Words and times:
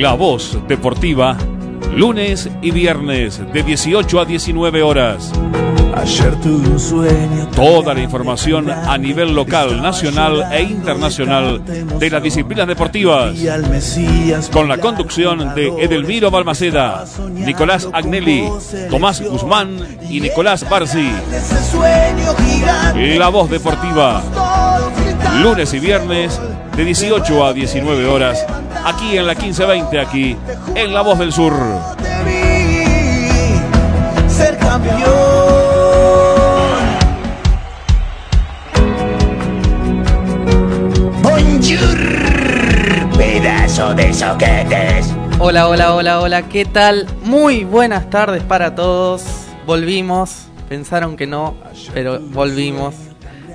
La 0.00 0.12
Voz 0.12 0.56
Deportiva, 0.68 1.36
lunes 1.96 2.48
y 2.62 2.70
viernes 2.70 3.40
de 3.52 3.62
18 3.64 4.20
a 4.20 4.24
19 4.24 4.80
horas. 4.80 5.32
Ayer 6.00 6.36
tuve 6.36 6.68
un 6.68 6.78
sueño. 6.78 7.48
Toda 7.54 7.92
la 7.92 8.00
información 8.00 8.70
a 8.70 8.96
nivel 8.96 9.34
local, 9.34 9.82
nacional 9.82 10.46
e 10.52 10.62
internacional 10.62 11.60
de 11.64 12.10
las 12.10 12.22
disciplinas 12.22 12.68
deportivas. 12.68 13.34
Con 14.52 14.68
la 14.68 14.78
conducción 14.78 15.54
de 15.56 15.66
Edelmiro 15.82 16.30
Balmaceda, 16.30 17.04
Nicolás 17.32 17.88
Agnelli, 17.92 18.48
Tomás 18.88 19.20
Guzmán 19.20 19.76
y 20.08 20.20
Nicolás 20.20 20.64
gigante. 22.46 23.18
La 23.18 23.28
Voz 23.28 23.50
Deportiva, 23.50 24.22
lunes 25.42 25.74
y 25.74 25.80
viernes 25.80 26.40
de 26.76 26.84
18 26.84 27.44
a 27.44 27.52
19 27.52 28.06
horas, 28.06 28.46
aquí 28.84 29.18
en 29.18 29.26
la 29.26 29.34
1520, 29.34 30.00
aquí 30.00 30.36
en 30.76 30.94
La 30.94 31.02
Voz 31.02 31.18
del 31.18 31.32
Sur. 31.32 31.54
ser 34.28 34.56
campeón. 34.58 35.27
Pedazo 43.18 43.94
de 43.94 44.14
soquetes. 44.14 45.14
Hola, 45.38 45.68
hola, 45.68 45.94
hola, 45.94 46.20
hola, 46.20 46.48
¿qué 46.48 46.64
tal? 46.64 47.06
Muy 47.24 47.64
buenas 47.64 48.08
tardes 48.08 48.42
para 48.42 48.74
todos. 48.74 49.22
Volvimos, 49.66 50.46
pensaron 50.70 51.14
que 51.14 51.26
no, 51.26 51.58
pero 51.92 52.20
volvimos. 52.20 52.94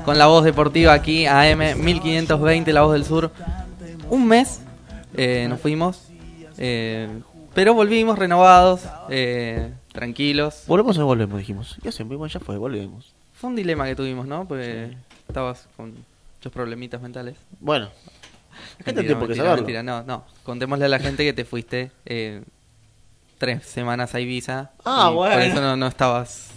Con 0.05 0.19
la 0.19 0.27
voz 0.27 0.45
deportiva 0.45 0.93
aquí, 0.93 1.25
AM 1.25 1.83
1520, 1.83 2.71
la 2.71 2.83
voz 2.83 2.93
del 2.93 3.03
sur. 3.03 3.31
Un 4.11 4.27
mes 4.27 4.61
eh, 5.15 5.47
nos 5.49 5.59
fuimos, 5.59 6.11
eh, 6.59 7.09
pero 7.55 7.73
volvimos 7.73 8.19
renovados, 8.19 8.81
eh, 9.09 9.71
tranquilos. 9.91 10.65
Volvemos 10.67 10.97
o 10.97 10.99
no 10.99 11.07
volvemos, 11.07 11.39
dijimos. 11.39 11.77
Ya 11.81 11.91
se 11.91 12.05
ya 12.05 12.39
fue, 12.39 12.57
volvemos. 12.59 13.11
Fue 13.33 13.49
un 13.49 13.55
dilema 13.55 13.87
que 13.87 13.95
tuvimos, 13.95 14.27
¿no? 14.27 14.47
Porque 14.47 14.95
estabas 15.27 15.67
con 15.75 15.95
muchos 16.43 16.51
problemitas 16.51 17.01
mentales. 17.01 17.37
Bueno, 17.61 17.89
Mentira, 18.85 19.07
qué 19.07 19.15
mentira, 19.15 19.35
saberlo. 19.35 19.55
mentira, 19.55 19.81
no, 19.81 20.03
no. 20.03 20.25
Contémosle 20.43 20.85
a 20.85 20.89
la 20.89 20.99
gente 20.99 21.23
que 21.23 21.31
te 21.31 21.45
fuiste 21.45 21.91
eh, 22.05 22.41
tres 23.37 23.63
semanas 23.65 24.13
a 24.13 24.19
Ibiza. 24.19 24.71
Ah, 24.83 25.09
bueno. 25.09 25.35
Por 25.35 25.41
eso 25.43 25.61
no, 25.61 25.77
no 25.77 25.87
estabas 25.87 26.51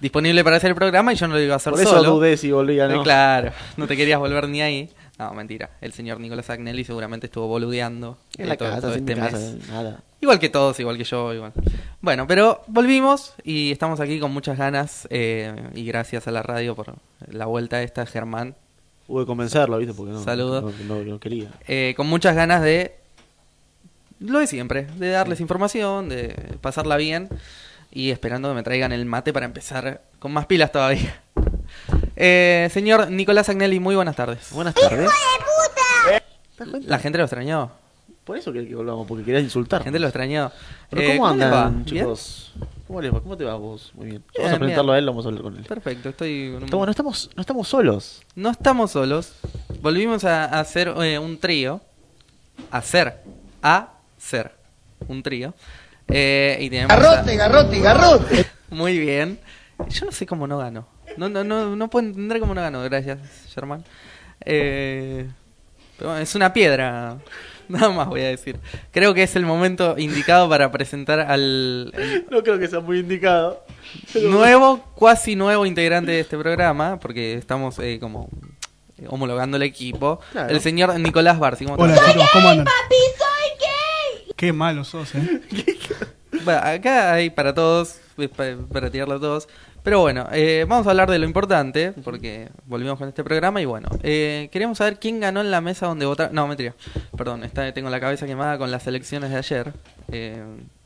disponible 0.00 0.44
para 0.44 0.58
hacer 0.58 0.70
el 0.70 0.76
programa 0.76 1.12
y 1.12 1.16
yo 1.16 1.26
no 1.26 1.34
lo 1.34 1.40
iba 1.40 1.54
a 1.54 1.56
hacer 1.56 1.72
Por 1.72 1.80
eso 1.82 1.90
solo. 1.90 2.10
dudé 2.14 2.36
si 2.36 2.52
volvía 2.52 2.86
o 2.86 2.90
Eh, 2.90 2.94
no. 2.94 3.02
Claro, 3.02 3.50
no 3.76 3.88
te 3.88 3.96
querías 3.96 4.20
volver 4.20 4.48
ni 4.48 4.62
ahí. 4.62 4.88
No, 5.18 5.34
mentira. 5.34 5.70
El 5.80 5.92
señor 5.92 6.20
Nicolás 6.20 6.48
Agnelli 6.50 6.84
seguramente 6.84 7.26
estuvo 7.26 7.48
boludeando 7.48 8.16
En 8.38 8.48
la 8.48 8.56
todo- 8.56 8.68
casa, 8.68 8.80
todo 8.82 8.94
este 8.94 9.14
casa, 9.16 9.36
mes. 9.38 9.68
nada. 9.68 10.00
Igual 10.20 10.38
que 10.38 10.48
todos, 10.50 10.78
igual 10.78 10.96
que 10.96 11.04
yo, 11.04 11.34
igual. 11.34 11.52
Bueno, 12.00 12.28
pero 12.28 12.62
volvimos 12.68 13.34
y 13.42 13.72
estamos 13.72 13.98
aquí 13.98 14.20
con 14.20 14.32
muchas 14.32 14.56
ganas 14.56 15.08
eh, 15.10 15.52
y 15.74 15.84
gracias 15.84 16.28
a 16.28 16.30
la 16.30 16.42
radio 16.44 16.76
por 16.76 16.94
la 17.28 17.46
vuelta 17.46 17.82
esta, 17.82 18.06
Germán. 18.06 18.54
Hubo 19.12 19.20
que 19.20 19.26
convencerlo, 19.26 19.76
¿viste? 19.76 19.92
Porque 19.92 20.12
no, 20.12 20.22
Saludos. 20.24 20.74
no, 20.86 20.94
no- 20.96 21.04
no 21.04 21.20
quería. 21.20 21.50
eh, 21.68 21.92
con 21.98 22.06
muchas 22.06 22.34
ganas 22.34 22.62
de 22.62 22.96
lo 24.20 24.38
de 24.38 24.46
siempre, 24.46 24.84
de 24.96 25.10
darles 25.10 25.40
información, 25.40 26.08
de 26.08 26.56
pasarla 26.62 26.96
bien 26.96 27.28
y 27.90 28.10
esperando 28.10 28.48
que 28.48 28.54
me 28.54 28.62
traigan 28.62 28.90
el 28.92 29.04
mate 29.04 29.32
para 29.34 29.44
empezar 29.44 30.00
con 30.18 30.32
más 30.32 30.46
pilas 30.46 30.72
todavía. 30.72 31.20
Eh, 32.16 32.68
señor 32.72 33.10
Nicolás 33.10 33.48
Agnelli, 33.48 33.80
muy 33.80 33.94
buenas 33.96 34.14
tardes. 34.14 34.50
Buenas 34.52 34.74
tardes. 34.74 35.10
¿Te 36.56 36.64
das 36.64 36.68
cuenta? 36.68 36.88
La 36.88 36.98
gente 36.98 37.16
lo 37.18 37.24
extrañó, 37.24 37.70
Por 38.24 38.36
eso 38.36 38.52
quería 38.52 38.68
que 38.68 38.74
volvamos, 38.76 39.06
porque 39.06 39.24
querías 39.24 39.42
insultar. 39.42 39.80
la 39.80 39.84
gente 39.84 39.98
lo 39.98 40.06
extrañó. 40.06 40.52
Pero 40.90 41.02
Eh, 41.02 41.06
¿cómo 41.16 41.24
va? 41.24 41.30
andan, 41.30 41.84
¿Bien? 41.84 41.84
chicos? 42.04 42.52
¿Cómo, 42.86 43.00
les 43.02 43.12
va? 43.12 43.20
¿Cómo 43.20 43.36
te 43.36 43.44
va 43.44 43.54
vos? 43.56 43.90
Muy 43.94 44.06
bien. 44.06 44.22
Bien, 44.32 44.44
Vamos 44.44 44.52
a 44.52 44.58
presentarlo 44.58 44.92
bien. 44.92 44.94
a 44.94 44.98
él, 44.98 45.06
vamos 45.06 45.24
a 45.24 45.28
hablar 45.28 45.42
con 45.42 45.56
él. 45.56 45.64
Perfecto, 45.64 46.08
estoy 46.10 46.48
un- 46.50 46.62
Estamos- 46.64 46.86
no, 46.86 46.90
estamos, 46.90 47.30
no 47.34 47.40
estamos 47.40 47.68
solos. 47.68 48.22
No 48.36 48.50
estamos 48.50 48.90
solos. 48.92 49.32
Volvimos 49.80 50.24
a, 50.24 50.44
a 50.44 50.60
hacer 50.60 50.94
eh, 51.02 51.18
un 51.18 51.38
trío. 51.38 51.80
Hacer. 52.70 53.18
A 53.62 53.88
ser. 54.18 54.52
Un 55.08 55.22
trío. 55.22 55.52
Eh, 56.08 56.58
y 56.60 56.70
tenemos 56.70 56.92
a- 56.92 56.96
Garrote, 56.96 57.36
garrote, 57.36 57.80
garrote. 57.80 58.46
Muy 58.70 58.98
bien. 58.98 59.40
Yo 59.88 60.06
no 60.06 60.12
sé 60.12 60.26
cómo 60.26 60.46
no 60.46 60.58
gano. 60.58 60.86
No, 61.16 61.28
no, 61.28 61.42
no, 61.42 61.74
no 61.74 61.90
puedo 61.90 62.06
entender 62.06 62.38
cómo 62.38 62.54
no 62.54 62.60
gano. 62.60 62.82
Gracias, 62.82 63.18
Germán. 63.52 63.84
Eh, 64.44 65.28
pero 65.98 66.10
bueno, 66.10 66.22
es 66.22 66.34
una 66.34 66.52
piedra. 66.52 67.18
Nada 67.72 67.88
más 67.90 68.08
voy 68.08 68.20
a 68.20 68.28
decir. 68.28 68.58
Creo 68.90 69.14
que 69.14 69.22
es 69.22 69.34
el 69.34 69.46
momento 69.46 69.96
indicado 69.98 70.48
para 70.48 70.70
presentar 70.70 71.20
al 71.20 71.90
el 71.94 72.26
No 72.30 72.42
creo 72.42 72.58
que 72.58 72.68
sea 72.68 72.80
muy 72.80 72.98
indicado. 72.98 73.64
nuevo, 74.14 74.84
cuasi 74.94 75.36
nuevo 75.36 75.64
integrante 75.66 76.12
de 76.12 76.20
este 76.20 76.36
programa, 76.36 76.98
porque 77.00 77.34
estamos 77.34 77.78
eh, 77.78 77.98
como 78.00 78.28
eh, 78.98 79.06
homologando 79.08 79.56
el 79.56 79.62
equipo. 79.62 80.20
Claro. 80.32 80.50
El 80.54 80.60
señor 80.60 80.98
Nicolás 81.00 81.38
Barsi. 81.38 81.64
¿cómo 81.64 81.82
Hola 81.82 81.94
chicos, 81.94 82.28
¿cómo 82.32 82.48
andan? 82.48 82.66
Qué 84.36 84.52
malo 84.52 84.84
sos, 84.84 85.14
eh. 85.14 85.40
Bueno, 86.44 86.60
acá 86.64 87.12
hay 87.12 87.30
para 87.30 87.54
todos, 87.54 88.00
es 88.18 88.28
pa- 88.30 88.56
para, 88.72 88.90
tirarlo 88.90 89.14
a 89.14 89.20
todos. 89.20 89.48
Pero 89.82 90.00
bueno, 90.00 90.28
eh, 90.32 90.64
vamos 90.68 90.86
a 90.86 90.90
hablar 90.90 91.10
de 91.10 91.18
lo 91.18 91.26
importante, 91.26 91.90
porque 92.04 92.48
volvimos 92.66 92.98
con 92.98 93.08
este 93.08 93.24
programa 93.24 93.60
y 93.60 93.64
bueno, 93.64 93.88
eh, 94.04 94.48
queríamos 94.52 94.78
saber 94.78 95.00
quién 95.00 95.18
ganó 95.18 95.40
en 95.40 95.50
la 95.50 95.60
mesa 95.60 95.86
donde 95.86 96.06
votaron. 96.06 96.34
No, 96.34 96.46
mentira, 96.46 96.74
perdón, 97.16 97.42
está, 97.42 97.72
tengo 97.74 97.90
la 97.90 97.98
cabeza 97.98 98.26
quemada 98.26 98.58
con 98.58 98.70
las 98.70 98.86
elecciones 98.86 99.30
de 99.30 99.36
ayer. 99.38 99.72
Eh, 100.12 100.40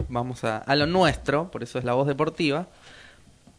vamos 0.09 0.45
a, 0.45 0.59
a 0.59 0.75
lo 0.77 0.87
nuestro, 0.87 1.51
por 1.51 1.63
eso 1.63 1.79
es 1.79 1.85
la 1.85 1.93
voz 1.93 2.07
deportiva. 2.07 2.69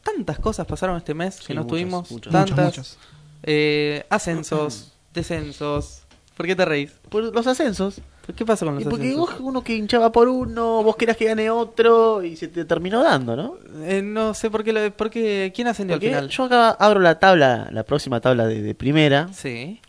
Tantas 0.04 0.40
cosas 0.40 0.66
pasaron 0.66 0.98
este 0.98 1.14
mes 1.14 1.38
que 1.40 1.46
Sí, 1.48 1.54
no 1.54 1.62
muchas, 1.64 1.70
tuvimos, 1.70 2.12
muchas. 2.12 2.34
tantas. 2.34 2.66
Muchas, 2.66 2.76
muchas. 2.78 2.98
eh, 3.44 4.06
ascensos, 4.10 4.94
descensos. 5.14 6.02
¿Por 6.36 6.48
qué 6.48 6.56
te 6.56 6.66
reís? 6.66 6.94
Por 7.10 7.24
los 7.34 7.46
ascensos. 7.46 8.02
¿Qué 8.36 8.46
pasó 8.46 8.66
con 8.66 8.76
los 8.76 8.84
Y 8.84 8.86
porque 8.86 9.08
ascensos? 9.08 9.30
vos, 9.32 9.40
uno 9.42 9.64
que 9.64 9.76
hinchaba 9.76 10.12
por 10.12 10.28
uno, 10.28 10.84
vos 10.84 10.96
querías 10.98 11.16
que 11.18 11.26
gane 11.26 11.50
otro 11.50 12.24
y 12.24 12.36
se 12.36 12.48
te 12.50 12.66
terminó 12.66 13.04
dando, 13.04 13.36
¿no? 13.36 13.56
Eh, 13.84 14.02
no 14.02 14.34
sé 14.34 14.50
por 14.52 14.64
qué, 14.64 14.74
lo, 14.74 14.92
por 14.92 15.10
qué- 15.10 15.52
¿quién 15.56 15.68
ascendió 15.68 15.96
Porque 15.96 16.08
al 16.14 16.30
final? 16.30 16.30
yo 16.30 16.44
acá 16.44 16.70
abro 16.72 17.00
la 17.00 17.20
tabla, 17.20 17.70
la 17.72 17.84
próxima 17.84 18.20
tabla 18.20 18.46
de, 18.46 18.62
de 18.62 18.76
primera, 18.76 19.30
Sí. 19.34 19.80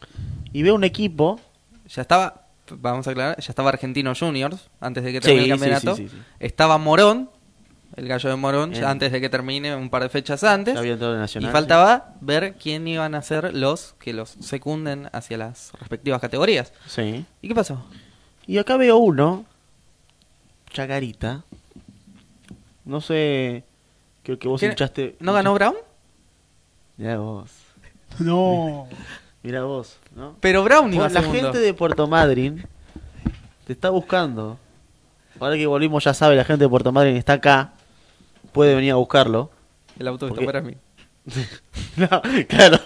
y 0.53 0.63
veo 0.63 0.75
un 0.77 0.85
equipo. 0.85 1.41
Ya 1.89 2.03
estaba, 2.03 2.47
vamos 2.71 3.09
a 3.09 3.11
aclarar, 3.11 3.41
ya 3.41 3.51
estaba 3.51 3.71
Argentino 3.71 4.13
Juniors 4.15 4.69
antes 4.81 5.03
de 5.03 5.13
que 5.13 5.21
termine 5.21 5.45
sí, 5.45 5.51
el 5.51 5.59
campeonato. 5.59 5.97
sí, 5.97 6.09
sí, 6.09 6.15
sí. 6.17 6.23
Estaba 6.39 6.79
Morón, 6.79 7.31
el 7.97 8.07
gallo 8.07 8.31
de 8.31 8.37
Morón, 8.37 8.73
antes 8.85 9.11
de 9.11 9.21
que 9.21 9.29
termine 9.29 9.75
un 9.75 9.91
par 9.91 10.03
de 10.03 10.11
fechas 10.11 10.45
antes. 10.45 10.75
Ya 10.75 10.81
había 10.81 10.93
entrado 10.93 11.15
en 11.15 11.19
Y 11.19 11.23
Nacional. 11.23 11.51
faltaba 11.51 12.15
ver 12.21 12.55
quién 12.55 12.87
iban 12.87 13.17
a 13.17 13.23
ser 13.23 13.53
los 13.55 13.95
que 13.99 14.13
los 14.13 14.31
secunden 14.41 15.09
hacia 15.13 15.39
las 15.39 15.73
respectivas 15.81 16.21
categorías. 16.21 16.73
Sí. 16.87 17.25
¿Y 17.43 17.49
qué 17.49 17.55
pasó? 17.57 17.85
Y 18.49 18.59
acá 18.59 18.77
veo 18.77 18.97
uno, 18.97 19.45
Chacarita. 20.73 21.45
No 22.85 23.01
sé, 23.01 23.63
creo 24.23 24.39
que 24.39 24.49
vos 24.49 24.59
¿Quién- 24.61 24.73
hinchaste. 24.73 25.17
¿No 25.21 25.33
ganó 25.35 25.53
Brown? 25.55 25.75
Mirá 26.97 27.19
vos, 27.19 27.51
No. 28.19 28.89
mirá 29.43 29.63
vos, 29.65 29.99
¿no? 30.17 30.35
Pero 30.41 30.65
Brown 30.65 30.93
iba 30.93 31.05
Bueno, 31.05 31.15
la 31.15 31.21
segundo. 31.21 31.41
gente 31.53 31.59
de 31.61 31.75
Puerto 31.75 32.07
Madryn 32.09 32.65
te 33.67 33.73
está 33.75 33.91
buscando. 33.91 34.59
Ahora 35.39 35.55
que 35.57 35.67
volvimos, 35.67 36.03
ya 36.03 36.15
sabe, 36.15 36.35
la 36.35 36.45
gente 36.45 36.65
de 36.65 36.69
Puerto 36.69 36.91
Madryn 36.91 37.17
está 37.17 37.35
acá. 37.35 37.73
Puede 38.53 38.75
venir 38.75 38.91
a 38.93 38.97
buscarlo. 38.97 39.51
El 39.99 40.09
auto 40.09 40.27
está 40.27 40.35
Porque- 40.35 40.47
para 40.47 40.63
mí. 40.63 40.75
No, 41.97 42.09
claro. 42.49 42.79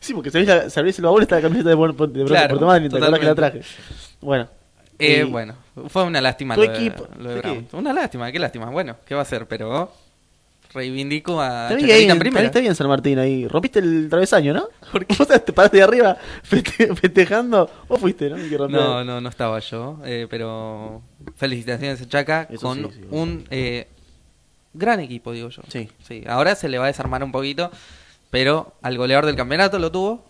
Sí, 0.00 0.12
porque 0.12 0.30
sabés, 0.30 0.48
la, 0.48 0.70
sabés 0.70 0.98
el 0.98 1.04
baúl 1.04 1.22
está 1.22 1.36
la 1.36 1.42
camiseta 1.42 1.70
de, 1.70 1.76
Puerto- 1.76 2.06
de 2.06 2.24
Claro, 2.24 2.48
Puerto 2.50 2.66
Madryn, 2.66 2.90
te 2.90 2.96
acordás 2.98 3.20
que 3.20 3.26
la 3.26 3.34
traje. 3.34 3.62
Bueno. 4.20 4.48
Eh, 4.98 5.24
y- 5.26 5.30
bueno, 5.30 5.54
fue 5.88 6.02
una 6.04 6.20
lástima 6.20 6.54
tu 6.54 6.62
lo 6.62 6.72
de. 6.72 7.64
Una 7.72 7.92
lástima, 7.92 8.30
qué 8.32 8.38
lástima. 8.38 8.66
Bueno, 8.70 8.96
¿qué 9.06 9.14
va 9.14 9.22
a 9.22 9.24
ser? 9.24 9.46
Pero 9.46 9.92
reivindico 10.74 11.40
a 11.40 11.68
Chacarita 11.70 11.94
ahí, 11.94 12.04
en 12.04 12.10
en- 12.10 12.18
primera. 12.18 12.46
está 12.46 12.60
bien 12.60 12.74
San 12.74 12.88
Martín 12.88 13.18
ahí. 13.18 13.46
Rompiste 13.48 13.78
el 13.78 14.08
travesaño, 14.10 14.52
¿no? 14.52 14.68
Porque 14.92 15.14
vos 15.16 15.26
te 15.28 15.52
paraste 15.52 15.78
de 15.78 15.82
arriba 15.82 16.16
feste- 16.48 16.94
festejando. 16.94 17.70
Vos 17.88 18.00
fuiste, 18.00 18.28
¿no? 18.28 18.36
No, 18.68 19.04
no, 19.04 19.20
no 19.20 19.28
estaba 19.28 19.58
yo, 19.60 19.98
eh, 20.04 20.26
pero 20.28 21.00
felicitaciones 21.36 22.02
a 22.02 22.08
Chaca 22.08 22.46
Eso 22.50 22.60
con 22.60 22.76
sí, 22.78 22.88
sí, 22.92 23.06
un 23.10 23.46
eh, 23.50 23.86
gran 24.74 25.00
equipo, 25.00 25.32
digo 25.32 25.48
yo. 25.48 25.62
Sí. 25.68 25.88
Sí, 26.06 26.24
ahora 26.26 26.54
se 26.54 26.68
le 26.68 26.76
va 26.78 26.84
a 26.84 26.88
desarmar 26.88 27.22
un 27.24 27.32
poquito, 27.32 27.70
pero 28.30 28.74
al 28.82 28.98
goleador 28.98 29.24
del 29.26 29.36
campeonato 29.36 29.78
lo 29.78 29.90
tuvo, 29.90 30.24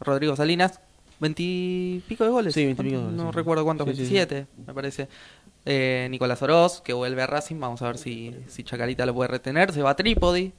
Rodrigo 0.00 0.34
Salinas, 0.34 0.80
veintipico 1.22 2.24
de 2.24 2.30
goles. 2.30 2.52
Sí, 2.52 2.64
20 2.66 2.82
y 2.82 2.84
pico 2.84 2.96
de 2.98 3.02
goles, 3.04 3.16
No 3.18 3.30
sí. 3.30 3.36
recuerdo 3.36 3.64
cuántos, 3.64 3.86
Sí, 3.88 3.94
sí, 3.96 4.06
sí. 4.06 4.14
27, 4.14 4.46
me 4.66 4.74
parece. 4.74 5.08
Eh, 5.64 6.08
Nicolás 6.10 6.42
Oroz, 6.42 6.80
que 6.82 6.92
vuelve 6.92 7.22
a 7.22 7.26
Racing, 7.26 7.58
vamos 7.60 7.80
a 7.82 7.86
ver 7.86 7.96
si, 7.96 8.34
si 8.48 8.64
Chacarita 8.64 9.06
lo 9.06 9.14
puede 9.14 9.28
retener. 9.28 9.72
Se 9.72 9.80
va 9.80 9.90
a 9.90 9.96
Trípodi, 9.96 10.52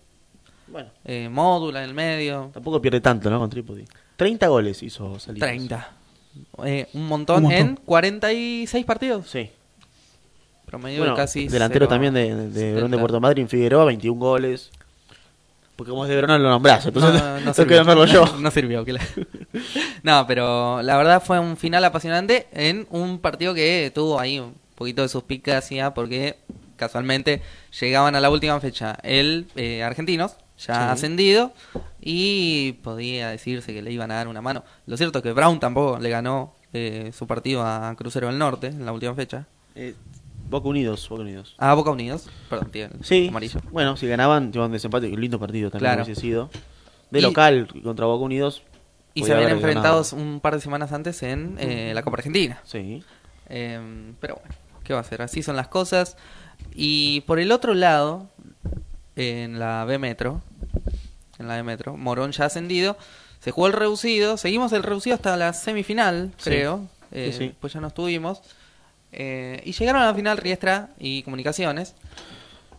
Bueno, 0.67 0.89
eh, 1.05 1.29
Módula 1.29 1.83
en 1.83 1.89
el 1.89 1.93
medio, 1.95 2.49
tampoco 2.53 2.81
pierde 2.81 3.01
tanto, 3.01 3.29
¿no? 3.29 3.37
Con 3.39 3.49
Trípodi. 3.49 3.83
30 4.15 4.47
goles 4.47 4.81
hizo 4.81 5.19
Salinas. 5.19 5.49
30. 5.49 5.91
Eh, 6.65 6.87
un, 6.93 7.07
montón 7.07 7.37
Un 7.37 7.43
montón. 7.51 7.59
en 7.67 7.75
46 7.75 8.85
partidos. 8.85 9.27
Sí. 9.29 9.49
Promedio 10.65 10.99
Bueno, 10.99 11.13
de 11.13 11.17
casi. 11.17 11.47
delantero 11.47 11.85
cero- 11.85 11.89
también 11.89 12.13
de, 12.13 12.33
de, 12.33 12.49
de 12.49 12.73
Verón 12.73 12.89
de 12.89 12.97
70. 12.97 12.99
Puerto 12.99 13.19
Madryn, 13.19 13.47
Figueroa, 13.49 13.85
21 13.85 14.19
goles. 14.19 14.71
Porque 15.75 15.89
como 15.89 16.05
es 16.05 16.09
de 16.09 16.21
lo 16.21 16.27
nombrás, 16.37 16.85
entonces 16.85 17.21
No, 17.21 17.39
no 17.39 17.53
sirvió. 17.53 17.77
nombrarlo 17.77 18.05
yo. 18.05 18.25
No 18.39 18.51
sirvió. 18.51 18.85
que 18.85 18.93
la- 18.93 19.01
no, 20.03 20.25
pero 20.27 20.81
la 20.81 20.97
verdad 20.97 21.21
fue 21.23 21.39
un 21.39 21.57
final 21.57 21.83
apasionante 21.85 22.47
en 22.53 22.87
un 22.89 23.19
partido 23.19 23.53
que 23.53 23.91
tuvo 23.93 24.19
ahí 24.19 24.39
un 24.39 24.53
poquito 24.75 25.01
de 25.01 25.09
suspicacia 25.09 25.93
porque 25.93 26.37
casualmente 26.77 27.41
llegaban 27.79 28.15
a 28.15 28.19
la 28.19 28.29
última 28.29 28.59
fecha 28.59 28.97
el 29.03 29.47
eh, 29.55 29.83
Argentinos, 29.83 30.35
ya 30.57 30.73
Sí. 30.75 30.91
ascendido, 30.91 31.53
y 32.01 32.73
podía 32.83 33.29
decirse 33.29 33.73
que 33.73 33.81
le 33.81 33.91
iban 33.91 34.11
a 34.11 34.15
dar 34.15 34.27
una 34.27 34.41
mano. 34.41 34.63
Lo 34.85 34.97
cierto 34.97 35.19
es 35.19 35.23
que 35.23 35.31
Brown 35.31 35.59
tampoco 35.59 35.99
le 35.99 36.09
ganó 36.09 36.53
eh, 36.73 37.11
su 37.17 37.25
partido 37.27 37.63
a 37.65 37.93
Crucero 37.97 38.27
del 38.27 38.37
Norte 38.37 38.67
en 38.67 38.85
la 38.85 38.91
última 38.91 39.13
fecha. 39.15 39.45
Eh, 39.75 39.95
Boca 40.53 40.69
Unidos, 40.69 41.07
Boca 41.09 41.21
Unidos. 41.23 41.55
A 41.57 41.73
Boca 41.73 41.91
Unidos, 41.91 42.29
perdón, 42.49 42.71
tío, 42.71 42.87
Sí, 43.01 43.27
amarillo. 43.29 43.59
bueno, 43.71 43.97
si 43.97 44.07
ganaban, 44.07 44.51
llevaban 44.51 44.71
desempate, 44.71 45.07
un 45.11 45.19
lindo 45.19 45.39
partido 45.39 45.69
también 45.69 45.91
Claro. 45.93 46.03
hubiese 46.05 46.19
sido. 46.21 46.49
De 47.11 47.19
Y- 47.19 47.21
local 47.21 47.67
contra 47.83 48.05
Boca 48.05 48.23
Unidos. 48.23 48.63
Y 49.15 49.23
se 49.23 49.33
habían 49.33 49.59
ganado. 49.61 50.03
un 50.13 50.39
par 50.39 50.55
de 50.55 50.61
semanas 50.61 50.91
antes 50.91 51.21
en 51.23 51.55
eh, 51.59 51.91
la 51.93 52.01
Copa 52.01 52.17
Argentina. 52.17 52.59
Sí. 52.63 53.03
Eh, 53.49 54.13
pero 54.19 54.35
bueno, 54.35 54.55
¿qué 54.83 54.93
va 54.93 54.99
a 54.99 55.01
hacer? 55.01 55.21
Así 55.21 55.43
son 55.43 55.55
las 55.55 55.67
cosas. 55.67 56.17
Y 56.73 57.21
por 57.21 57.39
el 57.39 57.51
otro 57.51 57.73
lado, 57.75 58.27
en 59.15 59.59
la 59.59 59.85
B 59.85 59.99
Metro, 59.99 60.41
en 61.37 61.47
la 61.47 61.55
B 61.57 61.63
Metro, 61.63 61.95
Morón 61.97 62.31
ya 62.31 62.45
ascendido, 62.45 62.97
se 63.39 63.51
jugó 63.51 63.67
el 63.67 63.73
reducido, 63.73 64.37
seguimos 64.37 64.71
el 64.73 64.81
reducido 64.83 65.15
hasta 65.15 65.37
la 65.37 65.53
semifinal, 65.53 66.31
Sí. 66.37 66.49
creo, 66.49 66.87
eh, 67.11 67.29
Sí, 67.31 67.49
sí. 67.49 67.55
pues 67.59 67.73
ya 67.73 67.81
no 67.81 67.87
estuvimos. 67.87 68.41
Eh, 69.15 69.61
y 69.65 69.71
llegaron 69.73 70.01
a 70.01 70.05
la 70.07 70.13
final 70.15 70.37
Riestra 70.37 70.89
y 70.99 71.21
Comunicaciones. 71.23 71.93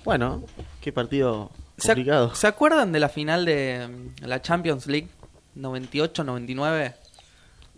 Bueno, 0.05 0.43
qué 0.81 0.93
partido 0.93 1.51
¿Se, 1.79 1.85
ac- 1.89 1.95
complicado. 1.95 2.35
¿Se 2.35 2.47
acuerdan 2.47 2.93
de 2.93 3.01
la 3.01 3.09
final 3.09 3.45
de 3.45 3.89
mm, 4.21 4.27
la 4.27 4.43
Champions 4.43 4.87
League 4.87 5.09
98-99? 5.57 6.95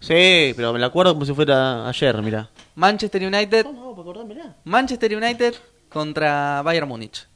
Sí, 0.01 0.53
pero 0.57 0.73
me 0.73 0.79
la 0.79 0.87
acuerdo 0.87 1.15
como 1.15 1.25
si 1.25 1.33
fuera 1.35 1.89
ayer, 1.89 2.21
mira. 2.23 2.51
Manchester 2.75 3.23
United, 3.27 3.65
No, 3.67 3.91
para 3.93 4.03
acordármela. 4.03 4.57
Manchester 4.65 5.17
United 5.17 5.55
contra 5.89 6.63
Bayern 6.63 6.89
Múnich 6.89 7.27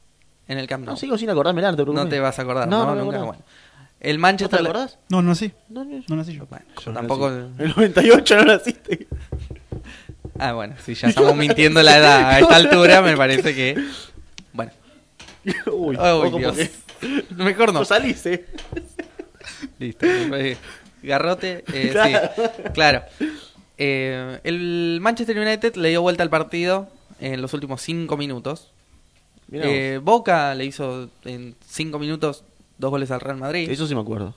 en 0.47 0.57
el 0.57 0.67
Camp 0.67 0.85
Nou. 0.85 0.93
No, 0.93 0.97
sigo 0.97 1.17
sin 1.17 1.29
acordármela, 1.29 1.71
no 1.71 1.77
te 1.77 1.81
No 1.85 1.91
preocupes. 1.91 2.09
te 2.09 2.19
vas 2.19 2.37
a 2.37 2.41
acordar, 2.41 2.67
No, 2.67 2.85
¿no? 2.85 2.95
no 2.95 3.03
Nunca, 3.05 3.23
bueno. 3.23 3.43
El 3.99 4.17
¿No 4.17 4.21
Manchester... 4.21 4.59
te 4.59 4.65
acordás? 4.65 4.97
No, 5.09 5.21
no 5.21 5.29
nací. 5.29 5.51
No, 5.69 5.83
no, 5.85 6.03
No 6.07 6.15
nací 6.15 6.33
yo. 6.33 6.45
Bueno, 6.47 6.65
yo 6.83 6.91
no 6.91 6.95
tampoco... 6.99 7.29
nací. 7.29 7.51
En 7.59 7.65
el 7.67 7.69
98 7.75 8.35
no 8.37 8.43
naciste. 8.45 9.07
Ah, 10.39 10.53
bueno, 10.53 10.75
si 10.83 10.93
ya 10.95 11.09
estamos 11.09 11.35
mintiendo 11.35 11.81
la 11.83 11.97
edad 11.97 12.29
a 12.29 12.39
esta 12.39 12.55
altura, 12.55 13.01
me 13.01 13.15
parece 13.17 13.53
que... 13.53 13.83
Bueno. 14.53 14.71
Uy, 15.71 15.97
Dios. 16.37 16.57
Mejor 17.35 17.73
no. 17.73 17.79
no 17.79 17.85
salís, 17.85 18.25
eh. 18.25 18.45
Listo. 19.79 20.05
Garrote, 21.03 21.63
eh, 21.73 21.89
Claro. 21.91 22.29
sí. 22.35 22.41
Claro. 22.73 23.01
Eh, 23.77 24.39
el 24.43 24.99
Manchester 25.01 25.37
United 25.39 25.75
le 25.75 25.89
dio 25.89 26.01
vuelta 26.01 26.21
al 26.23 26.29
partido 26.29 26.87
en 27.19 27.41
los 27.41 27.53
últimos 27.53 27.81
cinco 27.81 28.17
minutos. 28.17 28.71
Eh, 29.51 29.99
Boca 30.01 30.53
le 30.55 30.65
hizo 30.65 31.09
en 31.25 31.55
cinco 31.67 31.99
minutos 31.99 32.43
dos 32.77 32.91
goles 32.91 33.11
al 33.11 33.19
Real 33.19 33.37
Madrid. 33.37 33.69
Eso 33.69 33.87
sí 33.87 33.95
me 33.95 34.01
acuerdo. 34.01 34.35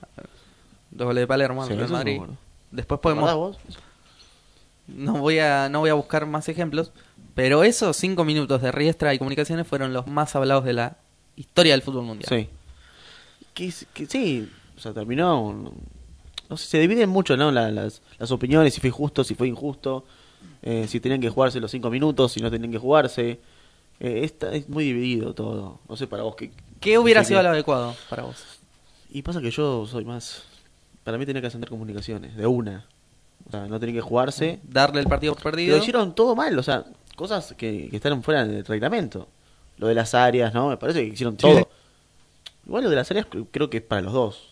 Dos 0.91 1.07
goles 1.07 1.23
de 1.23 1.27
Palermo 1.27 1.63
al 1.63 1.69
Sí, 1.69 1.75
Real 1.75 1.85
eso 1.87 1.99
sí 1.99 2.05
me 2.05 2.19
Madrid. 2.19 2.35
Después 2.71 3.01
¿Te 3.01 3.09
acordás 3.09 3.35
podemos... 3.35 3.59
vos? 3.67 3.79
No 4.87 5.15
voy, 5.15 5.39
a, 5.39 5.69
no 5.69 5.81
voy 5.81 5.91
a 5.91 5.95
buscar 5.95 6.27
más 6.27 6.49
ejemplos, 6.49 6.93
pero 7.35 7.65
esos 7.65 7.97
cinco 7.97 8.25
minutos 8.25 8.61
de 8.63 8.71
Riestra 8.73 9.15
y 9.15 9.19
Comunicaciones 9.19 9.67
fueron 9.67 9.93
los 9.93 10.07
más 10.07 10.37
hablados 10.37 10.65
de 10.65 10.75
la 10.75 10.97
historia 11.37 11.73
del 11.73 11.83
fútbol 11.83 12.05
mundial. 12.05 12.29
Sí. 12.29 12.49
Que, 13.55 13.73
que 13.95 14.07
sí, 14.07 14.51
o 14.77 14.81
sea, 14.81 14.93
terminó. 14.93 15.73
No, 16.51 16.57
sé, 16.57 16.67
se 16.67 16.79
dividen 16.81 17.09
mucho, 17.09 17.37
¿no? 17.37 17.51
La- 17.51 17.71
las, 17.71 18.03
las 18.19 18.31
opiniones, 18.31 18.75
si 18.75 18.81
fue 18.81 18.91
justo, 18.91 19.25
si 19.25 19.35
fue 19.35 19.49
injusto, 19.49 20.05
eh, 20.63 20.87
si 20.89 21.01
tenían 21.01 21.21
que 21.21 21.31
jugarse 21.31 21.61
los 21.61 21.71
cinco 21.71 21.89
minutos, 21.91 22.33
si 22.33 22.41
no 22.41 22.51
tenían 22.51 22.71
que 22.73 22.79
jugarse. 22.79 23.41
Eh, 24.01 24.21
está, 24.25 24.53
es 24.53 24.69
muy 24.69 24.85
dividido 24.85 25.35
todo. 25.35 25.79
No 25.89 25.97
sé 25.97 26.07
para 26.07 26.25
vos 26.25 26.35
qué. 26.37 26.51
¿Qué 26.81 26.99
hubiera 26.99 27.21
qué- 27.23 27.29
sido 27.29 27.43
lo 27.43 27.49
adecuado 27.51 27.95
para 28.11 28.25
vos? 28.25 28.45
Y 29.11 29.23
pasa 29.23 29.41
que 29.41 29.51
yo 29.51 29.87
soy 29.87 30.05
más. 30.05 30.43
Para 31.05 31.17
mí 31.17 31.25
tenía 31.27 31.41
que 31.41 31.47
ascender 31.47 31.71
comunicaciones, 31.71 32.37
de 32.37 32.47
una. 32.47 32.85
O 33.47 33.51
sea, 33.51 33.67
no 33.67 33.79
tenía 33.79 33.97
que 33.97 34.01
jugarse. 34.01 34.59
Darle 34.65 35.01
el 35.01 35.07
partido 35.07 35.35
perdido. 35.35 35.77
hicieron 35.77 36.15
todo 36.15 36.35
mal, 36.35 36.59
o 36.59 36.63
sea, 36.63 36.85
cosas 37.17 37.55
que, 37.57 37.89
que 37.91 37.97
están 37.97 38.23
fuera 38.23 38.45
del 38.45 38.65
reglamento. 38.65 39.29
Lo 39.79 39.87
de 39.89 39.95
las 39.95 40.15
áreas, 40.15 40.55
¿no? 40.55 40.69
Me 40.69 40.77
parece 40.77 41.01
que 41.01 41.09
hicieron 41.13 41.37
todo. 41.37 41.59
sí. 41.59 41.65
Igual 42.67 42.85
lo 42.85 42.91
de 42.91 42.97
las 42.97 43.11
áreas 43.11 43.27
cre- 43.29 43.47
creo 43.51 43.69
que 43.69 43.79
es 43.79 43.83
para 43.83 44.01
los 44.03 44.13
dos. 44.13 44.49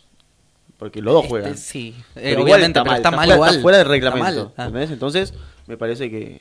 Porque 0.79 1.01
los 1.01 1.15
dos 1.15 1.23
Este, 1.25 1.31
juegan. 1.31 1.57
sí, 1.57 1.95
eh, 1.99 2.03
Pero 2.15 2.41
igual 2.41 2.43
obviamente, 2.55 2.81
pero 2.83 2.97
está, 2.97 3.11
mal 3.11 3.19
fuera, 3.21 3.35
igual. 3.35 3.51
está 3.51 3.63
fuera 3.63 3.79
del 3.79 3.87
Está 3.87 3.93
reglamento. 4.11 4.53
mal. 4.57 4.73
Ah. 4.77 4.83
Entonces, 4.93 5.33
me 5.67 5.77
parece 5.77 6.11
que, 6.11 6.41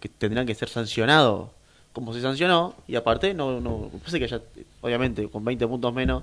que 0.00 0.08
tendrán 0.08 0.46
que 0.46 0.54
ser 0.54 0.68
sancionados 0.68 1.50
como 1.92 2.12
se 2.14 2.22
sancionó. 2.22 2.74
Y 2.88 2.96
aparte, 2.96 3.34
no, 3.34 3.60
no 3.60 3.90
me 3.92 3.98
parece 3.98 4.18
que 4.18 4.26
ya, 4.28 4.40
obviamente, 4.80 5.28
con 5.28 5.44
20 5.44 5.66
puntos 5.68 5.92
menos, 5.94 6.22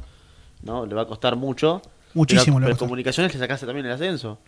no 0.63 0.85
le 0.87 0.95
va 0.95 1.03
a 1.03 1.07
costar 1.07 1.35
mucho. 1.35 1.81
Muchísimo 2.15 2.57
Pero, 2.57 2.59
le 2.59 2.63
va 2.63 2.65
a 2.65 2.67
pero 2.69 2.73
costar. 2.73 2.87
comunicaciones 2.87 3.33
le 3.33 3.39
sacaste 3.39 3.65
también 3.67 3.85
el 3.85 3.91
ascenso. 3.91 4.39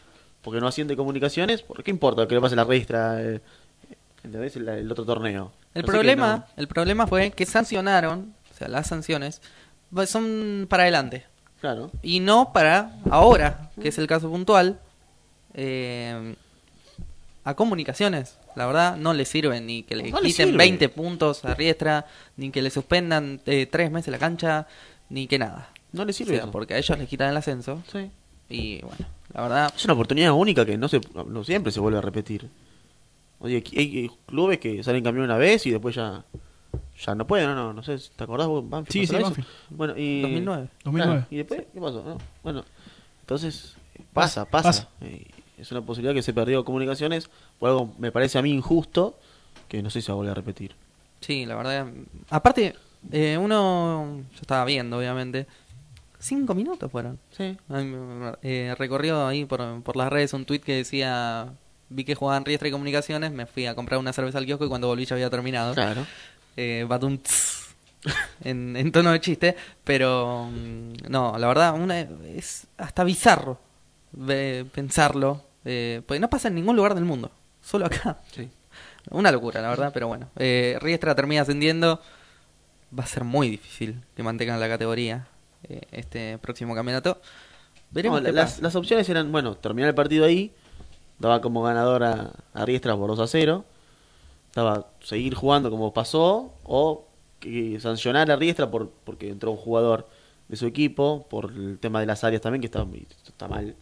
Porque 0.42 0.60
no 0.60 0.68
asciende 0.68 0.96
comunicaciones, 0.96 1.62
¿por 1.62 1.84
qué 1.84 1.92
importa 1.92 2.28
que 2.28 2.36
le 2.36 2.42
pase 2.42 2.56
la 2.56 2.64
registra? 2.64 3.22
eh, 3.22 3.42
¿Entendés? 4.24 4.56
El, 4.56 4.68
el 4.70 4.92
otro 4.92 5.06
torneo. 5.06 5.52
El 5.74 5.84
Así 5.84 5.92
problema, 5.92 6.38
no. 6.38 6.46
el 6.58 6.68
problema 6.68 7.08
fue 7.08 7.32
que 7.32 7.46
sancionaron, 7.46 8.34
o 8.52 8.58
sea, 8.58 8.68
las 8.68 8.88
sanciones 8.88 9.42
pues, 9.94 10.10
son 10.10 10.68
para 10.70 10.84
adelante 10.84 11.26
Claro. 11.60 11.92
y 12.04 12.20
no 12.20 12.54
para 12.54 12.96
ahora, 13.10 13.72
que 13.82 13.90
es 13.90 13.98
el 13.98 14.08
caso 14.08 14.30
puntual. 14.30 14.80
eh, 15.54 16.36
a 17.44 17.56
comunicaciones, 17.56 18.38
la 18.56 18.68
verdad, 18.68 18.98
no 18.98 19.14
le 19.16 19.26
sirven 19.26 19.66
ni 19.66 19.82
que 19.82 19.96
le 19.96 20.12
No 20.12 20.22
le 20.22 20.28
quiten 20.28 20.50
sirve. 20.50 20.58
20 20.60 20.90
puntos 20.90 21.44
a 21.44 21.56
Riestra, 21.56 22.06
ni 22.38 22.52
que 22.52 22.62
le 22.62 22.70
suspendan 22.70 23.42
eh, 23.48 23.66
tres 23.66 23.90
meses 23.90 24.12
la 24.12 24.20
cancha, 24.20 24.68
ni 25.10 25.26
que 25.26 25.40
nada. 25.40 25.70
No 25.92 26.06
le 26.06 26.12
O 26.12 26.14
sirve 26.14 26.36
sea, 26.38 26.48
porque 26.52 26.76
a 26.76 26.78
ellos 26.78 26.98
les 27.00 27.10
quitan 27.10 27.30
el 27.32 27.38
ascenso 27.38 27.82
Sí. 27.92 28.12
y 28.48 28.82
bueno, 28.84 29.06
la 29.34 29.42
verdad, 29.42 29.74
Es 29.76 29.86
una 29.86 29.94
oportunidad 29.94 30.32
única 30.34 30.66
que 30.66 30.78
no 30.78 30.88
se 30.88 31.02
no 31.28 31.44
siempre 31.44 31.72
se 31.72 31.80
vuelve 31.80 31.98
a 31.98 32.02
repetir. 32.02 32.50
Oye, 33.40 33.64
hay, 33.76 33.98
hay 33.98 34.12
clubes 34.26 34.60
que 34.60 34.84
salen 34.84 35.04
campeón 35.04 35.26
una 35.26 35.38
vez 35.38 35.66
y 35.66 35.72
después 35.72 35.96
ya 35.96 36.24
ya 37.00 37.16
no 37.16 37.26
pueden, 37.26 37.48
no, 37.48 37.56
no, 37.56 37.74
no 37.74 37.84
sé, 37.84 37.98
¿te 38.16 38.24
acordás 38.24 38.48
vos, 38.48 38.68
Banfield? 38.70 39.08
Sí, 39.08 39.16
sí? 39.16 39.22
Banfield. 39.22 39.48
Bueno, 39.70 39.94
y 39.98 40.22
2009. 40.22 40.68
2009. 40.84 41.12
Claro, 41.12 41.28
y 41.32 41.38
después 41.38 41.64
¿qué 41.74 41.82
pasó? 41.82 42.04
No, 42.04 42.18
bueno, 42.44 42.64
entonces 43.22 43.76
pasa, 44.14 44.46
pasa. 44.46 44.70
Pasa. 44.70 44.90
Eh, 45.02 45.26
es 45.58 45.72
una 45.72 45.82
posibilidad 45.82 46.14
que 46.14 46.24
se 46.24 46.34
perdió 46.34 46.66
comunicaciones 46.66 47.30
por 47.60 47.70
algo 47.70 47.94
me 47.98 48.12
parece 48.12 48.38
a 48.40 48.42
mí 48.42 48.52
injusto 48.52 49.18
que 49.68 49.82
no 49.82 49.90
sé 49.90 50.02
si 50.02 50.08
se 50.08 50.12
va 50.12 50.16
a 50.16 50.18
volver 50.18 50.32
a 50.32 50.36
repetir. 50.36 50.76
Sí, 51.22 51.46
la 51.46 51.56
verdad. 51.56 51.88
Aparte, 52.30 52.76
eh, 53.12 53.38
uno. 53.40 54.24
Yo 54.34 54.42
estaba 54.42 54.66
viendo, 54.66 54.98
obviamente. 54.98 55.48
Cinco 56.22 56.54
minutos 56.54 56.92
fueron. 56.92 57.20
Sí. 57.36 57.58
Eh, 58.44 58.76
recorrió 58.78 59.26
ahí 59.28 59.44
por, 59.46 59.82
por 59.84 59.96
las 59.96 60.10
redes 60.12 60.34
un 60.34 60.46
tweet 60.46 60.60
que 60.60 60.76
decía. 60.76 61.54
Vi 61.90 62.06
que 62.06 62.16
jugaban 62.16 62.46
Riestra 62.46 62.70
y 62.70 62.72
Comunicaciones. 62.72 63.32
Me 63.32 63.46
fui 63.48 63.66
a 63.66 63.76
comprar 63.76 64.00
una 64.00 64.14
cerveza 64.14 64.38
al 64.38 64.46
kiosco 64.46 64.66
y 64.66 64.70
cuando 64.70 64.88
volví 64.88 65.06
ya 65.06 65.16
había 65.16 65.30
terminado. 65.30 65.74
Claro. 65.74 66.06
Eh, 66.56 66.86
batum, 66.88 67.18
tss, 67.18 67.76
en, 68.44 68.78
en 68.78 68.92
tono 68.92 69.12
de 69.12 69.20
chiste. 69.20 69.56
Pero. 69.84 70.48
mm, 70.52 71.10
No, 71.10 71.38
la 71.38 71.48
verdad, 71.48 71.74
una, 71.74 72.00
es 72.00 72.68
hasta 72.78 73.04
bizarro 73.04 73.60
pensarlo. 74.74 75.44
Eh, 75.66 76.02
porque 76.06 76.20
no 76.20 76.30
pasa 76.30 76.48
en 76.48 76.56
ningún 76.56 76.76
lugar 76.76 76.96
del 76.96 77.06
mundo. 77.06 77.32
Solo 77.62 77.86
acá. 77.88 78.20
Sí. 78.32 78.50
Una 79.10 79.32
locura, 79.32 79.62
la 79.62 79.70
verdad, 79.70 79.92
pero 79.94 80.08
bueno. 80.08 80.30
Eh, 80.38 80.78
Riestra 80.82 81.16
termina 81.16 81.42
ascendiendo 81.42 82.00
va 82.98 83.04
a 83.04 83.08
ser 83.08 83.24
muy 83.24 83.50
difícil 83.50 84.02
que 84.16 84.22
mantengan 84.24 84.60
la 84.60 84.68
categoría 84.68 85.28
este 85.92 86.38
próximo 86.40 86.76
campeonato. 86.76 87.20
Veremos 87.92 88.22
No, 88.22 88.26
qué 88.28 88.32
la- 88.34 88.42
las, 88.44 88.52
pasa. 88.54 88.62
las 88.64 88.76
opciones 88.76 89.10
eran, 89.10 89.32
bueno, 89.32 89.56
terminar 89.56 89.90
el 89.90 89.96
partido 89.96 90.26
ahí, 90.26 90.52
daba 91.20 91.42
como 91.42 91.62
ganador 91.64 92.04
a, 92.04 92.32
a 92.54 92.66
Riestra 92.66 92.96
por 92.96 93.08
2 93.10 93.20
a 93.20 93.28
0, 93.28 93.66
daba 94.56 94.88
seguir 95.02 95.34
jugando 95.36 95.70
como 95.70 95.94
pasó, 95.94 96.54
o 96.64 97.06
que 97.40 97.80
sancionar 97.80 98.30
a 98.32 98.36
Riestra 98.36 98.70
por, 98.72 98.90
porque 99.04 99.30
entró 99.30 99.52
un 99.52 99.58
jugador 99.58 100.08
de 100.48 100.58
su 100.58 100.66
equipo, 100.66 101.26
por 101.30 101.52
el 101.52 101.78
tema 101.80 102.00
de 102.00 102.06
las 102.06 102.24
áreas 102.24 102.42
también, 102.42 102.62
que 102.62 102.68
está, 102.68 102.86
está 103.28 103.48
mal, 103.48 103.76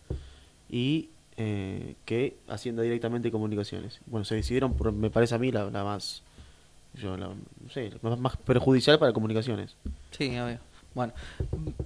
y 0.70 1.10
eh, 1.38 1.96
que 2.06 2.38
ascienda 2.48 2.84
directamente 2.84 3.32
comunicaciones. 3.32 4.00
Bueno, 4.06 4.26
se 4.26 4.36
decidieron, 4.36 4.74
por, 4.74 4.92
me 4.92 5.10
parece 5.10 5.36
a 5.36 5.38
mí, 5.40 5.52
la, 5.52 5.66
la 5.70 5.84
más, 5.84 6.22
yo, 6.96 7.16
la- 7.18 7.28
no 7.30 7.70
sé, 7.74 7.92
la 8.02 8.10
más, 8.10 8.20
más 8.20 8.38
perjudicial 8.38 9.00
para 9.00 9.14
comunicaciones. 9.14 9.76
Sí, 10.12 10.38
obvio. 10.38 10.60
Bueno, 10.96 11.14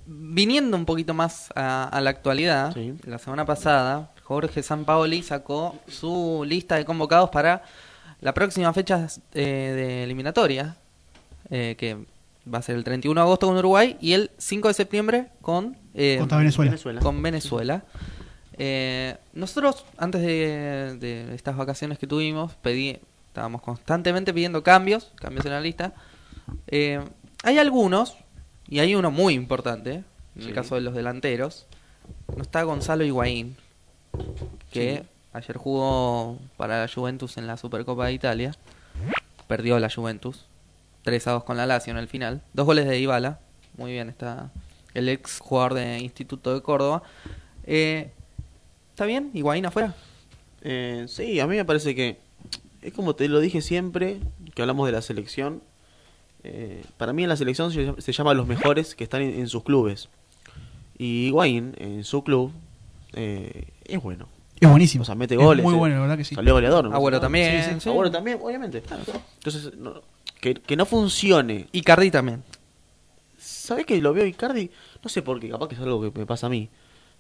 viniendo 0.06 0.78
un 0.78 0.86
poquito 0.86 1.14
más 1.14 1.50
a, 1.56 1.84
a 1.86 2.02
la 2.02 2.10
actualidad, 2.10 2.74
Sí. 2.74 2.94
la 3.06 3.18
semana 3.20 3.46
pasada 3.46 4.12
Jorge 4.24 4.64
Sampaoli 4.64 5.24
sacó 5.24 5.76
su 5.88 6.44
lista 6.48 6.76
de 6.76 6.86
convocados 6.86 7.30
para 7.30 7.64
la 8.22 8.34
próxima 8.34 8.72
fecha 8.74 9.08
eh, 9.34 9.42
de 9.76 10.04
eliminatoria, 10.06 10.78
eh, 11.50 11.76
que 11.78 11.98
va 12.52 12.60
a 12.60 12.62
ser 12.62 12.76
el 12.78 12.84
31 12.84 13.20
de 13.20 13.24
agosto 13.26 13.48
con 13.48 13.58
Uruguay 13.58 13.98
y 14.00 14.14
el 14.14 14.32
5 14.38 14.70
de 14.70 14.74
septiembre 14.74 15.28
con 15.42 15.78
eh, 15.94 16.18
Contra 16.20 16.38
Venezuela. 16.38 16.72
Venezuela. 16.72 17.02
con 17.02 17.22
Venezuela. 17.22 17.84
Eh, 18.58 19.18
nosotros, 19.34 19.86
antes 19.98 20.22
de, 20.22 20.98
de 21.00 21.36
estas 21.36 21.58
vacaciones 21.58 21.98
que 22.00 22.08
tuvimos, 22.08 22.54
pedí, 22.56 22.98
estábamos 23.28 23.62
constantemente 23.62 24.34
pidiendo 24.34 24.64
cambios, 24.64 25.12
cambios 25.16 25.46
en 25.46 25.52
la 25.52 25.60
lista. 25.62 25.94
Eh, 26.68 27.02
hay 27.44 27.58
algunos, 27.58 28.16
y 28.68 28.80
hay 28.80 28.96
uno 28.96 29.12
muy 29.12 29.34
importante, 29.34 30.04
en 30.36 30.42
el 30.42 30.54
caso 30.54 30.76
de 30.76 30.82
los 30.82 30.94
delanteros. 30.96 31.66
No 32.36 32.42
está 32.42 32.64
Gonzalo 32.64 33.04
Higuaín, 33.04 33.56
que 34.72 34.98
Sí. 35.04 35.08
ayer 35.34 35.58
jugó 35.58 36.40
para 36.58 36.82
la 36.82 36.88
Juventus 36.94 37.38
en 37.38 37.48
la 37.48 37.58
Supercopa 37.58 38.08
de 38.08 38.14
Italia. 38.14 38.56
Perdió 39.48 39.80
la 39.80 39.90
Juventus. 39.90 40.46
3 41.04 41.28
a 41.28 41.32
2 41.32 41.44
con 41.44 41.58
la 41.58 41.66
Lazio 41.66 41.92
en 41.92 41.98
el 41.98 42.08
final. 42.08 42.42
Dos 42.54 42.66
goles 42.66 42.86
de 42.88 42.98
Ibala. 43.00 43.40
Muy 43.78 43.92
bien, 43.92 44.10
está 44.10 44.52
el 44.94 45.10
ex 45.10 45.40
jugador 45.40 45.74
de 45.74 46.00
Instituto 46.00 46.54
de 46.54 46.62
Córdoba. 46.62 47.04
Eh, 47.66 48.12
¿Está 48.92 49.06
bien? 49.06 49.32
¿Higuaín 49.34 49.66
afuera? 49.66 49.96
Eh, 50.62 51.06
sí, 51.10 51.40
a 51.40 51.48
mí 51.48 51.56
me 51.58 51.66
parece 51.66 51.94
que 51.96 52.20
es 52.82 52.94
como 52.94 53.16
te 53.16 53.28
lo 53.28 53.40
dije 53.40 53.62
siempre, 53.62 54.20
que 54.56 54.62
hablamos 54.62 54.86
de 54.86 54.92
la 54.94 55.02
selección. 55.02 55.62
Eh, 56.44 56.84
para 56.98 57.14
mí 57.14 57.24
en 57.24 57.30
la 57.30 57.38
selección 57.38 57.72
se, 57.72 57.94
se 58.02 58.12
llama 58.12 58.34
los 58.34 58.48
mejores 58.48 58.96
que 58.96 59.04
están 59.06 59.22
en, 59.22 59.40
en 59.40 59.48
sus 59.48 59.64
clubes. 59.64 60.10
Y 60.98 61.28
Higuaín, 61.28 61.74
en 61.78 62.04
su 62.04 62.24
club, 62.24 62.52
eh, 63.14 63.68
es 63.86 64.02
bueno. 64.02 64.28
Es 64.60 64.70
buenísimo. 64.70 65.02
O 65.02 65.06
sea, 65.06 65.16
mete 65.16 65.36
Es 65.36 65.42
goles. 65.42 65.64
Muy 65.64 65.74
eh. 65.76 65.78
bueno, 65.78 65.96
la 65.96 66.02
verdad 66.02 66.18
que 66.18 66.24
sí. 66.24 66.36
Salió 66.36 66.54
goleador. 66.54 66.90
¿no? 66.90 66.96
Agüero 66.96 67.18
¿no? 67.18 67.22
también. 67.22 67.64
Sí, 67.64 67.70
sí. 67.74 67.80
sí. 67.82 67.90
Agüero 67.90 68.12
también, 68.12 68.40
obviamente. 68.42 68.84
Entonces, 69.38 69.76
no- 69.78 70.02
que, 70.40 70.54
que 70.56 70.76
no 70.76 70.86
funcione. 70.86 71.68
Icardi 71.72 72.12
también. 72.12 72.44
¿Sabes 73.38 73.86
que 73.86 74.02
lo 74.02 74.14
veo 74.14 74.26
Icardi? 74.26 74.72
No 75.04 75.10
sé 75.10 75.22
por 75.22 75.40
qué, 75.40 75.50
capaz 75.50 75.68
que 75.68 75.76
es 75.76 75.82
algo 75.82 76.02
que 76.02 76.18
me 76.20 76.26
pasa 76.26 76.48
a 76.48 76.50
mí. 76.50 76.70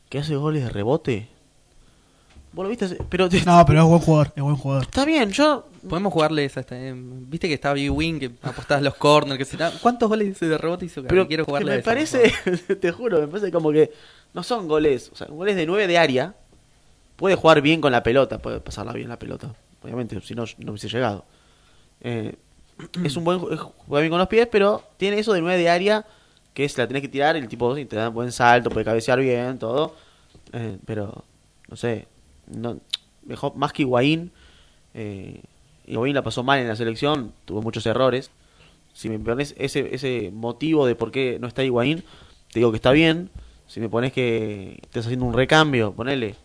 Que 0.09 0.19
hace 0.19 0.35
goles 0.35 0.63
de 0.63 0.69
rebote. 0.69 1.27
Vos 2.53 2.63
lo 2.63 2.69
viste, 2.69 2.87
pero 3.09 3.27
No, 3.45 3.65
pero 3.65 3.81
es 3.81 3.85
buen 3.87 3.99
jugador, 3.99 4.31
es 4.35 4.43
buen 4.43 4.55
jugador. 4.55 4.83
está 4.83 5.05
bien, 5.05 5.31
yo 5.31 5.67
Podemos 5.89 6.13
jugarle 6.13 6.45
esa. 6.45 6.59
esta, 6.61 6.79
eh, 6.79 6.93
Viste 6.95 7.47
que 7.47 7.55
está 7.55 7.73
B-Wing, 7.73 8.19
que 8.19 8.31
apostás 8.43 8.81
los 8.81 8.95
corners, 8.95 9.37
que 9.37 9.43
se 9.45 9.57
da- 9.57 9.73
¿Cuántos 9.81 10.07
goles 10.07 10.29
hizo 10.29 10.47
de 10.47 10.57
rebote 10.57 10.85
hizo? 10.85 11.03
Pero 11.03 11.27
quiero 11.27 11.43
que 11.45 11.51
jugarle 11.51 11.71
a 11.71 11.75
me 11.75 11.79
esa, 11.79 11.89
por 11.89 11.93
parece, 11.95 12.29
favor. 12.29 12.59
te 12.79 12.91
juro, 12.91 13.19
me 13.19 13.27
parece 13.27 13.51
como 13.51 13.71
que 13.71 13.91
no 14.33 14.43
son 14.43 14.67
goles, 14.67 15.09
o 15.11 15.15
sea, 15.15 15.27
goles 15.27 15.55
de 15.55 15.65
9 15.65 15.87
de 15.87 15.97
área. 15.97 16.35
Puede 17.15 17.35
jugar 17.35 17.61
bien 17.61 17.81
con 17.81 17.91
la 17.91 18.01
pelota, 18.03 18.37
puede 18.39 18.59
pasarla 18.59 18.93
bien 18.93 19.09
la 19.09 19.17
pelota. 19.19 19.53
Obviamente, 19.81 20.19
si 20.21 20.33
no, 20.35 20.45
no 20.59 20.71
hubiese 20.71 20.89
llegado. 20.89 21.25
Eh, 22.01 22.35
es 23.03 23.15
un 23.17 23.23
buen 23.23 23.39
ju- 23.39 23.57
juega 23.87 24.01
bien 24.01 24.09
con 24.11 24.19
los 24.19 24.27
pies, 24.27 24.47
pero 24.51 24.83
tiene 24.97 25.19
eso 25.19 25.33
de 25.33 25.41
9 25.41 25.57
de 25.57 25.69
área 25.69 26.05
que 26.53 26.65
es 26.65 26.77
la 26.77 26.85
tenés 26.87 27.01
que 27.01 27.07
tirar 27.09 27.35
el 27.35 27.47
tipo 27.47 27.75
sí, 27.75 27.85
te 27.85 27.95
da 27.95 28.09
un 28.09 28.13
buen 28.15 28.31
salto, 28.31 28.69
puede 28.69 28.85
cabecear 28.85 29.19
bien, 29.19 29.57
todo. 29.57 29.95
Eh, 30.53 30.77
pero, 30.85 31.23
no 31.67 31.75
sé, 31.75 32.07
no, 32.47 32.79
mejor, 33.25 33.55
más 33.55 33.73
que 33.73 33.83
Higuaín, 33.83 34.31
eh, 34.93 35.41
la 35.85 36.21
pasó 36.23 36.43
mal 36.43 36.59
en 36.59 36.67
la 36.67 36.75
selección, 36.75 37.33
tuvo 37.45 37.61
muchos 37.61 37.85
errores. 37.85 38.31
Si 38.93 39.09
me 39.09 39.17
pones 39.19 39.55
ese, 39.57 39.93
ese 39.95 40.31
motivo 40.31 40.85
de 40.85 40.95
por 40.95 41.11
qué 41.11 41.37
no 41.39 41.47
está 41.47 41.63
Higuaín, 41.63 42.03
te 42.51 42.59
digo 42.59 42.71
que 42.71 42.77
está 42.77 42.91
bien. 42.91 43.29
Si 43.67 43.79
me 43.79 43.89
pones 43.89 44.13
que 44.13 44.79
estás 44.83 45.05
haciendo 45.05 45.25
un 45.25 45.33
recambio, 45.33 45.93
ponele, 45.93 46.35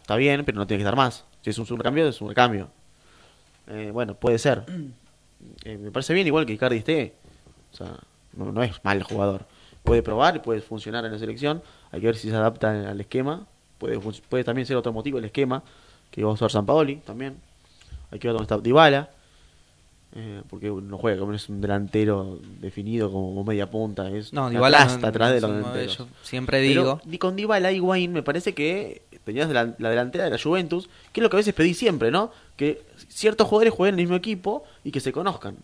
está 0.00 0.16
bien, 0.16 0.44
pero 0.44 0.58
no 0.58 0.66
tiene 0.66 0.78
que 0.78 0.82
estar 0.82 0.96
más. 0.96 1.24
Si 1.42 1.50
es 1.50 1.58
un, 1.58 1.66
recambio, 1.78 2.08
es 2.08 2.20
un 2.20 2.28
recambio. 2.28 2.68
Eh, 3.68 3.90
bueno, 3.92 4.14
puede 4.14 4.38
ser. 4.38 4.64
Eh, 5.64 5.78
me 5.78 5.90
parece 5.92 6.14
bien 6.14 6.26
igual 6.26 6.44
que 6.46 6.52
Icardi 6.52 6.78
esté. 6.78 7.14
O 7.72 7.76
sea, 7.76 7.96
no, 8.32 8.52
no 8.52 8.62
es 8.62 8.72
mal 8.84 9.02
jugador. 9.02 9.46
Puede 9.82 10.02
probar, 10.02 10.42
puede 10.42 10.60
funcionar 10.60 11.04
en 11.04 11.12
la 11.12 11.18
selección. 11.18 11.62
Hay 11.92 12.00
que 12.00 12.06
ver 12.06 12.16
si 12.16 12.28
se 12.28 12.36
adapta 12.36 12.90
al 12.90 13.00
esquema. 13.00 13.46
Puede, 13.78 14.44
también 14.44 14.66
ser 14.66 14.76
otro 14.76 14.92
motivo 14.92 15.18
el 15.18 15.24
esquema 15.24 15.62
que 16.10 16.22
va 16.24 16.30
a 16.30 16.34
usar 16.34 16.50
San 16.50 16.66
Paoli 16.66 16.96
también. 16.96 17.36
Hay 18.10 18.18
que 18.18 18.28
ver 18.28 18.32
dónde 18.34 18.44
está 18.44 18.58
Dybala. 18.58 19.10
Eh, 20.14 20.40
porque 20.48 20.68
no 20.70 20.96
juega 20.96 21.20
como 21.20 21.34
es 21.34 21.48
un 21.50 21.60
delantero 21.60 22.38
definido 22.60 23.12
como 23.12 23.44
media 23.44 23.70
punta. 23.70 24.08
Es 24.10 24.32
No, 24.32 24.48
Dybala 24.48 24.86
no- 24.86 24.90
está 24.92 25.08
atrás 25.08 25.32
de 25.34 25.40
los 25.42 25.54
delanteros. 25.54 26.06
siempre 26.22 26.60
Pero 26.66 26.80
digo. 26.82 27.00
ni 27.04 27.18
con 27.18 27.36
Dybala 27.36 27.70
y 27.72 27.76
Higuaín 27.76 28.12
me 28.14 28.22
parece 28.22 28.54
que 28.54 29.02
tenías 29.24 29.50
la, 29.50 29.74
la 29.78 29.90
delantera 29.90 30.24
de 30.24 30.30
la 30.30 30.38
Juventus, 30.42 30.88
que 31.12 31.20
es 31.20 31.22
lo 31.22 31.28
que 31.28 31.36
a 31.36 31.38
veces 31.38 31.52
pedí 31.52 31.74
siempre, 31.74 32.10
¿no? 32.10 32.30
Que 32.56 32.82
ciertos 33.08 33.46
jugadores 33.46 33.74
jueguen 33.74 33.96
en 33.96 33.98
el 34.00 34.04
mismo 34.06 34.16
equipo 34.16 34.64
y 34.82 34.90
que 34.92 35.00
se 35.00 35.12
conozcan. 35.12 35.56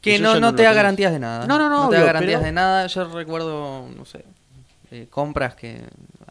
Que 0.00 0.18
no, 0.18 0.40
no 0.40 0.54
te 0.54 0.62
da 0.62 0.72
garantías 0.72 1.12
de 1.12 1.18
nada. 1.18 1.46
No, 1.46 1.58
no, 1.58 1.68
no, 1.68 1.84
No 1.84 1.90
te 1.90 1.96
da 1.96 2.04
garantías 2.04 2.38
pero- 2.40 2.46
de 2.46 2.52
nada. 2.52 2.86
Yo 2.86 3.04
recuerdo, 3.12 3.86
no 3.94 4.04
sé, 4.06 4.24
eh, 4.90 5.06
compras 5.10 5.54
que 5.56 5.82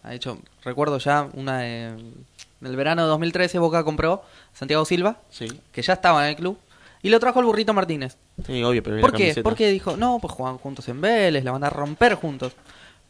ha 0.03 0.13
hecho. 0.13 0.37
Recuerdo 0.63 0.97
ya 0.99 1.27
una 1.33 1.59
de. 1.59 1.85
En 1.87 2.67
el 2.67 2.75
verano 2.77 3.01
de 3.03 3.07
2013, 3.09 3.59
Boca 3.59 3.83
compró 3.83 4.23
a 4.53 4.57
Santiago 4.57 4.85
Silva, 4.85 5.17
Sí, 5.29 5.47
que 5.71 5.81
ya 5.81 5.93
estaba 5.93 6.23
en 6.23 6.29
el 6.29 6.35
club, 6.37 6.57
y 7.01 7.09
lo 7.09 7.19
trajo 7.19 7.39
el 7.41 7.45
burrito 7.45 7.73
Martínez. 7.73 8.15
sí, 8.45 8.63
obvio, 8.63 8.81
pero 8.81 9.01
¿Por 9.01 9.11
qué? 9.11 9.17
camiseta. 9.23 9.43
Porque 9.43 9.69
dijo, 9.69 9.97
no, 9.97 10.19
pues 10.21 10.33
juegan 10.33 10.57
juntos 10.57 10.87
en 10.87 11.01
Vélez, 11.01 11.43
la 11.43 11.51
van 11.51 11.63
a 11.65 11.69
romper 11.69 12.15
juntos. 12.15 12.53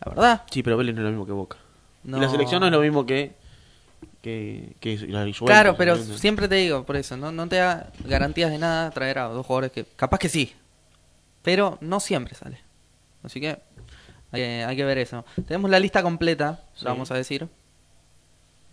La 0.04 0.10
verdad, 0.12 0.42
Sí, 0.50 0.64
pero 0.64 0.76
Vélez 0.78 0.96
no 0.96 1.02
es 1.02 1.06
lo 1.06 1.10
mismo 1.12 1.26
que 1.28 1.32
Boca. 1.34 1.58
no. 2.04 2.18
Y 2.18 2.22
la 2.22 2.30
selección 2.30 2.62
no 2.62 2.66
es 2.66 2.72
lo 2.72 2.80
mismo 2.82 3.06
que. 3.06 3.36
que, 4.24 4.74
que 4.80 4.98
la 5.08 5.26
Claro, 5.46 5.76
pero 5.78 5.98
siempre 5.98 6.48
te 6.48 6.56
digo, 6.56 6.84
por 6.84 6.96
eso, 6.96 7.16
no, 7.16 7.32
no 7.32 7.48
te 7.48 7.58
da 7.58 7.92
garantías 8.06 8.50
de 8.50 8.58
nada 8.58 8.90
traer 8.90 9.20
a 9.20 9.26
dos 9.26 9.46
jugadores 9.46 9.72
que 9.72 9.86
capaz 9.96 10.18
que 10.18 10.30
sí, 10.30 10.52
pero 11.44 11.78
no 11.80 12.00
siempre 12.00 12.34
sale. 12.34 12.58
Así 13.22 13.40
que 13.40 13.60
hay, 14.34 14.42
que- 14.42 14.64
hay 14.66 14.76
que 14.76 14.84
ver 14.86 14.98
eso. 14.98 15.24
Tenemos 15.48 15.72
la 15.72 15.80
lista 15.80 16.04
completa, 16.04 16.60
Sí. 16.76 16.84
la 16.86 16.92
vamos 16.92 17.10
a 17.12 17.16
decir, 17.16 17.48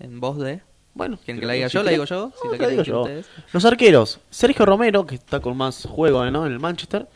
en 0.00 0.20
voz 0.20 0.38
de... 0.38 0.60
Bueno, 0.94 1.18
¿Quieren 1.24 1.40
que 1.40 1.46
la 1.46 1.52
diga 1.52 1.68
si 1.68 1.74
yo? 1.74 1.82
¿La 1.84 1.92
digo 1.92 2.04
yo? 2.04 2.32
Si 2.42 2.48
No, 2.48 2.56
la 2.56 2.68
digo 2.68 2.82
yo. 2.82 3.00
ustedes. 3.02 3.26
Los 3.52 3.64
arqueros, 3.64 4.18
Sergio 4.28 4.66
Romero, 4.66 5.06
que 5.06 5.14
está 5.14 5.38
con 5.40 5.56
más 5.56 5.86
juego 5.88 6.28
¿no? 6.30 6.46
en 6.46 6.52
el 6.52 6.58
Manchester, 6.58 7.06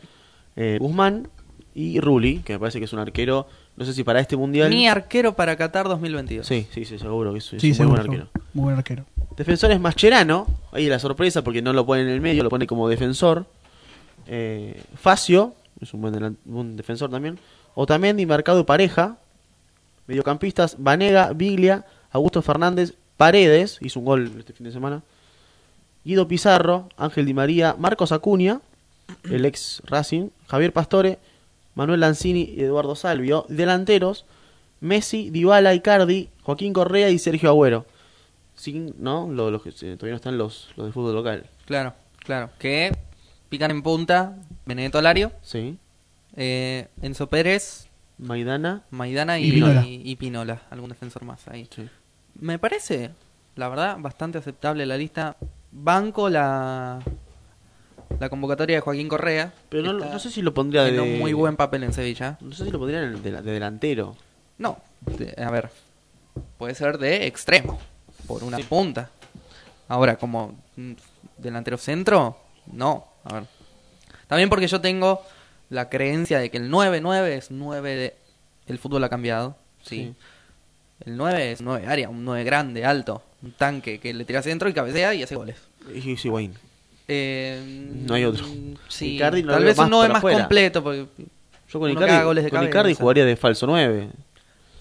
eh, 0.55 0.77
Guzmán 0.79 1.27
y 1.73 1.99
Rulli, 1.99 2.39
que 2.39 2.53
me 2.53 2.59
parece 2.59 2.79
que 2.79 2.85
es 2.85 2.93
un 2.93 2.99
arquero, 2.99 3.47
no 3.75 3.83
sé 3.83 3.93
si 3.93 4.05
para 4.05 4.21
este 4.21 4.37
mundial. 4.37 4.69
Mi 4.69 4.87
arquero 4.87 5.35
para 5.35 5.57
Qatar 5.57 5.89
2022. 5.89 6.47
Sí, 6.47 6.67
sí, 6.71 6.85
sí, 6.85 6.97
seguro 6.97 7.33
que 7.33 7.39
es, 7.39 7.51
es 7.53 7.61
Sí, 7.61 7.71
un 7.71 7.77
muy 7.79 7.85
buen 7.87 7.99
arquero. 7.99 8.27
Muy 8.53 8.63
buen 8.63 8.77
arquero. 8.77 9.05
Defensores 9.35 9.77
Mascherano, 9.81 10.47
ahí 10.71 10.87
la 10.87 10.97
sorpresa 10.99 11.43
porque 11.43 11.61
no 11.61 11.73
lo 11.73 11.85
pone 11.85 12.03
en 12.03 12.07
el 12.07 12.21
medio, 12.21 12.43
lo 12.43 12.49
pone 12.49 12.65
como 12.67 12.87
defensor. 12.87 13.45
Eh, 14.27 14.81
Facio, 14.95 15.53
es 15.81 15.93
un 15.93 16.01
buen, 16.01 16.13
delan- 16.13 16.37
buen 16.45 16.77
defensor 16.77 17.09
también. 17.11 17.37
Otamendi, 17.75 18.25
Mercado 18.25 18.65
Pareja. 18.65 19.17
Mediocampistas, 20.07 20.75
Vanega, 20.79 21.31
Biglia, 21.33 21.85
Augusto 22.11 22.41
Fernández, 22.41 22.93
Paredes, 23.17 23.79
hizo 23.81 23.99
un 23.99 24.05
gol 24.05 24.31
este 24.37 24.53
fin 24.53 24.65
de 24.65 24.71
semana. 24.71 25.01
Guido 26.03 26.27
Pizarro, 26.27 26.89
Ángel 26.97 27.25
Di 27.25 27.33
María, 27.33 27.75
Marcos 27.79 28.11
Acuña, 28.11 28.61
el 29.23 29.45
ex 29.45 29.81
Racing, 29.85 30.29
Javier 30.47 30.71
Pastore, 30.73 31.17
Manuel 31.73 32.01
Lanzini 32.01 32.53
y 32.55 32.61
Eduardo 32.61 32.95
Salvio. 32.95 33.45
Delanteros, 33.49 34.25
Messi, 34.79 35.31
Dybala, 35.31 35.73
Icardi, 35.73 36.29
Joaquín 36.43 36.73
Correa 36.73 37.09
y 37.09 37.17
Sergio 37.17 37.49
Agüero. 37.49 37.85
Sin, 38.53 38.93
¿no? 38.99 39.27
Lo- 39.31 39.49
Los, 39.49 39.63
que 39.63 39.71
se- 39.71 39.95
todavía 39.95 40.11
no 40.13 40.17
están 40.17 40.37
los, 40.37 40.69
los 40.77 40.85
de 40.85 40.93
fútbol 40.93 41.15
local. 41.15 41.47
Claro, 41.65 41.93
claro. 42.19 42.51
Que 42.59 42.95
pican 43.49 43.71
en 43.71 43.81
punta 43.81 44.37
Benedetto 44.67 44.99
Alario, 44.99 45.31
Sí. 45.41 45.77
Eh, 46.35 46.87
Enzo 47.01 47.27
Pérez, 47.27 47.87
Maidana. 48.17 48.83
Maidana 48.91 49.39
y, 49.39 49.47
Y 49.47 49.51
Pinola. 49.51 49.83
y- 49.85 50.01
y 50.03 50.15
Pinola, 50.15 50.61
algún 50.69 50.89
defensor 50.89 51.23
más 51.23 51.47
ahí. 51.47 51.67
Sí. 51.73 51.87
Me 52.39 52.59
parece, 52.59 53.11
la 53.55 53.69
verdad, 53.69 53.97
bastante 53.99 54.37
aceptable 54.37 54.85
la 54.85 54.97
lista. 54.97 55.35
Banco 55.71 56.29
la 56.29 57.01
la 58.19 58.29
convocatoria 58.29 58.77
de 58.77 58.81
Joaquín 58.81 59.09
Correa. 59.09 59.51
Pero 59.69 59.91
no, 59.91 60.19
sé 60.19 60.31
si 60.31 60.41
lo 60.41 60.53
pondría 60.53 60.83
de... 60.83 60.99
un 61.01 61.19
muy 61.19 61.33
buen 61.33 61.57
papel 61.57 61.83
en 61.83 61.91
Sevilla. 61.91 62.37
No 62.39 62.53
sé 62.53 62.63
si 62.65 62.71
lo 62.71 62.79
pondría 62.79 63.01
en 63.03 63.09
el 63.15 63.23
de, 63.23 63.31
de 63.31 63.51
delantero. 63.51 64.15
No, 64.57 64.77
de- 65.01 65.35
a 65.43 65.49
ver, 65.51 65.69
puede 66.57 66.75
ser 66.75 66.97
de 66.97 67.27
extremo, 67.27 67.77
por 68.27 68.43
una 68.43 68.57
punta. 68.59 69.09
Ahora, 69.89 70.15
como 70.15 70.57
mm, 70.77 70.93
delantero 71.37 71.77
centro, 71.77 72.37
no. 72.71 73.05
A 73.25 73.33
ver. 73.33 73.43
También 74.27 74.49
porque 74.49 74.67
yo 74.67 74.79
tengo 74.79 75.21
la 75.69 75.89
creencia 75.89 76.39
de 76.39 76.49
que 76.49 76.57
el 76.57 76.69
9-9 76.71 77.27
es 77.29 77.51
9 77.51 77.95
de... 77.95 78.15
El 78.67 78.79
fútbol 78.79 79.03
ha 79.03 79.09
cambiado, 79.09 79.55
sí. 79.83 80.13
El 81.05 81.17
9 81.17 81.51
es 81.51 81.61
9 81.61 81.85
área, 81.87 82.09
un 82.09 82.23
9 82.25 82.43
grande, 82.43 82.85
alto, 82.85 83.21
un 83.43 83.51
tanque 83.51 83.99
que 83.99 84.13
le 84.13 84.25
tira 84.25 84.41
centro 84.41 84.69
y 84.69 84.73
cabecea 84.73 85.13
y 85.13 85.23
hace 85.23 85.35
goles. 85.35 85.57
Y 85.93 86.13
es 86.13 86.25
Higuaín. 86.25 86.53
Eh, 87.07 87.61
No 88.07 88.15
hay 88.15 88.25
otro. 88.25 88.43
Sí, 88.87 89.15
Icardi 89.15 89.43
no 89.43 89.53
tal 89.53 89.63
vez 89.63 89.77
un 89.77 89.89
9 89.89 90.05
por 90.07 90.09
más 90.13 90.17
afuera. 90.19 90.39
completo, 90.39 90.83
porque 90.83 91.05
Yo 91.69 91.79
con 91.79 91.91
Icardi, 91.91 92.23
goles 92.23 92.43
de 92.45 92.49
con 92.49 92.57
cabeza. 92.57 92.69
Icardi 92.71 92.93
jugaría 92.95 93.25
de 93.25 93.35
falso 93.35 93.67
9. 93.67 94.09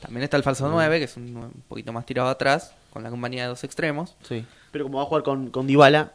también 0.01 0.23
está 0.25 0.37
el 0.39 0.43
falso 0.43 0.69
9, 0.69 0.99
que 0.99 1.05
es 1.05 1.17
un, 1.17 1.35
nueve 1.35 1.51
un 1.55 1.63
poquito 1.63 1.93
más 1.93 2.07
tirado 2.07 2.29
atrás, 2.29 2.73
con 2.91 3.03
la 3.03 3.11
compañía 3.11 3.43
de 3.43 3.49
dos 3.49 3.65
extremos. 3.65 4.15
Sí. 4.27 4.45
Pero 4.71 4.85
como 4.85 4.99
va 4.99 5.05
a 5.05 5.07
jugar 5.07 5.23
con, 5.25 5.51
con 5.51 5.67
Dybala, 5.67 6.13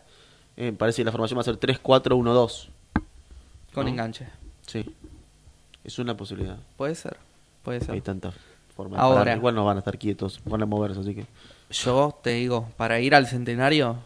eh, 0.58 0.74
parece 0.76 1.02
que 1.02 1.06
la 1.06 1.12
formación 1.12 1.38
va 1.38 1.42
a 1.42 1.46
ser 1.46 1.60
3-4-1-2. 1.60 2.70
Con 3.74 3.86
No. 3.86 3.92
enganche. 3.92 4.28
Sí. 4.70 4.86
Es 5.84 5.98
una 5.98 6.16
posibilidad. 6.16 6.58
Puede 6.78 6.94
ser. 6.96 7.18
Puede 7.64 7.80
ser. 7.80 7.92
Hay 7.92 8.02
tantas 8.02 8.36
formas. 8.76 9.00
de 9.00 9.04
Ahora. 9.04 9.36
Igual 9.36 9.56
no 9.56 9.66
van 9.66 9.78
a 9.78 9.80
estar 9.80 9.98
quietos, 9.98 10.40
van 10.46 10.62
a 10.62 10.66
moverse, 10.66 11.00
así 11.00 11.16
que. 11.16 11.26
Yo 11.72 12.18
te 12.24 12.32
digo, 12.32 12.70
para 12.78 13.00
ir 13.00 13.16
al 13.16 13.26
centenario, 13.28 13.98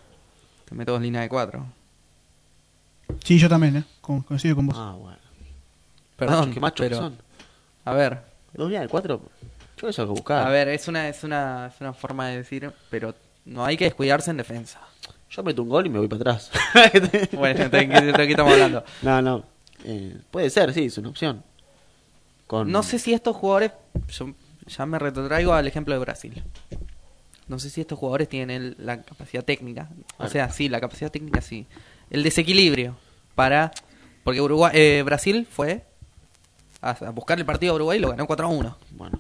te 0.65 0.75
meto 0.75 0.93
dos 0.93 1.01
líneas 1.01 1.24
de 1.24 1.29
cuatro. 1.29 1.65
Sí, 3.24 3.38
yo 3.38 3.50
también, 3.50 3.77
¿eh? 3.77 3.84
Con- 4.01 4.22
coincido 4.22 4.55
con 4.55 4.67
vos. 4.67 4.75
Ah, 4.77 4.96
bueno. 4.98 5.17
Perdón, 6.15 6.53
qué 6.53 6.60
machos 6.60 6.86
pero, 6.86 6.98
que 6.98 7.03
son. 7.03 7.17
A 7.86 7.93
ver, 7.93 8.22
Dos 8.53 8.67
líneas 8.67 8.84
de 8.84 8.89
cuatro. 8.89 9.22
Yo 9.77 9.89
eso 9.89 10.03
que 10.05 10.10
buscar. 10.12 10.48
a 10.48 10.50
ver, 10.50 10.70
es 10.70 10.88
una, 10.88 11.10
es 11.10 11.24
una, 11.24 11.67
es 11.67 11.82
una 11.82 11.93
forma 11.93 12.27
de 12.29 12.38
decir, 12.38 12.72
pero 12.89 13.13
no 13.46 13.65
hay 13.65 13.75
que 13.75 13.86
descuidarse 13.86 14.32
en 14.32 14.38
defensa. 14.38 14.79
Yo 15.29 15.43
meto 15.43 15.63
un 15.63 15.70
gol 15.70 15.86
y 15.88 15.89
me 15.89 16.00
voy 16.00 16.08
para 16.08 16.22
atrás. 16.22 16.51
Bueno, 17.34 17.67
¿de 17.70 17.89
qué, 17.89 18.01
de 18.01 18.13
qué 18.13 18.29
estamos 18.32 18.53
hablando? 18.53 18.84
no, 19.01 19.22
no. 19.22 19.52
Eh, 19.84 20.18
puede 20.32 20.50
ser, 20.50 20.74
sí, 20.74 20.86
es 20.86 20.98
una 20.98 21.10
opción. 21.10 21.44
Con... 22.48 22.72
No 22.72 22.84
sé 22.84 23.00
si 23.00 23.13
estos 23.13 23.36
jugadores, 23.36 23.72
yo 24.10 24.34
ya 24.68 24.86
me 24.86 25.00
retrotraigo 25.00 25.54
al 25.54 25.68
ejemplo 25.68 25.94
de 25.94 26.00
Brasil. 26.00 26.44
No 27.48 27.60
sé 27.60 27.70
si 27.70 27.82
estos 27.82 28.00
jugadores 28.00 28.30
tienen 28.30 28.75
la 28.78 29.02
capacidad 29.02 29.44
técnica. 29.44 29.90
O 30.18 30.28
sea, 30.28 30.50
sí, 30.50 30.70
la 30.70 30.80
capacidad 30.80 31.12
técnica 31.12 31.42
sí. 31.42 31.68
El 32.10 32.24
desequilibrio 32.24 32.96
para... 33.36 33.72
Porque 34.24 34.40
Uruguay, 34.40 34.72
eh, 34.74 35.04
Brasil 35.04 35.46
fue 35.50 35.86
a, 36.82 36.92
a 36.92 37.10
buscar 37.10 37.38
el 37.38 37.46
partido 37.46 37.74
a 37.74 37.75
Uruguay 37.75 37.98
y 37.98 38.02
lo 38.02 38.10
ganó 38.10 38.25
4 38.25 38.46
a 38.46 38.50
1. 38.50 38.78
Bueno, 38.92 39.20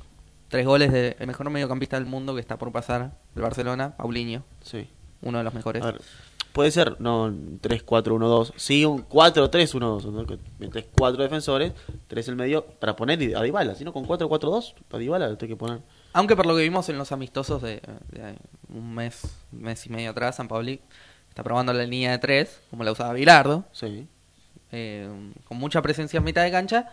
Tres 0.53 0.67
goles 0.67 0.91
del 0.91 1.15
mejor 1.25 1.49
mediocampista 1.49 1.97
del 1.97 2.05
mundo 2.05 2.35
que 2.35 2.39
está 2.39 2.59
por 2.59 2.71
pasar, 2.71 3.17
el 3.35 3.41
Barcelona, 3.41 3.97
Paulinho, 3.97 4.43
sí. 4.61 4.87
uno 5.23 5.39
de 5.39 5.43
los 5.43 5.51
mejores. 5.51 5.81
A 5.81 5.87
ver, 5.87 6.01
puede 6.53 6.71
ser, 6.71 6.95
no 7.01 7.23
un 7.25 7.59
3-4-1-2. 7.61 8.53
Sí, 8.55 8.85
un 8.85 9.07
4-3-1-2. 9.09 10.05
¿no? 10.05 10.25
Metes 10.59 10.85
cuatro 10.97 11.21
defensores, 11.23 11.73
tres 12.07 12.27
en 12.27 12.33
el 12.33 12.37
medio 12.37 12.65
para 12.65 12.95
poner 12.95 13.35
a 13.35 13.41
Dybala. 13.41 13.75
Si 13.75 13.83
no, 13.83 13.91
con 13.91 14.05
4-4-2, 14.05 14.73
a 14.91 14.97
Dybala 14.97 15.27
lo 15.27 15.37
tengo 15.37 15.53
que 15.53 15.57
poner. 15.57 15.81
Aunque 16.13 16.35
por 16.35 16.45
lo 16.45 16.55
que 16.55 16.61
vimos 16.61 16.87
en 16.89 16.97
los 16.97 17.11
amistosos 17.11 17.61
de, 17.61 17.81
de 18.11 18.35
un 18.69 18.93
mes, 18.93 19.21
mes 19.51 19.85
y 19.85 19.89
medio 19.89 20.11
atrás, 20.11 20.35
San 20.35 20.47
Pauli 20.47 20.79
está 21.29 21.41
probando 21.43 21.73
la 21.73 21.83
línea 21.85 22.11
de 22.11 22.19
tres, 22.19 22.61
como 22.69 22.83
la 22.83 22.91
usaba 22.91 23.13
Bilardo, 23.13 23.65
Sí. 23.71 24.07
eh, 24.71 25.09
con 25.45 25.57
mucha 25.57 25.81
presencia 25.81 26.19
en 26.19 26.23
mitad 26.23 26.43
de 26.43 26.51
cancha 26.51 26.89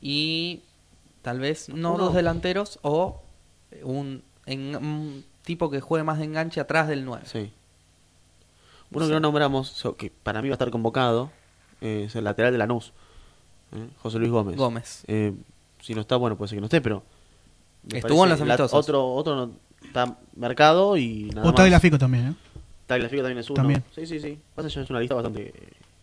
y 0.00 0.62
tal 1.22 1.40
vez 1.40 1.68
no 1.68 1.94
Uno. 1.94 2.04
dos 2.04 2.14
delanteros 2.14 2.78
o 2.82 3.20
un, 3.82 4.22
en- 4.46 4.76
un 4.76 5.24
tipo 5.42 5.70
que 5.70 5.80
juegue 5.82 6.04
más 6.04 6.18
de 6.18 6.24
enganche 6.24 6.58
atrás 6.60 6.88
del 6.88 7.04
9. 7.04 7.24
Sí. 7.26 7.52
Uno 8.92 9.06
que 9.06 9.12
no 9.12 9.20
nombramos, 9.20 9.84
que 9.98 10.10
para 10.10 10.42
mí 10.42 10.48
va 10.48 10.54
a 10.54 10.56
estar 10.56 10.70
convocado, 10.70 11.30
eh, 11.80 12.04
es 12.06 12.16
el 12.16 12.24
lateral 12.24 12.52
de 12.52 12.58
Lanús, 12.58 12.92
¿eh? 13.74 13.86
José 14.02 14.18
Luis 14.18 14.30
Gómez. 14.30 14.56
Gómez. 14.56 15.04
Eh, 15.08 15.32
si 15.80 15.94
no 15.94 16.00
está, 16.00 16.16
bueno, 16.16 16.36
puede 16.36 16.48
ser 16.48 16.56
que 16.56 16.60
no 16.60 16.66
esté, 16.66 16.80
pero... 16.80 17.02
Estuvo 17.88 18.24
en 18.24 18.30
los 18.30 18.38
parece 18.40 18.46
la- 18.46 18.54
amistosos. 18.54 18.74
otro, 18.84 19.14
otro 19.14 19.36
no, 19.36 19.52
está 19.84 20.16
marcado 20.36 20.96
y 20.96 21.26
nada 21.26 21.42
O 21.42 21.46
más. 21.46 21.54
Tagliafico 21.54 21.98
también, 21.98 22.28
¿eh? 22.28 22.34
Tagliafico 22.86 23.22
también 23.22 23.38
es 23.38 23.50
uno. 23.50 23.56
También. 23.56 23.84
Sí, 23.94 24.06
sí, 24.06 24.18
sí. 24.20 24.38
Pasa 24.54 24.68
que 24.68 24.80
es 24.80 24.90
una 24.90 25.00
lista 25.00 25.14
bastante 25.14 25.52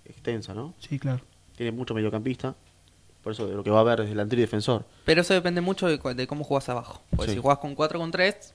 extensa, 0.06 0.54
¿no? 0.54 0.74
Sí, 0.80 0.98
claro. 1.00 1.22
Tiene 1.58 1.72
mucho 1.72 1.94
mediocampista. 1.94 2.56
Por 3.22 3.32
eso 3.34 3.48
de 3.48 3.56
lo 3.56 3.64
que 3.64 3.70
va 3.70 3.78
a 3.78 3.82
haber 3.82 4.02
es 4.02 4.10
delantero 4.10 4.40
y 4.42 4.44
defensor. 4.44 4.86
Pero 5.06 5.22
eso 5.22 5.34
depende 5.34 5.60
mucho 5.62 5.88
de, 5.88 5.98
de 6.14 6.28
cómo 6.28 6.44
jugás 6.44 6.68
abajo. 6.70 7.02
Porque 7.16 7.32
Sí. 7.32 7.36
si 7.38 7.42
jugás 7.42 7.58
con 7.60 7.74
4 7.76 8.00
con 8.00 8.12
3, 8.12 8.54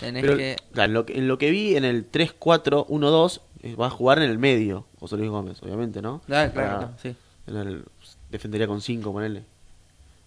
tenés 0.00 0.22
Pero 0.22 0.36
que... 0.36 0.56
claro, 0.72 0.86
en, 0.88 0.94
lo 0.94 1.06
que, 1.06 1.18
en 1.18 1.28
lo 1.28 1.38
que 1.38 1.50
vi 1.50 1.76
en 1.76 1.84
el 1.84 2.10
3-4-1-2, 2.10 3.40
eh, 3.62 3.74
va 3.76 3.86
a 3.86 3.90
jugar 3.90 4.18
en 4.18 4.30
el 4.30 4.38
medio, 4.38 4.86
José 5.00 5.16
Luis 5.16 5.30
Gómez, 5.30 5.62
obviamente, 5.62 6.02
¿no? 6.02 6.20
Ah, 6.24 6.26
claro, 6.28 6.52
Para- 6.54 6.78
claro, 6.78 6.90
sí. 7.02 7.14
en 7.46 7.56
el- 7.56 7.84
defendería 8.30 8.66
con 8.66 8.80
5, 8.80 9.12
ponele. 9.12 9.44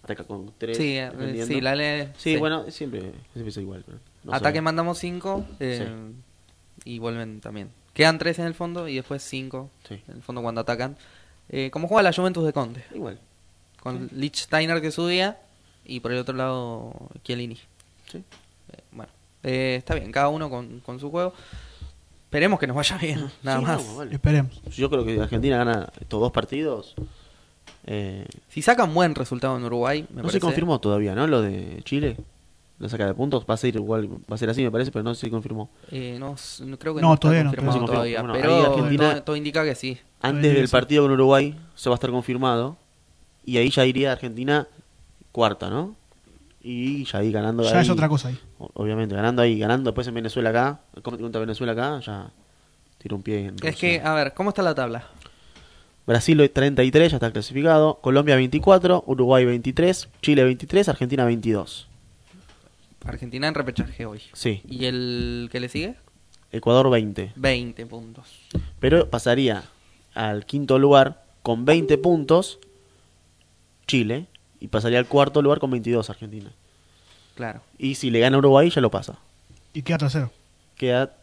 Ataca 0.02 0.24
con 0.24 0.52
3. 0.56 0.76
Sí, 0.76 0.96
eh, 0.96 1.44
sí, 1.46 1.60
la 1.60 1.74
ley... 1.76 2.08
Sí, 2.16 2.36
bueno, 2.38 2.70
siempre, 2.70 3.12
siempre 3.32 3.48
es 3.50 3.56
igual. 3.58 3.84
no 4.24 4.32
Ataque 4.32 4.58
sé. 4.58 4.62
mandamos 4.62 4.98
5 4.98 5.44
y 6.84 6.98
vuelven 6.98 7.40
también. 7.40 7.70
Quedan 7.92 8.18
3 8.18 8.38
en 8.38 8.46
el 8.46 8.54
fondo 8.54 8.88
y 8.88 8.96
después 8.96 9.22
5 9.22 9.68
Sí. 9.88 10.00
en 10.08 10.16
el 10.16 10.22
fondo 10.22 10.40
cuando 10.42 10.62
atacan. 10.62 10.96
Eh, 11.50 11.70
como 11.70 11.88
juega 11.88 12.02
la 12.02 12.12
Juventus 12.12 12.44
de 12.44 12.52
Conte, 12.52 12.84
Igual. 12.94 13.18
con 13.82 14.08
Lichsteiner 14.12 14.80
que 14.80 14.90
subía 14.90 15.38
y 15.84 16.00
por 16.00 16.12
el 16.12 16.18
otro 16.18 16.34
lado 16.34 16.94
Chiellini. 17.24 17.58
Sí. 18.10 18.18
Eh, 18.72 18.78
bueno, 18.92 19.10
eh, 19.42 19.76
está 19.78 19.94
bien, 19.94 20.10
cada 20.12 20.28
uno 20.28 20.48
con, 20.50 20.80
con 20.80 20.98
su 21.00 21.10
juego. 21.10 21.32
Esperemos 22.24 22.60
que 22.60 22.66
nos 22.66 22.76
vaya 22.76 22.96
bien, 22.98 23.30
nada 23.42 23.58
Sí, 23.58 23.64
más. 23.64 23.84
no, 23.86 23.96
vale. 23.96 24.12
Esperemos. 24.14 24.62
Yo 24.76 24.88
creo 24.88 25.04
que 25.04 25.20
Argentina 25.20 25.56
gana 25.58 25.88
estos 26.00 26.20
dos 26.20 26.30
partidos. 26.32 26.94
Eh, 27.86 28.26
Si 28.48 28.62
sacan 28.62 28.92
buen 28.94 29.14
resultado 29.14 29.56
en 29.56 29.64
Uruguay, 29.64 30.06
me 30.14 30.22
no 30.22 30.28
se 30.28 30.38
confirmó 30.40 30.78
todavía, 30.80 31.14
¿no? 31.14 31.26
Lo 31.26 31.42
de 31.42 31.80
Chile. 31.84 32.16
La 32.78 32.88
saca 32.88 33.04
de 33.06 33.12
puntos. 33.14 33.44
Va 33.48 33.54
a 33.54 33.56
ser 33.58 33.74
igual, 33.76 34.08
va 34.08 34.34
a 34.36 34.38
ser 34.38 34.48
así, 34.48 34.62
me 34.62 34.70
parece, 34.70 34.90
pero 34.90 35.02
no 35.02 35.14
se 35.14 35.28
confirmó. 35.28 35.68
Eh, 35.90 36.16
no, 36.18 36.34
creo 36.78 36.94
que 36.94 37.00
No, 37.02 37.08
no, 37.08 37.14
está 37.14 37.20
todavía 37.22 37.44
no, 37.44 37.50
confirmado 37.50 37.84
todavía 37.84 38.22
no. 38.22 38.28
todavía, 38.28 38.48
Bueno, 38.48 38.64
pero 38.64 38.74
Argentina- 38.74 39.10
todo, 39.12 39.22
todo 39.24 39.36
indica 39.36 39.64
que 39.64 39.74
sí. 39.74 39.98
Antes 40.22 40.54
del 40.54 40.68
partido 40.68 41.02
con 41.02 41.10
Uruguay 41.12 41.58
se 41.74 41.88
va 41.90 41.94
a 41.94 41.96
estar 41.96 42.10
confirmado. 42.10 42.76
Y 43.44 43.56
ahí 43.58 43.70
ya 43.70 43.84
iría 43.84 44.12
Argentina 44.12 44.66
cuarta, 45.32 45.68
¿no? 45.68 45.94
Y 46.62 47.04
ya 47.04 47.18
ahí 47.18 47.32
ganando 47.32 47.62
Ya 47.64 47.76
ahí, 47.78 47.82
es 47.82 47.90
otra 47.90 48.08
cosa 48.08 48.28
ahí. 48.28 48.38
Obviamente, 48.74 49.14
ganando 49.14 49.40
ahí, 49.42 49.58
ganando 49.58 49.90
después 49.90 50.06
en 50.06 50.14
Venezuela 50.14 50.50
acá. 50.50 50.80
Contra 51.02 51.40
Venezuela 51.40 51.72
acá, 51.72 52.00
ya 52.00 52.30
tira 52.98 53.16
un 53.16 53.22
pie 53.22 53.46
en 53.46 53.56
Es 53.62 53.76
que, 53.76 54.00
a 54.00 54.12
ver, 54.14 54.34
¿cómo 54.34 54.50
está 54.50 54.62
la 54.62 54.74
tabla? 54.74 55.06
Brasil 56.06 56.50
33 56.52 57.12
ya 57.12 57.16
está 57.16 57.30
clasificado, 57.30 57.98
Colombia 58.00 58.36
24, 58.36 59.04
Uruguay 59.06 59.44
23, 59.44 60.08
Chile 60.20 60.44
23, 60.44 60.88
Argentina 60.88 61.24
22. 61.24 61.88
Argentina 63.04 63.48
en 63.48 63.54
repechaje 63.54 64.04
hoy. 64.06 64.20
Sí, 64.32 64.60
¿Y 64.68 64.84
el 64.84 65.48
que 65.50 65.60
le 65.60 65.68
sigue? 65.68 65.94
Ecuador 66.52 66.90
20. 66.90 67.32
20 67.36 67.86
puntos. 67.86 68.40
Pero 68.78 69.08
pasaría 69.08 69.62
al 70.14 70.44
quinto 70.44 70.78
lugar 70.78 71.24
con 71.42 71.64
20 71.64 71.96
puntos 71.98 72.58
Chile 73.86 74.26
y 74.58 74.68
pasaría 74.68 74.98
al 74.98 75.06
cuarto 75.06 75.42
lugar 75.42 75.60
con 75.60 75.70
22 75.70 76.10
Argentina. 76.10 76.52
Claro. 77.40 77.60
Y 77.78 77.94
si 77.94 78.10
le 78.10 78.20
gana 78.20 78.36
Uruguay 78.36 78.68
ya 78.68 78.82
lo 78.82 78.90
pasa. 78.90 79.14
Y 79.72 79.80
queda 79.80 79.96
tercero. 79.96 80.30
Queda 80.76 81.14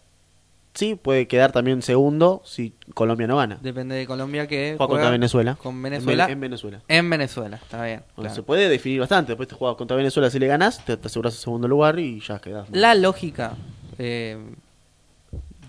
sí, 0.73 0.95
puede 0.95 1.27
quedar 1.27 1.51
también 1.51 1.81
segundo 1.83 2.41
si 2.43 2.73
Colombia 2.95 3.27
no 3.27 3.37
gana. 3.37 3.57
Depende 3.61 3.95
de 3.95 4.07
Colombia 4.07 4.47
que 4.47 4.73
Juega 4.77 4.89
contra 4.89 5.09
Venezuela. 5.11 5.55
Con 5.61 5.75
En 5.75 5.81
Venezuela. 5.83 6.25
Ven- 6.25 6.33
En, 6.33 6.39
Venezuela. 6.41 6.81
En 6.87 7.09
Venezuela, 7.09 7.57
está 7.57 7.83
bien. 7.83 7.99
Bueno, 8.15 8.29
claro. 8.29 8.35
Se 8.35 8.41
puede 8.43 8.67
definir 8.69 8.99
bastante. 8.99 9.33
Después 9.33 9.47
te 9.47 9.53
juegas 9.55 9.77
contra 9.77 9.95
Venezuela 9.95 10.29
si 10.31 10.39
le 10.39 10.47
ganas, 10.47 10.83
te, 10.85 10.97
te 10.97 11.07
aseguras 11.07 11.33
el 11.35 11.39
segundo 11.39 11.67
lugar 11.67 11.99
y 11.99 12.19
ya 12.19 12.39
quedas. 12.39 12.67
La 12.71 12.95
lógica 12.95 13.53
eh, 13.99 14.37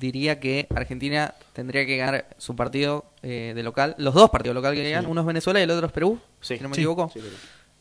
diría 0.00 0.40
que 0.40 0.66
Argentina 0.74 1.34
tendría 1.52 1.84
que 1.86 1.96
ganar 1.96 2.26
su 2.38 2.54
partido 2.56 3.04
eh, 3.22 3.52
de 3.54 3.62
local. 3.62 3.94
Los 3.98 4.14
dos 4.14 4.30
partidos 4.30 4.54
local 4.54 4.74
que 4.74 4.82
llegan, 4.82 5.06
uno 5.06 5.20
es 5.22 5.26
Venezuela 5.26 5.58
y 5.60 5.64
el 5.64 5.70
otro 5.70 5.86
es 5.86 5.92
Perú, 5.92 6.18
Sí. 6.40 6.56
si 6.56 6.62
no 6.62 6.68
me 6.68 6.74
Sí. 6.74 6.80
equivoco. 6.82 7.10
Sí, 7.12 7.20
pero- 7.22 7.34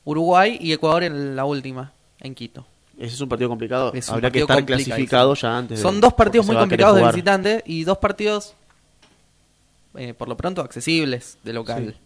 Uruguay 0.06 0.58
y 0.62 0.72
Ecuador 0.72 1.04
en 1.04 1.36
la 1.36 1.44
última, 1.46 1.92
en 2.20 2.36
Quito. 2.36 2.66
Ese 2.98 3.14
es 3.16 3.22
un 3.22 3.30
partido 3.30 3.50
complicado. 3.50 3.92
Es 3.94 4.08
un 4.10 4.16
Habría 4.16 4.32
que 4.32 4.40
estar 4.40 4.66
clasificado 4.66 5.34
ya 5.36 5.58
antes. 5.58 5.78
de- 5.78 5.82
Son 5.84 6.02
dos 6.02 6.14
partidos 6.14 6.48
muy 6.48 6.56
complicados 6.56 6.96
de 6.98 7.06
visitante 7.06 7.64
y 7.66 7.84
dos 7.84 7.98
partidos, 8.00 8.56
eh, 9.96 10.14
por 10.14 10.28
lo 10.28 10.36
pronto, 10.38 10.62
accesibles 10.62 11.38
de 11.44 11.54
local. 11.54 11.94
Sí. 11.96 12.02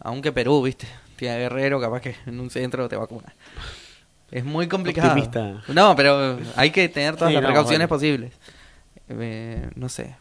Aunque 0.00 0.32
Perú, 0.32 0.62
viste, 0.62 0.86
tiene 1.16 1.38
Guerrero, 1.38 1.80
capaz 1.80 2.00
que 2.00 2.16
en 2.26 2.40
un 2.40 2.50
centro 2.50 2.88
te 2.88 2.96
va 2.96 3.04
a 3.04 3.06
comer. 3.06 3.32
Es 4.30 4.44
muy 4.44 4.66
complicado. 4.66 5.08
Optimista. 5.10 5.62
No, 5.68 5.94
pero 5.94 6.38
hay 6.56 6.70
que 6.70 6.88
tener 6.88 7.14
todas 7.14 7.28
Sí, 7.30 7.34
las 7.34 7.42
no, 7.42 7.48
precauciones 7.48 7.88
vale. 7.88 7.88
posibles. 7.88 8.32
Eh, 9.08 9.70
no 9.76 9.88
sé, 9.88 10.16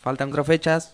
faltan 0.00 0.28
cuatro 0.28 0.44
fechas. 0.44 0.92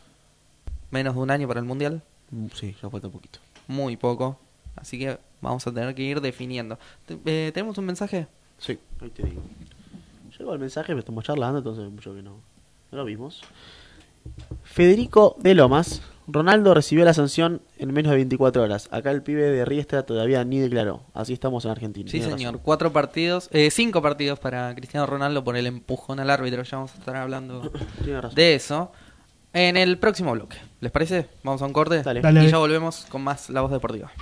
menos 0.91 1.15
de 1.15 1.21
un 1.21 1.31
año 1.31 1.49
para 1.49 1.59
el 1.59 1.65
Mundial. 1.67 2.03
Mm, 2.31 2.47
Sí, 2.55 2.77
ya 2.81 2.89
falta 2.91 3.09
poquito. 3.09 3.39
Muy 3.67 3.97
poco. 3.97 4.39
Así 4.77 4.99
que 4.99 5.19
vamos 5.43 5.67
a 5.67 5.73
tener 5.73 5.95
que 5.95 6.03
ir 6.03 6.21
definiendo. 6.23 6.79
Eh, 7.27 7.51
¿Tenemos 7.53 7.77
un 7.77 7.85
mensaje? 7.85 8.27
Sí, 8.59 8.79
ahí 9.01 9.11
te 9.11 9.25
digo. 9.25 9.43
Llegó 10.39 10.55
el 10.55 10.61
mensaje, 10.61 10.87
pero 10.89 11.01
estamos 11.01 11.25
charlando, 11.25 11.59
entonces 11.59 11.91
mucho 11.91 12.15
que 12.15 12.23
no, 12.23 12.41
no 12.91 12.99
lo 12.99 13.05
vimos. 13.05 13.43
Federico 14.63 15.37
de 15.41 15.55
Lomas. 15.55 16.03
Ronaldo 16.29 16.73
recibió 16.73 17.05
la 17.05 17.15
sanción 17.15 17.63
en 17.79 17.93
menos 17.93 18.11
de 18.11 18.17
24 18.17 18.63
horas. 18.63 18.89
Acá 18.93 19.11
el 19.11 19.23
pibe 19.23 19.43
de 19.43 19.65
Riestra 19.65 20.05
todavía 20.05 20.45
ni 20.45 20.61
declaró. 20.61 21.03
Así 21.15 21.33
estamos 21.33 21.65
en 21.65 21.73
Argentina. 21.73 22.09
Sí, 22.09 22.23
señor. 22.23 22.53
razón. 22.55 22.61
Cuatro 22.65 22.93
partidos, 22.93 23.49
eh, 23.53 23.71
cinco 23.73 24.01
partidos 24.01 24.39
para 24.39 24.73
Cristiano 24.77 25.05
Ronaldo 25.07 25.43
por 25.43 25.57
el 25.57 25.67
empujón 25.67 26.21
al 26.21 26.31
árbitro. 26.31 26.63
Ya 26.63 26.77
vamos 26.77 26.95
a 26.95 26.99
estar 26.99 27.17
hablando 27.17 27.73
de 28.35 28.55
eso 28.55 28.93
en 29.53 29.77
el 29.77 29.99
próximo 29.99 30.33
bloque. 30.33 30.57
¿Les 30.81 30.93
parece? 30.93 31.27
Vamos 31.43 31.61
a 31.61 31.67
un 31.67 31.73
corte 31.73 32.03
Dale. 32.03 32.21
Dale. 32.21 32.45
y 32.45 32.51
ya 32.51 32.59
volvemos 32.59 33.07
con 33.09 33.23
más 33.23 33.51
La 33.51 33.61
Voz 33.61 33.73
Deportiva. 33.73 34.13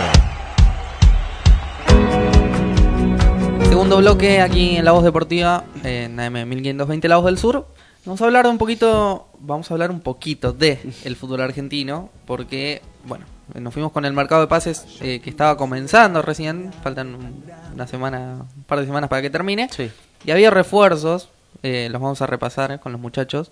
Segundo 3.69 3.97
bloque 3.97 4.41
aquí 4.41 4.77
en 4.77 4.85
La 4.85 4.91
Voz 4.91 5.03
Deportiva, 5.03 5.63
en 5.83 6.19
AM 6.19 6.47
1520 6.49 7.07
La 7.07 7.17
Voz 7.17 7.25
del 7.25 7.37
Sur. 7.37 7.67
Vamos 8.05 8.21
a 8.21 8.25
hablar 8.25 8.47
un 8.47 8.57
poquito, 8.57 9.27
vamos 9.39 9.69
a 9.69 9.73
hablar 9.73 9.91
un 9.91 9.99
poquito 10.01 10.53
de 10.53 10.79
el 11.03 11.15
fútbol 11.15 11.41
argentino, 11.41 12.09
porque, 12.25 12.81
bueno, 13.05 13.25
nos 13.59 13.73
fuimos 13.73 13.91
con 13.91 14.05
el 14.05 14.13
mercado 14.13 14.41
de 14.41 14.47
pases 14.47 14.85
eh, 15.01 15.19
que 15.23 15.29
estaba 15.29 15.57
comenzando 15.57 16.21
recién, 16.21 16.71
faltan 16.83 17.15
un- 17.15 17.43
una 17.73 17.87
semana, 17.87 18.45
un 18.55 18.63
par 18.63 18.79
de 18.79 18.85
semanas 18.85 19.09
para 19.09 19.21
que 19.21 19.29
termine. 19.29 19.69
Sí. 19.71 19.89
Y 20.25 20.31
había 20.31 20.49
refuerzos, 20.49 21.29
eh, 21.63 21.87
los 21.91 22.01
vamos 22.01 22.21
a 22.21 22.27
repasar 22.27 22.71
eh, 22.71 22.79
con 22.79 22.91
los 22.91 23.01
muchachos. 23.01 23.51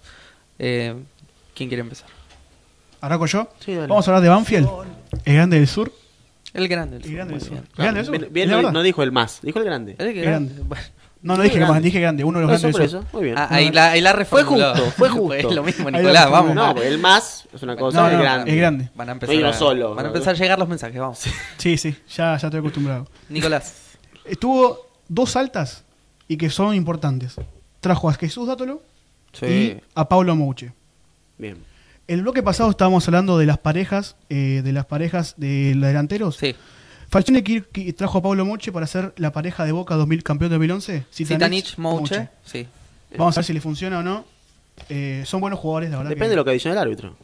Eh, 0.60 0.96
¿Quién 1.56 1.70
quiere 1.70 1.82
empezar? 1.82 2.08
¿Arranco 3.02 3.26
yo? 3.28 3.50
Sí, 3.60 3.74
dale. 3.76 3.88
Vamos 3.88 4.08
a 4.08 4.12
hablar 4.12 4.24
de 4.24 4.30
Banfield, 4.30 4.70
el 5.26 5.36
grande 5.36 5.58
del 5.60 5.68
sur. 5.68 5.92
El 6.54 6.68
grande. 6.68 6.98
El 6.98 7.14
grande 7.14 7.34
del 7.34 7.40
Muy 7.40 7.40
sur. 7.42 7.50
bien. 7.52 7.64
El 7.78 7.84
grande 7.84 7.98
del 8.00 8.06
sur. 8.06 8.18
Bien, 8.20 8.34
bien, 8.34 8.52
es 8.52 8.64
la 8.64 8.72
no, 8.72 8.82
dijo 8.82 9.04
el 9.04 9.12
más, 9.12 9.40
dijo 9.44 9.60
el 9.60 9.66
grande. 9.66 9.96
El 10.00 10.14
grande. 10.14 10.22
grande. 10.22 10.54
Bueno. 10.64 10.84
No, 11.22 11.36
no 11.36 11.44
dije 11.44 11.54
que 11.54 11.60
grande. 11.60 11.74
más, 11.74 11.84
dije 11.84 12.00
grande, 12.00 12.24
uno 12.24 12.40
de 12.40 12.46
los 12.46 12.56
eso, 12.56 12.70
grandes 12.70 12.92
por 12.94 13.02
eso. 13.02 13.08
Muy 13.12 13.24
bien. 13.26 13.38
Ah, 13.38 13.48
ahí 13.50 13.72
la, 13.72 13.92
ahí 13.92 14.02
la 14.02 14.14
Fue 14.26 14.44
justo, 14.44 14.76
fue 14.92 15.10
justo. 15.10 15.52
lo 15.52 15.64
mismo, 15.64 15.90
Nicolás, 15.92 16.30
vamos. 16.32 16.56
No, 16.56 16.72
el 16.82 16.98
más 17.00 17.46
es 17.54 17.62
una 17.64 17.76
cosa, 17.76 18.02
No, 18.02 18.10
el 18.10 18.20
grande. 18.20 18.52
es 18.52 18.58
grande. 18.58 18.90
Van 18.96 19.10
a 19.10 19.12
empezar, 19.14 19.46
a, 19.46 19.54
solo, 19.54 19.94
van 19.96 20.06
a 20.06 20.08
empezar 20.10 20.36
a 20.36 20.38
llegar 20.38 20.58
los 20.60 20.70
mensajes, 20.70 21.00
vamos. 21.00 21.20
Sí, 21.58 21.78
sí, 21.78 21.96
ya, 22.16 22.38
ya 22.38 22.48
estoy 22.48 22.60
acostumbrado. 22.60 23.08
Nicolás. 23.30 23.74
Estuvo 24.26 24.88
dos 25.08 25.36
altas 25.36 25.84
y 26.28 26.38
que 26.38 26.50
son 26.50 26.74
importantes. 26.76 27.36
Trajo 27.80 28.10
a 28.10 28.14
Jesús 28.14 28.48
Dátolo 28.48 28.82
y 29.42 29.78
a 29.96 30.10
Pablo 30.10 30.36
Mouche. 30.36 30.74
Bien. 31.38 31.58
El 32.08 32.22
bloque 32.22 32.42
pasado 32.42 32.70
estábamos 32.70 33.08
hablando 33.08 33.38
de 33.38 33.46
las 33.46 33.58
parejas, 33.58 34.16
eh, 34.30 34.62
de 34.64 34.72
las 34.74 34.86
parejas 34.86 35.36
de 35.38 35.74
los 35.76 35.88
delanteros. 35.88 36.38
Sí. 36.38 36.56
Que 37.72 37.94
trajo 37.94 38.18
a 38.18 38.22
Pablo 38.22 38.46
Moche 38.46 38.72
para 38.72 38.88
ser 38.88 39.14
la 39.18 39.32
pareja 39.32 39.64
de 39.66 39.72
Boca 39.72 39.96
2000, 39.96 40.24
campeón 40.24 40.52
2011. 40.52 41.06
Zitanich, 41.12 41.78
Mouche. 41.78 42.30
Sí. 42.46 42.68
Vamos 43.18 43.38
a 43.38 43.40
ver 43.40 43.46
si 43.46 43.54
le 43.54 43.62
funciona 43.62 44.00
o 44.00 44.04
no. 44.04 44.26
Eh, 44.90 45.24
son 45.26 45.42
buenos 45.42 45.60
jugadores, 45.60 45.90
la 45.90 45.98
verdad. 45.98 46.10
Depende 46.10 46.26
que- 46.28 46.30
de 46.32 46.36
lo 46.36 46.44
que 46.46 46.50
adicione 46.52 46.74
el 46.74 46.80
árbitro. 46.80 47.16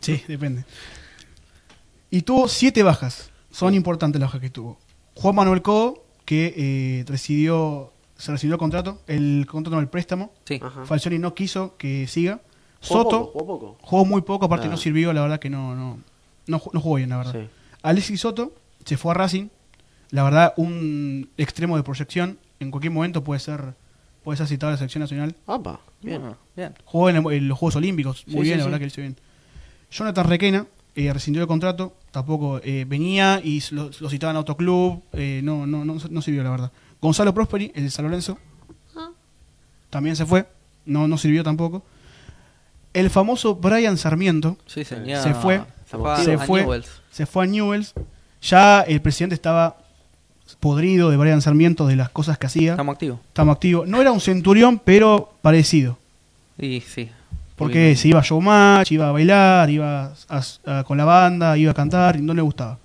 Sí, 0.00 0.22
depende. 0.28 0.64
Y 2.10 2.22
tuvo 2.22 2.48
siete 2.48 2.82
bajas. 2.82 3.30
Son 3.50 3.74
importantes 3.74 4.20
las 4.20 4.28
bajas 4.28 4.40
que 4.40 4.50
tuvo. 4.50 4.78
Juan 5.14 5.34
Manuel 5.34 5.62
Cobo, 5.62 6.04
que 6.24 6.54
eh, 6.56 7.04
recibió, 7.08 7.92
se 8.18 8.30
recibió 8.32 8.54
el 8.56 8.58
contrato, 8.58 9.00
el 9.06 9.46
contrato 9.48 9.76
no, 9.76 9.80
el 9.80 9.88
préstamo. 9.88 10.32
Sí. 10.44 10.60
Falcioni 10.84 11.18
no 11.18 11.34
quiso 11.34 11.76
que 11.78 12.06
siga. 12.06 12.40
Jugó 12.82 13.02
Soto 13.04 13.32
poco, 13.32 13.38
jugó 13.40 13.46
poco. 13.58 13.78
jugó 13.80 14.04
muy 14.04 14.20
poco, 14.22 14.44
aparte 14.46 14.66
Ah. 14.66 14.70
no 14.70 14.76
sirvió, 14.76 15.12
la 15.12 15.22
verdad 15.22 15.38
que 15.40 15.48
no, 15.50 15.74
no, 15.74 15.98
no, 16.46 16.62
no 16.72 16.80
jugó 16.80 16.96
bien, 16.96 17.08
la 17.08 17.16
verdad. 17.16 17.32
Sí. 17.32 17.48
Alexis 17.82 18.20
Soto 18.20 18.52
se 18.84 18.96
fue 18.96 19.12
a 19.12 19.14
Racing. 19.14 19.48
La 20.10 20.22
verdad, 20.24 20.52
un 20.56 21.30
extremo 21.36 21.76
de 21.76 21.82
proyección. 21.82 22.38
En 22.60 22.70
cualquier 22.70 22.92
momento 22.92 23.22
puede 23.24 23.40
ser 23.40 23.74
puede 24.24 24.36
ser 24.36 24.46
citado 24.48 24.68
a 24.68 24.72
la 24.72 24.76
selección 24.78 25.00
nacional. 25.00 25.34
Apa, 25.46 25.80
bien. 26.02 26.20
Bueno, 26.20 26.36
bien. 26.56 26.74
Jugó 26.84 27.08
en, 27.08 27.16
el- 27.16 27.32
en 27.32 27.48
los 27.48 27.58
Juegos 27.58 27.76
Olímpicos. 27.76 28.24
Muy 28.26 28.36
Sí, 28.36 28.42
bien, 28.42 28.54
sí, 28.54 28.58
la 28.58 28.64
sí. 28.64 28.64
verdad 28.66 28.78
que 28.78 28.84
lo 28.84 28.88
hizo 28.88 29.00
bien. 29.00 29.16
Jonathan 29.90 30.26
Requena 30.28 30.66
eh, 30.96 31.12
rescindió 31.12 31.42
el 31.42 31.48
contrato. 31.48 31.94
Tampoco 32.10 32.60
eh, 32.62 32.84
venía 32.86 33.40
y 33.42 33.62
lo, 33.70 33.90
lo 34.00 34.10
citaban 34.10 34.36
a 34.36 34.40
otro 34.40 34.56
club. 34.56 35.02
eh, 35.12 35.40
no, 35.44 35.66
no, 35.66 35.84
no, 35.84 35.96
no 36.10 36.22
sirvió, 36.22 36.42
la 36.42 36.50
verdad. 36.50 36.72
Gonzalo 37.00 37.32
Prosperi, 37.34 37.72
el 37.74 37.84
de 37.84 37.90
San 37.90 38.04
Lorenzo. 38.04 38.38
También 39.90 40.16
se 40.16 40.26
fue. 40.26 40.46
No, 40.84 41.08
no 41.08 41.16
sirvió 41.18 41.42
tampoco. 41.42 41.82
El 42.92 43.10
famoso 43.10 43.54
Brian 43.54 43.96
Sarmiento 43.96 44.56
Sí, 44.66 44.84
señor. 44.84 45.22
se 45.22 45.34
fue. 45.34 45.62
Se 45.88 45.96
fue, 45.96 46.16
se 46.24 46.36
Newell's. 46.64 46.88
se 47.10 47.26
fue 47.26 47.44
a 47.44 47.46
Newells. 47.46 47.94
Ya 48.42 48.82
el 48.82 49.00
presidente 49.00 49.34
estaba 49.34 49.78
podrido 50.60 51.10
de 51.10 51.16
Brian 51.16 51.40
Sarmiento 51.42 51.86
de 51.86 51.96
las 51.96 52.10
cosas 52.10 52.36
que 52.38 52.46
hacía. 52.46 52.72
Estamos 52.72 52.94
activos. 52.94 53.20
Estamos 53.28 53.54
activo. 53.54 53.86
No 53.86 54.00
era 54.00 54.12
un 54.12 54.20
centurión, 54.20 54.78
pero 54.84 55.32
parecido. 55.42 55.98
Y 56.58 56.80
sí. 56.80 57.10
Porque 57.56 57.96
se 57.96 58.08
iba 58.08 58.20
a 58.20 58.22
showmatch, 58.22 58.92
iba 58.92 59.08
a 59.08 59.12
bailar, 59.12 59.68
iba 59.70 60.12
a- 60.28 60.42
a- 60.66 60.84
con 60.84 60.96
la 60.98 61.04
banda, 61.04 61.56
iba 61.56 61.70
a 61.72 61.74
cantar 61.74 62.16
y 62.16 62.22
no 62.22 62.32
le 62.34 62.42
gustaba. 62.42 62.78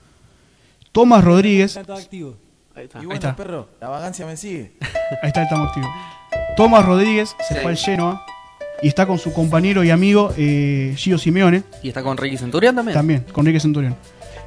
Tomás 0.92 1.24
Rodríguez, 1.24 1.76
Está 1.78 1.96
activo. 1.96 2.36
Ahí 2.76 2.86
está. 2.86 2.98
Y 2.98 3.02
Ahí 3.02 3.06
bueno, 3.06 3.16
está. 3.20 3.36
perro, 3.36 3.70
la 3.80 3.90
vagancia 3.90 4.26
me 4.26 4.36
sigue. 4.38 4.74
ahí 5.22 5.28
está, 5.30 5.44
estamos 5.44 5.68
activo. 5.70 5.88
Tomás 6.58 6.86
Rodríguez 6.86 7.36
se 7.48 7.54
Sí. 7.56 7.60
fue 7.62 7.72
al 7.72 7.78
Genoa 7.78 8.26
y 8.82 8.88
está 8.88 9.06
con 9.06 9.18
su 9.20 9.32
compañero 9.34 9.84
y 9.84 9.92
amigo 9.92 10.34
eh, 10.38 10.94
Gio 10.98 11.18
Simeone, 11.18 11.64
Y 11.82 11.88
está 11.90 12.04
con 12.04 12.18
Ricky 12.18 12.38
Centurión 12.38 12.76
también. 12.76 12.94
también, 12.94 13.26
con 13.32 13.42
Enrique 13.46 13.60
Centurión. 13.60 13.96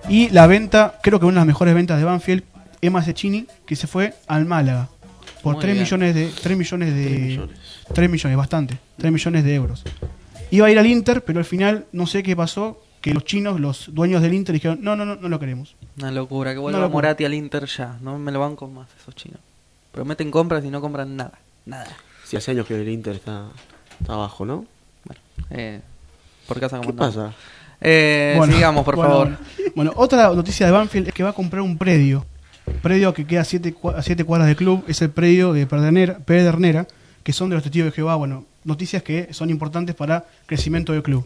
Y 0.09 0.29
la 0.31 0.47
venta, 0.47 0.99
creo 1.03 1.19
que 1.19 1.27
una 1.27 1.35
de 1.35 1.41
las 1.41 1.47
mejores 1.47 1.75
ventas 1.75 1.99
de 1.99 2.05
Banfield, 2.05 2.45
Emma 2.81 3.03
Cecchini, 3.03 3.47
que 3.65 3.75
se 3.77 3.87
fue 3.87 4.15
al 4.29 4.45
Málaga 4.45 4.89
por 5.43 5.55
Muy 5.55 5.63
3 5.63 5.73
bien. 5.75 5.85
millones 5.85 6.15
de 6.15 6.31
3 6.43 6.57
millones 6.57 6.95
de 6.95 7.05
Tres 7.05 7.21
millones. 7.21 7.57
3 7.93 8.11
millones, 8.11 8.37
bastante, 8.39 8.79
3 8.99 9.13
millones 9.13 9.45
de 9.45 9.55
euros. 9.55 9.85
Iba 10.51 10.67
a 10.67 10.71
ir 10.71 10.79
al 10.79 10.87
Inter, 10.87 11.25
pero 11.25 11.39
al 11.41 11.45
final 11.45 11.87
no 11.93 12.07
sé 12.07 12.23
qué 12.23 12.37
pasó, 12.37 12.81
que 13.07 13.15
los 13.15 13.25
chinos, 13.25 13.61
los 13.61 13.95
dueños 13.95 14.21
del 14.21 14.35
Inter 14.35 14.53
dijeron, 14.53 14.79
"No, 14.83 14.97
no, 14.97 15.05
no, 15.05 15.15
no 15.15 15.29
lo 15.29 15.39
queremos." 15.39 15.77
Una 15.99 16.11
locura. 16.11 16.53
Que 16.53 16.59
vuelva 16.59 16.81
locura. 16.81 16.93
Morati 16.93 17.25
al 17.25 17.35
Inter 17.35 17.67
ya. 17.67 17.97
No 18.01 18.19
me 18.19 18.33
lo 18.33 18.41
banco 18.41 18.67
más 18.67 18.89
esos 19.01 19.15
chinos. 19.15 19.39
Prometen 19.93 20.31
compras 20.31 20.65
y 20.65 20.71
no 20.71 20.81
compran 20.81 21.17
nada. 21.17 21.39
Nada. 21.65 21.87
Sí, 22.25 22.37
hace 22.37 22.51
años 22.51 22.67
que 22.67 22.75
el 22.75 22.89
Inter 22.89 23.15
está, 23.15 23.47
está 24.01 24.15
abajo, 24.15 24.45
¿no? 24.45 24.67
Bueno, 25.05 25.21
eh, 25.51 25.81
por 26.49 26.59
casa 26.59 26.81
¿Qué 26.81 26.93
pasa? 26.93 27.33
Eh, 27.81 28.35
Bueno, 28.37 28.55
sigamos, 28.55 28.85
por 28.85 28.97
bueno, 28.97 29.11
favor. 29.11 29.27
Bueno. 29.29 29.73
Bueno, 29.77 29.93
otra 29.97 30.33
noticia 30.35 30.67
de 30.67 30.73
Banfield 30.73 31.09
es 31.09 31.15
que 31.15 31.23
va 31.23 31.31
a 31.31 31.35
comprar 31.35 31.63
un 31.63 31.79
predio. 31.79 32.27
Predio 32.83 33.15
que 33.15 33.25
queda 33.25 33.43
a 33.43 33.45
7 33.45 33.75
a 33.95 34.03
siete 34.03 34.25
cuadras 34.25 34.49
del 34.49 34.57
club, 34.57 34.83
es 34.89 35.01
el 35.03 35.11
predio 35.11 35.53
de 35.53 35.67
Pedernera, 35.67 36.19
Pedernera, 36.19 36.89
que 37.23 37.33
son 37.33 37.51
de 37.51 37.55
los 37.55 37.63
testigos 37.63 37.87
de 37.87 37.93
Jehová. 37.93 38.17
Bueno, 38.17 38.45
noticias 38.65 39.03
que 39.05 39.33
son 39.33 39.51
importantes 39.51 39.95
para 39.95 40.25
crecimiento 40.47 40.93
del 40.93 41.05
club. 41.05 41.25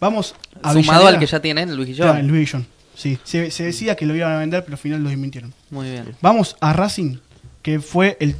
Vamos 0.00 0.34
a 0.62 0.72
Sumado 0.72 0.76
Villanera. 0.78 1.08
al 1.08 1.18
que 1.18 1.26
ya 1.26 1.40
tienen, 1.40 1.74
Luis 1.76 1.88
Guillón. 1.88 2.12
Ya, 2.14 2.20
el 2.20 2.26
Luis 2.26 2.40
Guillón. 2.52 2.66
Sí, 2.94 3.18
se, 3.24 3.50
se 3.50 3.64
decía 3.64 3.94
que 3.96 4.06
lo 4.06 4.14
iban 4.14 4.32
a 4.32 4.38
vender, 4.38 4.64
pero 4.64 4.74
al 4.74 4.78
final 4.78 5.02
lo 5.02 5.08
desmintieron. 5.08 5.52
Muy 5.70 5.90
bien. 5.90 6.16
Vamos 6.20 6.56
a 6.60 6.72
Racing, 6.72 7.16
que 7.62 7.80
fue 7.80 8.16
el 8.20 8.34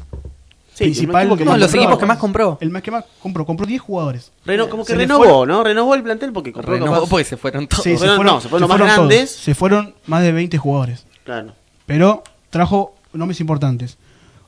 Sí, 0.75 0.85
principal. 0.85 1.31
el 1.31 1.37
que 1.39 1.45
No, 1.45 1.51
más 1.53 1.61
los 1.61 1.69
compró. 1.71 1.83
equipos 1.83 1.99
que 1.99 2.07
más 2.07 2.19
compró. 2.19 2.59
El 2.61 2.71
más 2.71 2.83
que 2.83 2.91
más 2.93 3.05
compró. 3.21 3.45
Compró 3.47 3.67
10 3.67 3.81
jugadores. 3.81 4.31
Reno- 4.45 4.69
como 4.69 4.85
que 4.85 4.93
Se 4.93 4.99
renovó, 4.99 5.45
¿no? 5.47 5.65
Renovó 5.65 5.95
el 5.97 6.03
plantel 6.05 6.33
porque 6.33 6.53
compró 6.53 6.73
Renovó 6.73 7.07
porque 7.09 7.25
se 7.25 7.37
fueron 7.37 7.67
todos. 7.67 7.83
Sí, 7.83 7.91
se 7.93 7.99
fueron- 7.99 8.17
fueron, 8.17 8.35
no, 8.37 8.41
se 8.41 8.49
fueron 8.49 8.69
los 8.69 8.79
más 8.79 8.87
todos. 8.87 8.97
grandes. 9.09 9.31
Se 9.31 9.55
fueron 9.57 9.95
más 10.07 10.23
de 10.23 10.33
20 10.33 10.57
jugadores. 10.59 11.05
Claro. 11.25 11.53
Pero 11.87 12.23
trajo 12.51 12.95
nombres 13.13 13.41
importantes. 13.41 13.97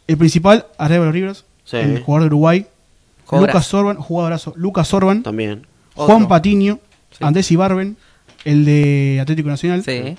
El 0.07 0.19
principal, 0.19 0.67
Arevalo 0.79 1.11
Rivers, 1.13 1.45
Sí. 1.65 1.77
el 1.79 2.01
jugador 2.03 2.23
de 2.23 2.27
Uruguay. 2.29 2.67
Lucas 3.33 3.67
Sorban, 3.67 3.97
jugadorazo. 3.97 4.53
Lucas 4.57 4.89
Sorban. 4.89 5.23
También. 5.23 5.67
Juan 5.95 6.17
Otro. 6.17 6.29
Patiño. 6.29 6.79
Sí. 7.11 7.25
Andrés 7.25 7.51
Ibarben, 7.51 7.97
el 8.45 8.65
de 8.65 9.19
Atlético 9.21 9.49
Nacional. 9.49 9.83
Sí. 9.85 10.17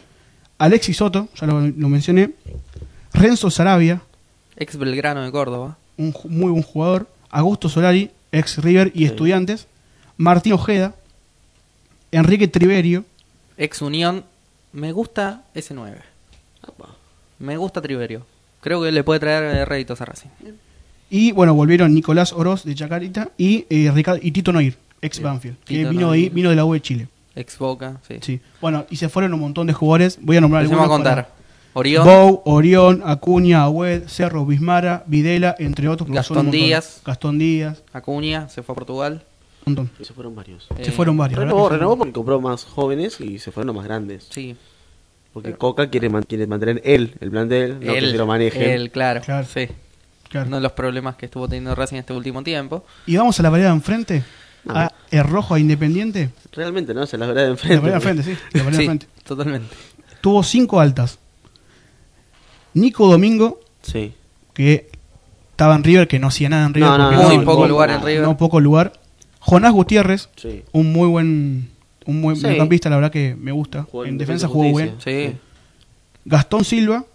Alexis 0.57 0.97
Soto, 0.97 1.27
ya 1.39 1.47
lo, 1.47 1.61
lo 1.61 1.89
mencioné. 1.89 2.31
Renzo 3.13 3.49
Sarabia, 3.49 4.01
Ex 4.55 4.77
Belgrano 4.77 5.23
de 5.23 5.31
Córdoba. 5.31 5.77
un 5.97 6.13
muy 6.29 6.51
buen 6.51 6.63
jugador. 6.63 7.07
Augusto 7.29 7.67
Solari, 7.69 8.11
ex 8.31 8.57
River 8.59 8.91
y 8.93 9.05
Estudiantes. 9.05 9.67
Martín 10.17 10.53
Ojeda. 10.53 10.93
Enrique 12.11 12.47
Triverio. 12.47 13.05
Ex 13.57 13.81
Unión. 13.81 14.23
Me 14.73 14.91
gusta 14.91 15.43
ese 15.53 15.73
9. 15.73 15.97
Apa. 16.61 16.89
Me 17.39 17.57
gusta 17.57 17.81
Triverio. 17.81 18.25
Creo 18.61 18.83
que 18.83 18.91
le 18.91 19.03
puede 19.03 19.19
traer 19.19 19.43
eh, 19.43 19.65
réditos 19.65 19.99
a 20.01 20.05
Racing. 20.05 20.29
Y 21.09 21.31
bueno, 21.31 21.55
volvieron 21.55 21.93
Nicolás 21.93 22.31
Oroz 22.31 22.63
de 22.63 22.75
Chacarita 22.75 23.31
y, 23.37 23.65
eh, 23.69 23.89
Ricardo, 23.91 24.19
y 24.21 24.31
Tito 24.31 24.53
Noir, 24.53 24.77
ex 25.01 25.21
Banfield, 25.21 25.57
que 25.65 25.85
vino 25.89 26.11
de, 26.11 26.17
ahí- 26.17 26.29
vino 26.29 26.49
de 26.49 26.55
la 26.55 26.65
U 26.65 26.73
de 26.73 26.81
Chile. 26.81 27.07
Ex 27.35 27.57
Boca. 27.57 27.97
Sí. 28.07 28.15
Sí. 28.21 28.39
Bueno, 28.59 28.85
y 28.89 28.97
se 28.97 29.07
fueron 29.09 29.33
un 29.33 29.39
montón 29.39 29.65
de 29.67 29.73
jugadores. 29.73 30.19
Voy 30.21 30.37
a 30.37 30.41
nombrar 30.41 30.63
Empecemos 30.63 30.81
a 30.81 30.83
algunos. 30.93 30.97
contar. 31.09 31.25
para- 31.27 31.41
Orión. 31.73 32.05
Bou, 32.05 32.41
Orión, 32.43 33.01
Acuña, 33.05 33.63
Agüed, 33.63 34.03
Cerro, 34.07 34.45
Bismara, 34.45 35.03
Videla, 35.07 35.55
entre 35.57 35.87
otros. 35.87 36.09
Gastón. 36.09 36.51
Díaz. 36.51 37.01
Gastón 37.05 37.39
Díaz, 37.39 37.81
Acuña. 37.93 38.49
Se 38.49 38.61
fue 38.61 38.73
a 38.73 38.75
Portugal. 38.75 39.23
un 39.65 39.75
montón. 39.75 39.91
Y 39.99 40.03
se 40.03 40.13
fueron 40.13 40.35
varios. 40.35 40.67
Se 40.81 40.91
fueron 40.91 41.15
varios. 41.15 41.39
Renovó, 41.39 41.69
que 41.69 41.75
renovó 41.77 41.97
porque 41.97 42.11
compró 42.13 42.41
más 42.41 42.65
jóvenes 42.65 43.21
y 43.21 43.39
se 43.39 43.51
fueron 43.51 43.67
los 43.67 43.75
más 43.77 43.85
grandes. 43.85 44.27
Sí. 44.29 44.55
Porque 45.31 45.53
Coca 45.53 45.89
quiere, 45.89 46.09
man- 46.09 46.23
quiere 46.27 46.45
mantener 46.47 46.81
él, 46.83 47.15
el 47.21 47.31
plantel, 47.31 47.75
no 47.75 47.93
que 47.93 47.97
él, 47.99 48.11
se 48.11 48.17
lo 48.17 48.25
manejen. 48.25 48.61
él, 48.63 48.91
claro. 48.91 49.21
Claro. 49.21 49.47
Sí. 49.47 49.69
Claro. 50.29 50.47
Uno 50.47 50.57
de 50.57 50.61
los 50.63 50.71
problemas 50.73 51.15
que 51.15 51.25
estuvo 51.27 51.47
teniendo 51.47 51.73
Racing 51.75 51.97
este 51.97 52.11
último 52.11 52.41
tiempo. 52.43 52.83
Y 53.05 53.15
vamos 53.17 53.39
a 53.39 53.43
la 53.43 53.49
vereda 53.49 53.69
de 53.69 53.75
enfrente. 53.75 54.23
No. 54.63 54.75
A 54.75 54.91
el 55.09 55.23
rojo 55.23 55.55
a 55.55 55.59
Independiente. 55.59 56.29
Realmente, 56.51 56.93
¿no? 56.93 57.05
Se 57.07 57.17
las 57.17 57.27
verá 57.29 57.41
de 57.41 57.47
La 57.47 57.51
enfrente. 57.53 57.79
vereda 57.79 57.99
de 57.99 58.09
enfrente, 58.09 58.23
sí. 58.23 58.37
La 58.53 58.63
de 58.63 58.71
Sí, 58.73 58.81
enfrente. 58.81 59.07
totalmente. 59.23 59.75
Tuvo 60.21 60.43
cinco 60.43 60.79
altas. 60.79 61.17
Nico 62.73 63.07
Domingo, 63.07 63.59
Sí. 63.81 64.13
que 64.53 64.89
estaba 65.51 65.75
en 65.75 65.83
River, 65.83 66.07
que 66.07 66.19
no 66.19 66.27
hacía 66.27 66.49
nada 66.49 66.65
en 66.67 66.73
River. 66.73 66.89
No, 66.89 66.97
no, 66.97 67.11
Muy 67.23 67.37
no, 67.39 67.43
poco 67.43 67.67
lugar 67.67 67.89
en 67.91 68.01
River. 68.01 68.21
No 68.23 68.37
poco 68.37 68.59
lugar. 68.59 68.93
Jonás 69.39 69.73
Gutiérrez, 69.73 70.29
Sí. 70.35 70.63
un 70.71 70.91
muy 70.93 71.07
buen 71.07 71.69
un 72.07 72.21
buen 72.23 72.35
Sí. 72.35 72.43
mediocampista, 72.43 72.89
la 72.89 72.95
verdad 72.95 73.11
que 73.11 73.35
me 73.39 73.51
gusta. 73.51 73.83
Jugó 73.83 74.05
en 74.05 74.11
en 74.11 74.17
Defensa 74.17 74.47
jugó 74.47 74.75
bien. 74.75 74.95
Sí. 75.03 75.35
Gastón 76.25 76.65
Silva, 76.65 77.05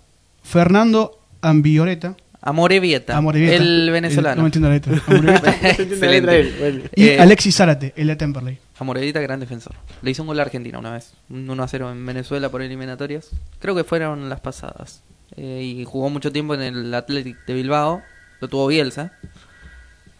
Fernando 0.45 1.19
Ambioreta, 1.43 2.17
Amorevieta, 2.49 3.17
Amorebieta. 3.17 3.57
el 3.57 3.91
venezolano. 3.91 4.37
no 4.37 4.43
me 4.43 4.49
entiendo 4.49 4.69
la 4.69 4.75
letra. 4.75 5.53
Excelente. 5.79 6.91
y 6.95 7.07
Eh, 7.09 7.21
Alexis 7.21 7.57
Zárate, 7.57 7.93
el 7.97 8.07
de 8.07 8.15
Temperley. 8.17 8.59
Amorevieta, 8.79 9.21
gran 9.21 9.41
defensor. 9.41 9.75
Le 10.01 10.13
hizo 10.13 10.23
un 10.23 10.29
gol 10.29 10.39
a 10.39 10.43
Argentina 10.43 10.79
una 10.79 10.93
vez. 10.93 11.15
Un 11.29 11.51
1 11.51 11.63
a 11.63 11.67
0 11.67 11.91
en 11.91 12.07
Venezuela 12.07 12.49
por 12.49 12.63
eliminatorias. 12.63 13.31
Creo 13.59 13.75
que 13.75 13.83
fueron 13.83 14.29
las 14.29 14.39
pasadas. 14.41 15.03
Eh, 15.37 15.61
y 15.81 15.85
jugó 15.85 16.09
mucho 16.09 16.31
tiempo 16.31 16.55
en 16.55 16.63
el 16.63 16.95
Athletic 16.95 17.45
de 17.47 17.55
Bilbao. 17.55 18.01
Lo 18.41 18.49
tuvo 18.49 18.69
Bielsa. 18.69 19.13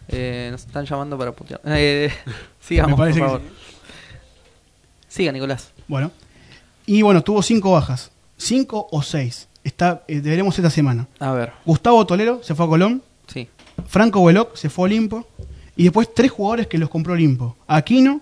Eh, 0.09 0.49
nos 0.51 0.65
están 0.65 0.85
llamando 0.85 1.17
para 1.17 1.31
putear. 1.31 1.61
Eh, 1.65 2.11
sigamos, 2.59 2.97
por 2.99 3.13
favor. 3.13 3.41
Siga, 5.07 5.31
Nicolás. 5.31 5.71
Bueno. 5.87 6.11
Y 6.85 7.01
bueno, 7.01 7.21
tuvo 7.23 7.41
cinco 7.41 7.71
bajas. 7.71 8.11
Cinco 8.37 8.87
o 8.91 9.01
seis. 9.01 9.47
Está, 9.67 10.03
eh, 10.07 10.21
veremos 10.21 10.57
esta 10.57 10.69
semana. 10.69 11.07
A 11.19 11.31
ver, 11.33 11.51
Gustavo 11.65 12.05
Tolero 12.05 12.41
se 12.43 12.55
fue 12.55 12.65
a 12.65 12.69
Colón. 12.69 13.03
sí. 13.27 13.47
Franco 13.87 14.23
Veloc 14.25 14.55
se 14.55 14.69
fue 14.71 14.83
a 14.83 14.85
Olimpo. 14.85 15.27
Y 15.75 15.83
después 15.83 16.11
tres 16.13 16.31
jugadores 16.31 16.65
que 16.65 16.79
los 16.79 16.89
compró 16.89 17.13
Olimpo. 17.13 17.55
Aquino, 17.67 18.21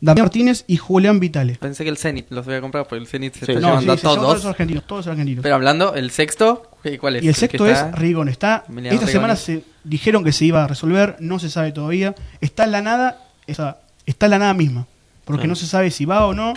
Damián 0.00 0.26
Martínez 0.26 0.64
y 0.68 0.76
Julián 0.76 1.18
Vitale. 1.18 1.56
Pensé 1.58 1.82
que 1.82 1.90
el 1.90 1.96
Zenit 1.96 2.26
los 2.30 2.46
voy 2.46 2.54
a 2.54 2.60
comprar 2.60 2.84
porque 2.86 3.00
el 3.02 3.08
Zenit 3.08 3.34
se 3.34 3.46
Sí. 3.46 3.52
está 3.52 3.60
No, 3.60 3.68
llevando 3.80 3.94
sí, 3.96 3.98
a 3.98 4.02
todos. 4.02 4.20
todos 4.20 4.44
argentinos, 4.44 4.86
todos 4.86 5.06
argentinos. 5.08 5.42
Pero 5.42 5.56
hablando, 5.56 5.94
el 5.96 6.10
sexto, 6.12 6.70
¿cuál 7.00 7.16
es? 7.16 7.24
y 7.24 7.28
el 7.28 7.34
sexto 7.34 7.66
está- 7.66 7.88
es 7.88 7.94
Rigón. 7.96 8.28
Está, 8.28 8.64
Emiliano 8.68 8.94
esta 8.94 9.06
Rigoni. 9.06 9.12
semana 9.12 9.34
se 9.36 9.64
dijeron 9.82 10.22
que 10.22 10.30
se 10.32 10.44
iba 10.44 10.62
a 10.62 10.68
resolver, 10.68 11.16
no 11.18 11.38
se 11.40 11.50
sabe 11.50 11.72
todavía. 11.72 12.14
Está 12.40 12.62
en 12.64 12.70
la 12.72 12.82
nada, 12.82 13.24
esa- 13.48 13.78
está 14.04 14.26
en 14.26 14.30
la 14.30 14.38
nada 14.38 14.54
misma. 14.54 14.86
Porque 15.24 15.44
Ah. 15.44 15.48
no 15.48 15.56
se 15.56 15.66
sabe 15.66 15.90
si 15.90 16.04
va 16.04 16.26
o 16.26 16.34
no. 16.34 16.54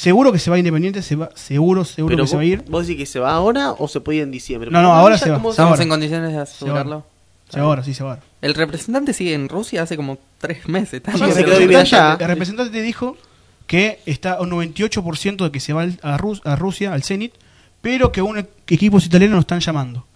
Seguro 0.00 0.32
que 0.32 0.38
se 0.38 0.48
va 0.48 0.56
a 0.56 0.58
Independiente, 0.58 1.02
se 1.02 1.14
va, 1.14 1.28
seguro, 1.34 1.84
seguro 1.84 2.14
Pero 2.16 2.24
que 2.24 2.28
se 2.30 2.36
va 2.36 2.40
a 2.40 2.44
ir. 2.46 2.64
vos, 2.70 2.86
decís 2.86 3.00
que 3.02 3.04
se 3.06 3.18
va 3.20 3.32
ahora 3.34 3.72
o 3.72 3.86
se 3.86 4.00
puede 4.00 4.16
ir 4.18 4.22
en 4.24 4.30
diciembre. 4.30 4.70
No, 4.70 4.80
no, 4.80 4.94
ahora 4.94 5.18
se 5.18 5.28
va. 5.28 5.36
¿Estamos 5.36 5.58
ahora. 5.58 5.82
en 5.82 5.88
condiciones 5.90 6.32
de 6.32 6.38
asegurarlo? 6.38 7.04
Se 7.50 7.60
va 7.60 7.66
ahora, 7.66 7.84
sí 7.84 7.92
se 7.92 8.02
va 8.02 8.10
ahora. 8.12 8.22
El 8.40 8.54
representante 8.54 9.12
sigue 9.12 9.34
en 9.34 9.50
Rusia 9.50 9.82
hace 9.82 9.96
como 9.96 10.16
tres 10.38 10.66
meses. 10.68 11.02
Sí, 11.12 11.32
se 11.32 11.44
quedó 11.44 11.78
allá. 11.78 12.16
El 12.18 12.26
representante 12.28 12.72
te 12.72 12.80
dijo 12.80 13.18
que 13.66 14.00
está 14.06 14.32
a 14.34 14.40
un 14.40 14.50
98% 14.52 15.44
de 15.44 15.50
que 15.50 15.60
se 15.60 15.74
va 15.74 15.82
a, 15.82 16.16
Rus- 16.16 16.40
a 16.44 16.56
Rusia, 16.56 16.94
al 16.94 17.02
Zenit, 17.02 17.34
pero 17.82 18.10
que 18.10 18.22
un 18.22 18.38
equipos 18.68 19.04
italianos 19.04 19.34
lo 19.34 19.40
están 19.40 19.60
llamando. 19.60 20.06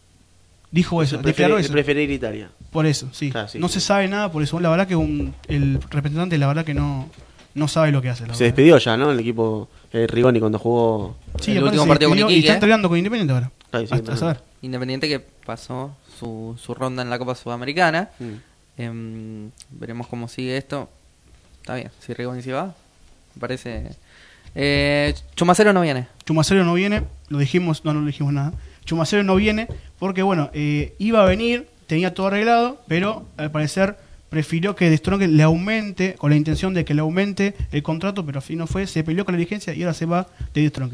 Dijo 0.70 1.02
eso, 1.02 1.18
declaró 1.18 1.56
Preferir, 1.56 1.58
eso. 1.64 1.72
preferir 1.72 2.10
Italia. 2.10 2.50
Por 2.72 2.86
eso, 2.86 3.08
sí. 3.12 3.32
Sí. 3.48 3.58
No 3.58 3.68
se 3.68 3.80
sabe 3.80 4.08
nada, 4.08 4.32
por 4.32 4.42
eso. 4.42 4.58
La 4.60 4.70
verdad 4.70 4.88
que 4.88 4.96
un- 4.96 5.34
el 5.46 5.78
representante, 5.90 6.38
la 6.38 6.46
verdad 6.48 6.64
que 6.64 6.72
no, 6.74 7.08
no 7.54 7.68
sabe 7.68 7.92
lo 7.92 8.02
que 8.02 8.08
hace. 8.10 8.26
La 8.26 8.34
Se 8.34 8.44
verdad. 8.44 8.56
despidió 8.56 8.78
ya, 8.78 8.96
¿no? 8.96 9.10
El 9.10 9.20
equipo 9.20 9.68
eh, 9.92 10.06
Rigoni 10.08 10.40
cuando 10.40 10.58
jugó. 10.58 11.16
Sí, 11.40 11.56
El 11.56 11.64
último 11.64 11.86
partido 11.86 12.10
con 12.10 12.16
despidió 12.18 12.30
Y 12.30 12.38
Iquique. 12.38 12.46
está 12.48 12.54
entrenando 12.54 12.88
con 12.88 12.98
Independiente 12.98 13.32
ahora. 13.34 13.50
Ahí 13.72 13.86
sí, 13.86 13.94
Hasta 13.94 14.12
no. 14.12 14.16
saber. 14.16 14.40
Independiente 14.62 15.08
que 15.08 15.20
pasó 15.20 15.96
su, 16.18 16.56
su 16.60 16.74
ronda 16.74 17.02
en 17.02 17.10
la 17.10 17.18
Copa 17.18 17.34
Sudamericana. 17.34 18.10
Mm. 18.18 18.32
Em, 18.76 19.50
veremos 19.70 20.06
cómo 20.08 20.26
sigue 20.28 20.56
esto. 20.56 20.88
Está 21.60 21.76
bien, 21.76 21.90
si 22.00 22.12
Rigoni 22.12 22.42
se 22.42 22.52
va, 22.52 22.74
me 23.34 23.40
parece. 23.40 23.90
Eh, 24.54 25.14
Chumacero 25.36 25.72
no 25.72 25.80
viene. 25.80 26.06
Chumacero 26.26 26.64
no 26.64 26.74
viene, 26.74 27.02
lo 27.28 27.38
dijimos, 27.38 27.84
no, 27.84 27.94
no 27.94 28.00
le 28.00 28.06
dijimos 28.08 28.32
nada. 28.32 28.52
Chumacero 28.84 29.22
no 29.22 29.36
viene 29.36 29.68
porque, 29.98 30.22
bueno, 30.22 30.50
eh, 30.52 30.94
iba 30.98 31.22
a 31.22 31.26
venir, 31.26 31.68
tenía 31.86 32.12
todo 32.14 32.26
arreglado, 32.28 32.80
pero 32.86 33.24
al 33.36 33.50
parecer 33.50 33.96
prefirió 34.34 34.74
que 34.74 34.90
De 34.90 34.96
Strong 34.96 35.22
le 35.28 35.42
aumente, 35.44 36.14
con 36.14 36.30
la 36.30 36.36
intención 36.36 36.74
de 36.74 36.84
que 36.84 36.92
le 36.92 37.02
aumente 37.02 37.54
el 37.70 37.84
contrato, 37.84 38.26
pero 38.26 38.38
al 38.38 38.42
fin 38.42 38.58
no 38.58 38.66
fue, 38.66 38.88
se 38.88 39.04
peleó 39.04 39.24
con 39.24 39.34
la 39.34 39.38
dirigencia 39.38 39.72
y 39.74 39.82
ahora 39.84 39.94
se 39.94 40.06
va 40.06 40.26
de 40.52 40.62
De 40.62 40.68
Strong. 40.70 40.90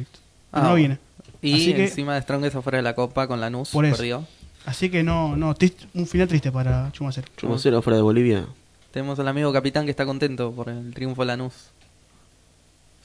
Ah, 0.52 0.60
no 0.60 0.74
viene. 0.74 0.98
Y 1.40 1.54
Así 1.54 1.72
que- 1.72 1.84
encima 1.84 2.14
de 2.16 2.20
Strongest 2.20 2.56
afuera 2.56 2.76
de 2.76 2.82
la 2.82 2.94
Copa 2.94 3.26
con 3.26 3.40
Lanús. 3.40 3.70
Por 3.70 3.86
eso. 3.86 3.96
Perdió. 3.96 4.26
Así 4.66 4.90
que 4.90 5.02
no, 5.02 5.36
no, 5.36 5.54
un 5.94 6.06
final 6.06 6.28
triste 6.28 6.52
para 6.52 6.92
Chumacero. 6.92 7.28
Chumacero 7.38 7.80
fuera 7.80 7.96
de 7.96 8.02
Bolivia. 8.02 8.44
Tenemos 8.90 9.18
al 9.18 9.28
amigo 9.28 9.50
capitán 9.54 9.86
que 9.86 9.90
está 9.90 10.04
contento 10.04 10.52
por 10.52 10.68
el 10.68 10.92
triunfo 10.92 11.22
de 11.22 11.26
Lanús. 11.28 11.54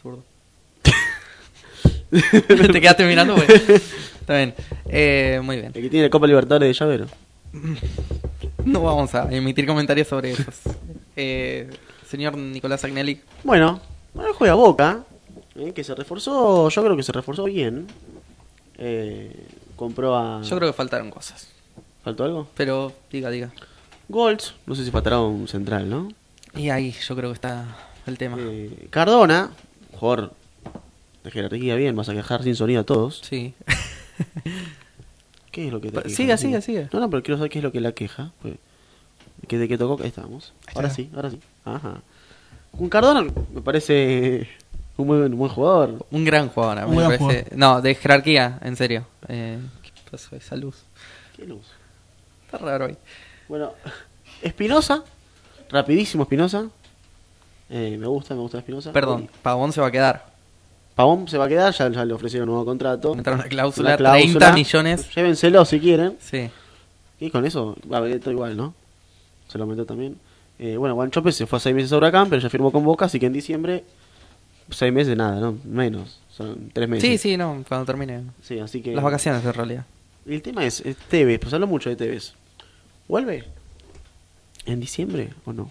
Zurdo. 0.02 0.21
Te 2.74 2.82
quedaste 2.82 3.06
mirando, 3.06 3.36
güey. 3.36 3.48
Está 4.19 4.36
bien. 4.36 4.54
Eh, 4.89 5.39
muy 5.41 5.56
bien. 5.56 5.71
El 5.74 5.82
que 5.82 5.89
tiene 5.89 6.08
la 6.08 6.10
Copa 6.10 6.28
Libertadores 6.28 6.67
de 6.67 6.74
llavero. 6.74 7.06
No 8.75 8.82
vamos 8.82 9.13
a 9.13 9.32
emitir 9.32 9.67
comentarios 9.67 10.08
sobre 10.08 10.32
esos. 10.32 10.62
Eh, 11.15 11.69
señor 12.10 12.36
Nicolás 12.36 12.84
Agnelli. 12.84 13.21
Bueno, 13.43 13.80
bueno 14.13 14.34
juega 14.34 14.56
Boca, 14.56 15.04
eh, 15.56 15.71
que 15.73 15.84
se 15.84 15.93
reforzó, 15.93 16.67
yo 16.69 16.84
creo 16.84 16.97
que 16.97 17.04
se 17.04 17.12
reforzó 17.12 17.43
bien. 17.43 17.88
Eh, 18.78 19.47
compró 19.75 20.15
a... 20.17 20.41
Yo 20.41 20.58
creo 20.58 20.69
que 20.69 20.73
faltaron 20.75 21.12
cosas. 21.12 21.49
¿Faltó 22.04 22.23
algo? 22.23 22.47
Pero 22.56 22.91
diga, 23.12 23.30
diga. 23.30 23.51
Golds, 24.10 24.56
no 24.65 24.73
sé 24.73 24.84
si 24.84 24.91
faltará 24.91 25.19
un 25.19 25.47
central, 25.47 25.89
¿no? 25.89 26.12
Y 26.56 26.69
ahí 26.69 26.91
yo 27.08 27.15
creo 27.15 27.30
que 27.30 27.36
está 27.36 27.65
el 28.08 28.17
tema. 28.17 28.38
Eh, 28.39 28.88
Cardona, 28.89 29.51
jugador 29.93 30.34
de 31.23 31.32
jerarquía 31.32 31.75
bien, 31.75 31.95
vas 31.95 32.10
a 32.10 32.13
quejar 32.13 32.43
sin 32.43 32.56
sonido 32.56 32.82
a 32.82 32.84
todos. 32.84 33.21
Sí. 33.23 33.54
¿Qué 35.56 35.68
es 35.68 35.72
lo 35.72 35.80
que 35.80 35.89
te 35.89 36.02
queja? 36.02 36.10
siga, 36.13 36.36
siga, 36.36 36.60
siga. 36.60 36.89
No, 36.91 37.00
no, 37.00 37.10
pero 37.10 37.24
quiero 37.24 37.38
saber 37.38 37.50
qué 37.50 37.60
es 37.60 37.63
lo 37.63 37.72
que 37.72 37.80
la 37.80 37.94
queja. 37.94 38.34
Pues, 38.41 38.56
que 39.48 39.58
de 39.58 39.70
que 39.70 39.78
tocó, 39.78 40.04
ahí 40.04 40.10
estamos. 40.10 40.52
Ahí 40.68 40.74
Ahora 40.76 40.89
sí, 40.89 41.10
ahora 41.15 41.30
sí. 41.30 41.39
Ajá. 41.63 42.02
Un 42.74 42.89
Cardona 42.89 43.22
me 43.22 43.62
parece 43.62 44.50
un 44.98 45.08
buen, 45.08 45.22
un 45.32 45.38
buen 45.38 45.50
jugador. 45.50 46.06
Un 46.12 46.26
gran 46.26 46.50
jugador, 46.50 46.80
a 46.80 46.86
mí 46.86 46.89
Un 46.91 46.98
me 46.98 47.04
gran 47.08 47.26
parece. 47.26 47.56
No, 47.56 47.82
de 47.82 47.96
jerarquía, 47.96 48.60
en 48.63 48.76
serio. 48.76 49.08
Eh, 49.30 49.58
¿Qué 49.82 49.91
pasó 50.12 50.36
esa 50.36 50.58
luz? 50.58 50.84
Qué 51.38 51.46
luz. 51.46 51.65
Está 52.44 52.58
raro 52.58 52.88
ahí. 52.88 52.98
Bueno, 53.48 53.72
Espinosa, 54.41 55.06
rapidísimo 55.70 56.24
Espinosa. 56.24 56.68
Eh, 57.70 57.96
me 57.98 58.08
gusta, 58.08 58.36
me 58.36 58.41
gusta 58.41 58.58
Espinosa. 58.58 58.91
Perdón, 58.91 59.30
Pavón 59.41 59.72
se 59.72 59.80
va 59.80 59.88
a 59.88 59.91
quedar. 59.91 60.35
Pavón 60.95 61.27
se 61.27 61.38
va 61.38 61.45
a 61.45 61.49
quedar, 61.49 61.73
ya, 61.73 61.89
ya 61.89 62.05
le 62.05 62.13
ofrecieron 62.13 62.47
un 62.47 62.55
nuevo 62.55 62.65
contrato. 62.65 63.13
Entraron 63.13 63.41
una 63.41 63.49
cláusula, 63.49 63.89
Una 63.89 63.97
cláusula. 63.97 64.39
30 64.39 64.53
millones. 64.53 65.13
Llévenselo 65.13 65.65
si 65.65 65.79
quieren. 65.79 66.15
Sí. 66.19 66.49
Y 67.19 67.29
con 67.29 67.45
eso, 67.45 67.75
va 67.91 67.99
a 67.99 68.08
igual, 68.08 68.55
¿no? 68.55 68.73
Se 69.47 69.58
lo 69.58 69.65
aumentó 69.65 69.86
también. 69.86 70.17
Eh, 70.58 70.77
bueno, 70.77 70.95
Guanchope 70.95 71.34
se 71.34 71.45
fue 71.45 71.58
a 71.58 71.60
seis 71.60 71.75
meses 71.75 71.91
a 71.91 71.97
Huracán, 71.97 72.29
pero 72.29 72.41
ya 72.41 72.49
firmó 72.49 72.71
con 72.71 72.84
Boca, 72.84 73.05
así 73.05 73.19
que 73.19 73.25
en 73.25 73.34
diciembre, 73.34 73.84
seis 74.69 74.93
meses 74.93 75.17
nada, 75.17 75.39
¿no? 75.39 75.58
Menos, 75.65 76.19
son 76.29 76.69
tres 76.71 76.88
meses. 76.88 77.10
Sí, 77.10 77.17
sí, 77.17 77.38
no, 77.38 77.63
cuando 77.67 77.86
termine. 77.86 78.23
Sí, 78.41 78.60
así 78.60 78.81
que... 78.81 78.95
Las 78.95 79.03
vacaciones 79.03 79.43
en 79.43 79.53
realidad. 79.53 79.86
Y 80.25 80.36
el 80.36 80.41
tema 80.41 80.65
es, 80.65 80.79
es 80.81 80.95
Tevez, 80.95 81.39
pues 81.39 81.53
hablo 81.53 81.67
mucho 81.67 81.89
de 81.89 81.97
Tevez. 81.97 82.34
¿Vuelve? 83.08 83.43
¿En 84.65 84.79
diciembre 84.79 85.34
o 85.45 85.51
no? 85.51 85.69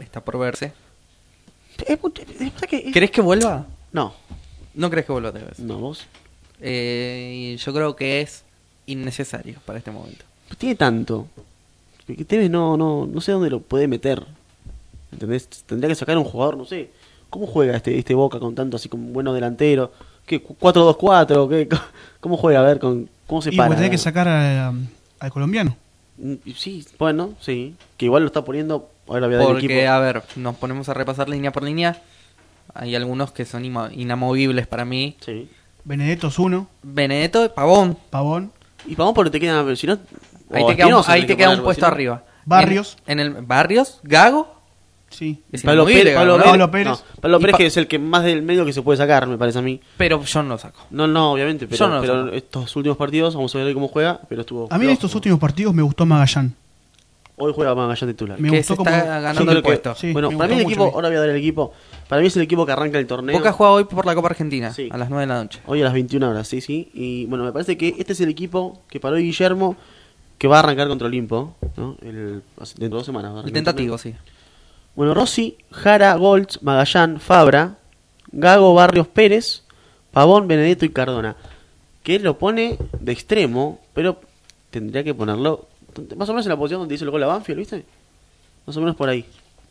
Está 0.00 0.22
por 0.22 0.38
verse. 0.38 0.72
¿Crees 2.92 3.10
que 3.10 3.20
vuelva? 3.20 3.66
No, 3.92 4.12
No 4.74 4.90
crees 4.90 5.06
que 5.06 5.12
vuelva 5.12 5.30
otra 5.30 5.44
vez. 5.44 5.58
no, 5.58 5.78
vos. 5.78 6.06
Eh, 6.60 7.56
yo 7.58 7.72
creo 7.72 7.96
que 7.96 8.20
es 8.20 8.42
innecesario 8.86 9.58
para 9.64 9.78
este 9.78 9.90
momento. 9.90 10.24
Tiene 10.58 10.74
tanto. 10.74 11.26
Que 12.06 12.24
Tevez 12.24 12.50
no, 12.50 12.76
no, 12.76 13.06
no 13.06 13.20
sé 13.20 13.32
dónde 13.32 13.50
lo 13.50 13.60
puede 13.60 13.86
meter. 13.86 14.24
¿Entendés? 15.12 15.48
Tendría 15.66 15.88
que 15.88 15.94
sacar 15.94 16.16
un 16.18 16.24
jugador, 16.24 16.56
no 16.56 16.64
sé. 16.64 16.90
¿Cómo 17.30 17.46
juega 17.46 17.76
este, 17.76 17.98
este 17.98 18.14
Boca 18.14 18.38
con 18.40 18.54
tanto 18.54 18.76
así 18.76 18.88
como 18.88 19.08
buenos 19.10 19.34
delanteros? 19.34 19.90
¿Qué? 20.26 20.42
¿4-2-4? 20.42 21.48
¿Qué? 21.48 21.68
¿Cómo 22.20 22.36
juega? 22.36 22.60
A 22.60 22.62
ver, 22.62 22.78
con, 22.78 23.08
¿cómo 23.26 23.42
se 23.42 23.52
Y 23.52 23.56
para? 23.56 23.68
pues 23.68 23.78
tenés 23.78 23.90
que 23.90 23.98
sacar 23.98 24.26
a- 24.28 24.72
al 25.20 25.30
colombiano. 25.30 25.76
Mm, 26.16 26.34
Sí, 26.56 26.84
bueno, 26.98 27.34
sí. 27.40 27.74
Que 27.96 28.06
igual 28.06 28.22
lo 28.22 28.26
está 28.28 28.44
poniendo. 28.44 28.90
Ahora 29.06 29.26
voy 29.26 29.34
a 29.36 29.38
dar 29.38 29.46
el 29.48 29.52
Porque, 29.54 29.66
equipo. 29.66 29.90
a 29.90 29.98
ver, 30.00 30.22
nos 30.36 30.56
ponemos 30.56 30.88
a 30.88 30.94
repasar 30.94 31.28
línea 31.28 31.52
por 31.52 31.62
línea. 31.62 32.02
Hay 32.78 32.94
algunos 32.94 33.32
que 33.32 33.44
son 33.44 33.64
inamovibles 33.64 34.66
para 34.66 34.84
mí. 34.84 35.16
Sí. 35.20 35.48
Benedetto 35.84 36.28
es 36.28 36.38
uno, 36.38 36.68
Benedetto, 36.82 37.52
Pavón. 37.54 37.96
Pavón, 38.10 38.52
Y 38.86 38.94
vamos 38.94 39.14
porque 39.14 39.30
te 39.30 39.40
queda. 39.40 39.64
Si 39.76 39.86
no, 39.86 39.98
Ahí 40.52 40.64
te 40.66 40.76
queda, 40.76 40.86
un- 40.96 41.04
ahí 41.08 41.20
te 41.22 41.26
que 41.28 41.36
queda 41.36 41.46
poner, 41.48 41.58
un 41.60 41.64
puesto 41.64 41.86
arriba. 41.86 42.24
Barrios. 42.44 42.96
En, 43.06 43.20
en 43.20 43.26
el 43.36 43.42
Barrios, 43.44 44.00
Gago. 44.02 44.54
sí. 45.10 45.42
Es 45.52 45.62
Pablo 45.62 45.84
Pérez, 45.84 46.14
Pablo. 46.14 46.34
Pérez, 46.36 46.50
Pablo 46.50 46.70
Pérez. 46.70 46.86
no, 46.88 47.20
Pablo 47.20 47.36
Y 47.36 47.40
Pérez 47.40 47.52
Pa- 47.52 47.58
que 47.58 47.66
es 47.66 47.76
el 47.76 47.86
que 47.88 47.98
más 47.98 48.24
del 48.24 48.42
medio 48.42 48.64
que 48.64 48.72
se 48.72 48.80
puede 48.82 48.96
sacar, 48.96 49.26
me 49.26 49.36
parece 49.36 49.58
a 49.58 49.62
mí. 49.62 49.80
Pero 49.96 50.22
yo 50.24 50.42
no 50.42 50.50
lo 50.50 50.58
saco. 50.58 50.80
No, 50.90 51.06
no, 51.06 51.32
obviamente, 51.32 51.66
pero, 51.66 51.78
Yo 51.78 51.88
no 51.88 51.94
lo 51.96 52.00
pero 52.00 52.24
saco. 52.26 52.36
estos 52.36 52.76
últimos 52.76 52.96
partidos, 52.96 53.34
vamos 53.34 53.54
a 53.54 53.58
ver 53.58 53.74
cómo 53.74 53.88
juega, 53.88 54.20
pero 54.28 54.42
estuvo... 54.42 54.68
A 54.70 54.78
mí 54.78 54.84
en 54.86 54.92
estos 54.92 55.14
últimos 55.14 55.38
partidos 55.38 55.74
me 55.74 55.82
gustó 55.82 56.06
Magallán. 56.06 56.54
Hoy 57.38 57.52
juega 57.54 57.74
Magallán 57.74 58.10
titular. 58.10 58.38
Me 58.40 58.50
Que 58.50 58.56
gustó 58.58 58.74
se 58.74 58.76
como- 58.78 58.90
está 58.90 59.20
ganando 59.20 59.52
el 59.52 59.58
que- 59.58 59.62
puesto. 59.62 59.94
sí, 59.94 60.12
bueno, 60.12 60.30
para 60.36 60.48
mí 60.48 60.54
el 60.60 60.66
equipo, 60.66 60.84
ahora 60.94 61.08
voy 61.08 61.16
a 61.16 61.20
dar 61.20 61.28
el 61.30 61.36
equipo, 61.36 61.72
para 62.08 62.20
mí 62.20 62.26
es 62.26 62.36
el 62.36 62.42
equipo 62.42 62.66
que 62.66 62.72
arranca 62.72 62.98
el 62.98 63.06
torneo. 63.06 63.36
Boca 63.36 63.52
juega 63.52 63.72
hoy 63.72 63.84
por 63.84 64.04
la 64.06 64.14
Copa 64.14 64.28
Argentina. 64.28 64.72
Sí. 64.72 64.88
A 64.90 64.98
las 64.98 65.08
9 65.08 65.22
de 65.22 65.26
la 65.28 65.42
noche. 65.42 65.60
Hoy 65.66 65.80
a 65.80 65.84
las 65.84 65.92
21 65.92 66.28
horas, 66.30 66.48
sí, 66.48 66.60
sí. 66.60 66.90
Y 66.94 67.26
bueno, 67.26 67.44
me 67.44 67.52
parece 67.52 67.76
que 67.78 67.94
este 67.98 68.12
es 68.12 68.20
el 68.20 68.28
equipo 68.28 68.82
que 68.90 68.98
paró 69.00 69.16
Guillermo, 69.16 69.76
que 70.38 70.48
va 70.48 70.56
a 70.56 70.58
arrancar 70.60 70.88
contra 70.88 71.06
Olimpo, 71.08 71.54
¿no? 71.76 71.96
El, 72.02 72.42
dentro 72.56 72.76
de 72.76 72.88
dos 72.88 73.06
semanas. 73.06 73.34
va 73.34 73.40
a 73.40 73.44
El 73.44 73.52
tentativo, 73.52 73.98
sí. 73.98 74.14
Bueno, 74.94 75.14
Rossi, 75.14 75.56
Jara, 75.70 76.14
Golds, 76.16 76.62
Magallán, 76.62 77.20
Fabra, 77.20 77.76
Gago, 78.32 78.74
Barrios, 78.74 79.06
Pérez, 79.06 79.62
Pavón, 80.12 80.48
Benedetto 80.48 80.84
y 80.84 80.88
Cardona. 80.90 81.36
Que 82.02 82.16
él 82.16 82.22
lo 82.22 82.38
pone 82.38 82.78
de 83.00 83.12
extremo, 83.12 83.80
pero 83.94 84.20
tendría 84.70 85.04
que 85.04 85.14
ponerlo 85.14 85.66
más 86.16 86.28
o 86.28 86.32
menos 86.32 86.46
en 86.46 86.50
la 86.50 86.56
posición 86.56 86.80
donde 86.80 86.94
hizo 86.94 87.04
el 87.04 87.10
gol 87.10 87.22
a 87.22 87.26
Banfield, 87.26 87.58
¿viste? 87.58 87.84
Más 88.66 88.76
o 88.76 88.80
menos 88.80 88.96
por 88.96 89.08
ahí. 89.08 89.24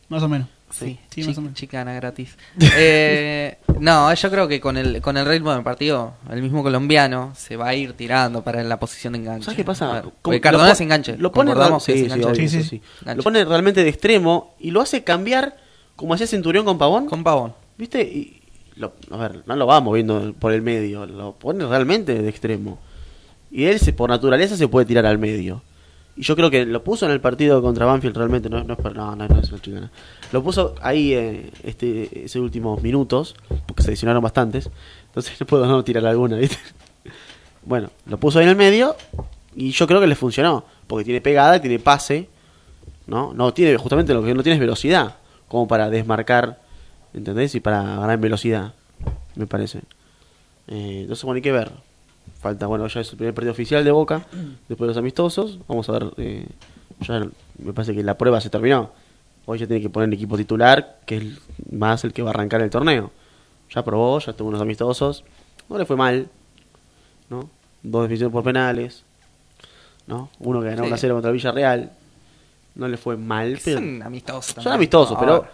Más 0.08 0.22
o 0.22 0.28
menos. 0.28 0.48
Sí, 0.70 0.98
Sí, 1.10 1.22
chi- 1.22 1.28
más 1.28 1.38
o 1.38 1.40
menos. 1.40 1.56
chicana 1.56 1.94
gratis. 1.94 2.36
Eh, 2.76 3.56
no, 3.80 4.12
yo 4.12 4.30
creo 4.30 4.48
que 4.48 4.60
con 4.60 4.76
el, 4.76 5.00
con 5.00 5.16
el 5.16 5.24
ritmo 5.26 5.52
del 5.54 5.62
partido, 5.62 6.14
el 6.30 6.42
mismo 6.42 6.62
colombiano 6.62 7.32
se 7.36 7.56
va 7.56 7.68
a 7.68 7.74
ir 7.74 7.92
tirando 7.94 8.42
para 8.42 8.62
la 8.62 8.78
posición 8.78 9.14
de 9.14 9.20
enganche. 9.20 9.44
¿Sabes 9.46 9.56
qué 9.56 9.64
pasa? 9.64 10.02
Como- 10.20 10.40
Cardona 10.40 10.74
pon- 10.74 10.82
enganche. 10.82 11.16
Lo 11.16 11.32
pone, 11.32 11.52
sí, 11.80 12.08
sí, 12.10 12.20
Sí, 12.34 12.48
sí. 12.48 12.62
sí. 12.64 12.82
Lo 13.14 13.22
pone 13.22 13.44
realmente 13.44 13.82
de 13.82 13.88
extremo 13.88 14.54
y 14.58 14.70
lo 14.70 14.80
hace 14.82 15.04
cambiar 15.04 15.56
como 15.96 16.14
hacía 16.14 16.26
Centurión 16.26 16.64
con 16.64 16.76
Pavón. 16.78 17.06
Con 17.06 17.24
Pavón. 17.24 17.54
¿Viste? 17.78 18.02
Y 18.02 18.42
lo- 18.76 18.92
a 19.10 19.16
ver, 19.16 19.42
no 19.46 19.56
lo 19.56 19.66
va 19.66 19.80
moviendo 19.80 20.34
por 20.38 20.52
el 20.52 20.60
medio, 20.62 21.06
lo 21.06 21.32
pone 21.32 21.64
realmente 21.66 22.20
de 22.20 22.28
extremo. 22.28 22.78
Y 23.50 23.64
él, 23.64 23.78
se, 23.78 23.92
por 23.94 24.10
naturaleza, 24.10 24.56
se 24.56 24.68
puede 24.68 24.84
tirar 24.86 25.06
al 25.06 25.16
medio. 25.18 25.62
Y 26.18 26.22
yo 26.22 26.34
creo 26.34 26.50
que 26.50 26.66
lo 26.66 26.82
puso 26.82 27.06
en 27.06 27.12
el 27.12 27.20
partido 27.20 27.62
contra 27.62 27.86
Banfield 27.86 28.16
realmente, 28.16 28.50
no, 28.50 28.64
no 28.64 28.74
es, 28.74 28.84
no, 28.92 29.14
no, 29.14 29.28
no 29.28 29.40
es 29.40 29.50
una 29.50 29.62
chicana. 29.62 29.90
Lo 30.32 30.42
puso 30.42 30.74
ahí 30.82 31.14
eh, 31.14 31.52
este, 31.62 32.24
esos 32.24 32.42
últimos 32.42 32.82
minutos, 32.82 33.36
porque 33.66 33.84
se 33.84 33.90
lesionaron 33.90 34.20
bastantes. 34.20 34.68
Entonces 35.06 35.34
no 35.40 35.46
puedo 35.46 35.84
tirar 35.84 36.04
alguna, 36.06 36.36
¿viste? 36.36 36.58
Bueno, 37.64 37.90
lo 38.06 38.18
puso 38.18 38.40
ahí 38.40 38.46
en 38.46 38.50
el 38.50 38.56
medio 38.56 38.96
y 39.54 39.70
yo 39.70 39.86
creo 39.86 40.00
que 40.00 40.08
le 40.08 40.16
funcionó, 40.16 40.64
porque 40.88 41.04
tiene 41.04 41.20
pegada, 41.20 41.60
tiene 41.60 41.78
pase, 41.78 42.28
¿no? 43.06 43.32
No 43.32 43.54
tiene, 43.54 43.76
justamente 43.76 44.12
lo 44.12 44.24
que 44.24 44.34
no 44.34 44.42
tiene 44.42 44.54
es 44.54 44.60
velocidad, 44.60 45.18
como 45.46 45.68
para 45.68 45.88
desmarcar, 45.88 46.60
¿entendés? 47.14 47.54
Y 47.54 47.60
para 47.60 47.80
ganar 47.80 48.10
en 48.10 48.20
velocidad, 48.20 48.74
me 49.36 49.46
parece. 49.46 49.82
Eh, 50.66 51.02
entonces, 51.02 51.24
bueno, 51.24 51.36
hay 51.36 51.42
que 51.42 51.52
ver. 51.52 51.70
Falta, 52.40 52.66
bueno, 52.66 52.86
ya 52.86 53.00
es 53.00 53.10
el 53.10 53.16
primer 53.16 53.34
partido 53.34 53.52
oficial 53.52 53.84
de 53.84 53.90
Boca, 53.90 54.26
después 54.68 54.86
de 54.86 54.86
los 54.88 54.96
amistosos. 54.96 55.58
Vamos 55.68 55.88
a 55.88 55.92
ver, 55.92 56.10
eh, 56.18 56.46
ya 57.00 57.26
me 57.58 57.72
parece 57.72 57.94
que 57.94 58.02
la 58.02 58.16
prueba 58.16 58.40
se 58.40 58.50
terminó. 58.50 58.90
Hoy 59.46 59.58
ya 59.58 59.66
tiene 59.66 59.80
que 59.82 59.88
poner 59.90 60.08
el 60.08 60.14
equipo 60.14 60.36
titular, 60.36 60.98
que 61.06 61.16
es 61.16 61.24
más 61.70 62.04
el 62.04 62.12
que 62.12 62.22
va 62.22 62.30
a 62.30 62.34
arrancar 62.34 62.60
el 62.60 62.70
torneo. 62.70 63.10
Ya 63.74 63.82
probó, 63.84 64.18
ya 64.18 64.32
tuvo 64.32 64.48
unos 64.48 64.60
amistosos. 64.60 65.24
No 65.68 65.78
le 65.78 65.84
fue 65.84 65.96
mal, 65.96 66.28
¿no? 67.30 67.48
Dos 67.82 68.02
definiciones 68.02 68.32
por 68.32 68.44
penales, 68.44 69.04
¿no? 70.06 70.30
Uno 70.40 70.60
que 70.60 70.68
ganó 70.68 70.82
Sí. 70.84 70.88
1 70.88 70.96
0 70.98 71.14
contra 71.14 71.30
Villarreal. 71.30 71.92
No 72.74 72.88
le 72.88 72.96
fue 72.96 73.16
mal, 73.16 73.58
pero... 73.64 73.78
Son 73.78 74.02
amistosos. 74.02 74.62
Son 74.62 74.72
amistosos, 74.72 75.16
pero... 75.18 75.46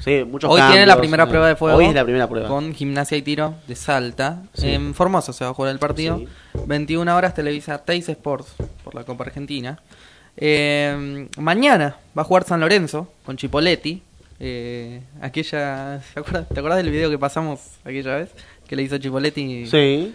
Sí, 0.00 0.24
muchos 0.24 0.50
Hoy 0.50 0.60
tiene 0.70 0.86
la 0.86 0.96
primera 0.98 1.24
eh, 1.24 1.26
prueba 1.26 1.48
de 1.48 1.56
fuego. 1.56 1.78
Hoy 1.78 1.84
es 1.86 1.94
la 1.94 2.04
primera 2.04 2.28
prueba. 2.28 2.48
Con 2.48 2.74
gimnasia 2.74 3.16
y 3.18 3.22
tiro 3.22 3.54
de 3.68 3.76
Salta. 3.76 4.42
Sí. 4.54 4.68
En 4.70 4.94
Formosa 4.94 5.32
se 5.32 5.44
va 5.44 5.50
a 5.50 5.54
jugar 5.54 5.70
el 5.72 5.78
partido. 5.78 6.18
Sí. 6.18 6.28
21 6.66 7.14
horas 7.16 7.34
Televisa 7.34 7.78
Teis 7.78 8.08
Sports 8.08 8.54
por 8.82 8.94
la 8.94 9.04
Copa 9.04 9.24
Argentina. 9.24 9.78
Eh, 10.36 11.28
mañana 11.38 11.96
va 12.16 12.22
a 12.22 12.24
jugar 12.24 12.44
San 12.44 12.60
Lorenzo 12.60 13.08
con 13.26 13.36
Chipoletti. 13.36 14.02
Eh, 14.38 15.02
aquella, 15.20 16.00
¿se 16.14 16.18
acuerda- 16.20 16.44
¿Te 16.46 16.58
acuerdas 16.60 16.82
del 16.82 16.90
video 16.90 17.10
que 17.10 17.18
pasamos 17.18 17.60
aquella 17.84 18.16
vez? 18.16 18.30
Que 18.66 18.76
le 18.76 18.82
hizo 18.82 18.96
Chipoletti. 18.96 19.66
Sí. 19.66 20.14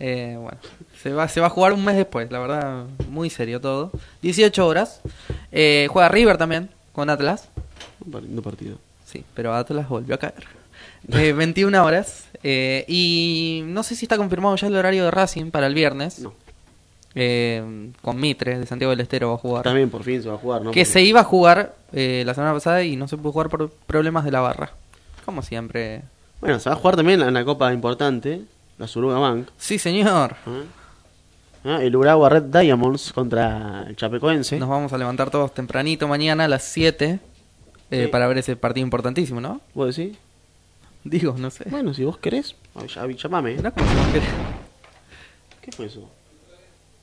Eh, 0.00 0.36
bueno, 0.40 0.58
se 1.02 1.12
va, 1.12 1.26
se 1.26 1.40
va 1.40 1.48
a 1.48 1.50
jugar 1.50 1.72
un 1.72 1.84
mes 1.84 1.96
después, 1.96 2.30
la 2.30 2.38
verdad, 2.38 2.84
muy 3.10 3.30
serio 3.30 3.60
todo. 3.60 3.90
18 4.22 4.64
horas. 4.64 5.00
Eh, 5.50 5.88
juega 5.90 6.08
River 6.08 6.36
también 6.36 6.68
con 6.92 7.10
Atlas. 7.10 7.48
Un 8.06 8.22
lindo 8.22 8.42
partido. 8.42 8.78
Sí, 9.08 9.24
pero 9.34 9.54
Atlas 9.54 9.88
volvió 9.88 10.14
a 10.16 10.18
caer. 10.18 10.44
Eh, 11.12 11.32
21 11.36 11.82
horas. 11.82 12.28
eh, 12.42 12.84
y 12.88 13.62
no 13.64 13.82
sé 13.82 13.96
si 13.96 14.04
está 14.04 14.18
confirmado 14.18 14.54
ya 14.56 14.66
el 14.66 14.76
horario 14.76 15.04
de 15.04 15.10
Racing 15.10 15.50
para 15.50 15.66
el 15.66 15.74
viernes. 15.74 16.18
No. 16.18 16.34
Eh, 17.14 17.90
con 18.02 18.20
Mitre 18.20 18.58
de 18.58 18.66
Santiago 18.66 18.90
del 18.90 19.00
Estero 19.00 19.30
va 19.30 19.34
a 19.34 19.38
jugar. 19.38 19.62
También 19.64 19.88
por 19.88 20.04
fin 20.04 20.22
se 20.22 20.28
va 20.28 20.34
a 20.34 20.38
jugar, 20.38 20.60
¿no? 20.62 20.70
que 20.72 20.84
se 20.84 21.00
iba 21.02 21.20
a 21.20 21.24
jugar 21.24 21.74
eh, 21.92 22.22
la 22.26 22.34
semana 22.34 22.52
pasada 22.52 22.82
y 22.84 22.96
no 22.96 23.08
se 23.08 23.16
pudo 23.16 23.32
jugar 23.32 23.48
por 23.48 23.70
problemas 23.70 24.24
de 24.24 24.30
la 24.30 24.40
barra. 24.40 24.72
Como 25.24 25.42
siempre. 25.42 26.02
Bueno, 26.40 26.60
se 26.60 26.68
va 26.68 26.76
a 26.76 26.78
jugar 26.78 26.96
también 26.96 27.22
en 27.22 27.32
la 27.34 27.44
copa 27.44 27.72
importante, 27.72 28.42
la 28.76 28.86
Suruga 28.86 29.18
Bank. 29.18 29.48
Sí, 29.56 29.78
señor. 29.78 30.36
¿eh? 30.46 30.64
Ah, 31.64 31.82
El 31.82 31.96
Uragua 31.96 32.28
Red 32.28 32.44
Diamonds 32.44 33.12
contra 33.12 33.84
el 33.88 33.96
Chapecoense. 33.96 34.58
Nos 34.58 34.68
vamos 34.68 34.92
a 34.92 34.98
levantar 34.98 35.30
todos 35.30 35.52
tempranito 35.54 36.06
mañana 36.06 36.44
a 36.44 36.48
las 36.48 36.62
7 36.64 37.18
eh, 37.90 38.04
Sí. 38.04 38.08
para 38.08 38.26
ver 38.26 38.38
ese 38.38 38.56
partido 38.56 38.84
importantísimo, 38.84 39.40
¿no? 39.40 39.60
¿Vos 39.74 39.96
decís? 39.96 40.16
Digo, 41.04 41.34
no 41.38 41.50
sé. 41.50 41.64
Bueno, 41.70 41.94
si 41.94 42.04
vos 42.04 42.18
querés, 42.18 42.54
avi- 42.74 43.16
llamame. 43.16 43.56
¿Qué 45.62 45.72
fue 45.72 45.86
eso? 45.86 46.10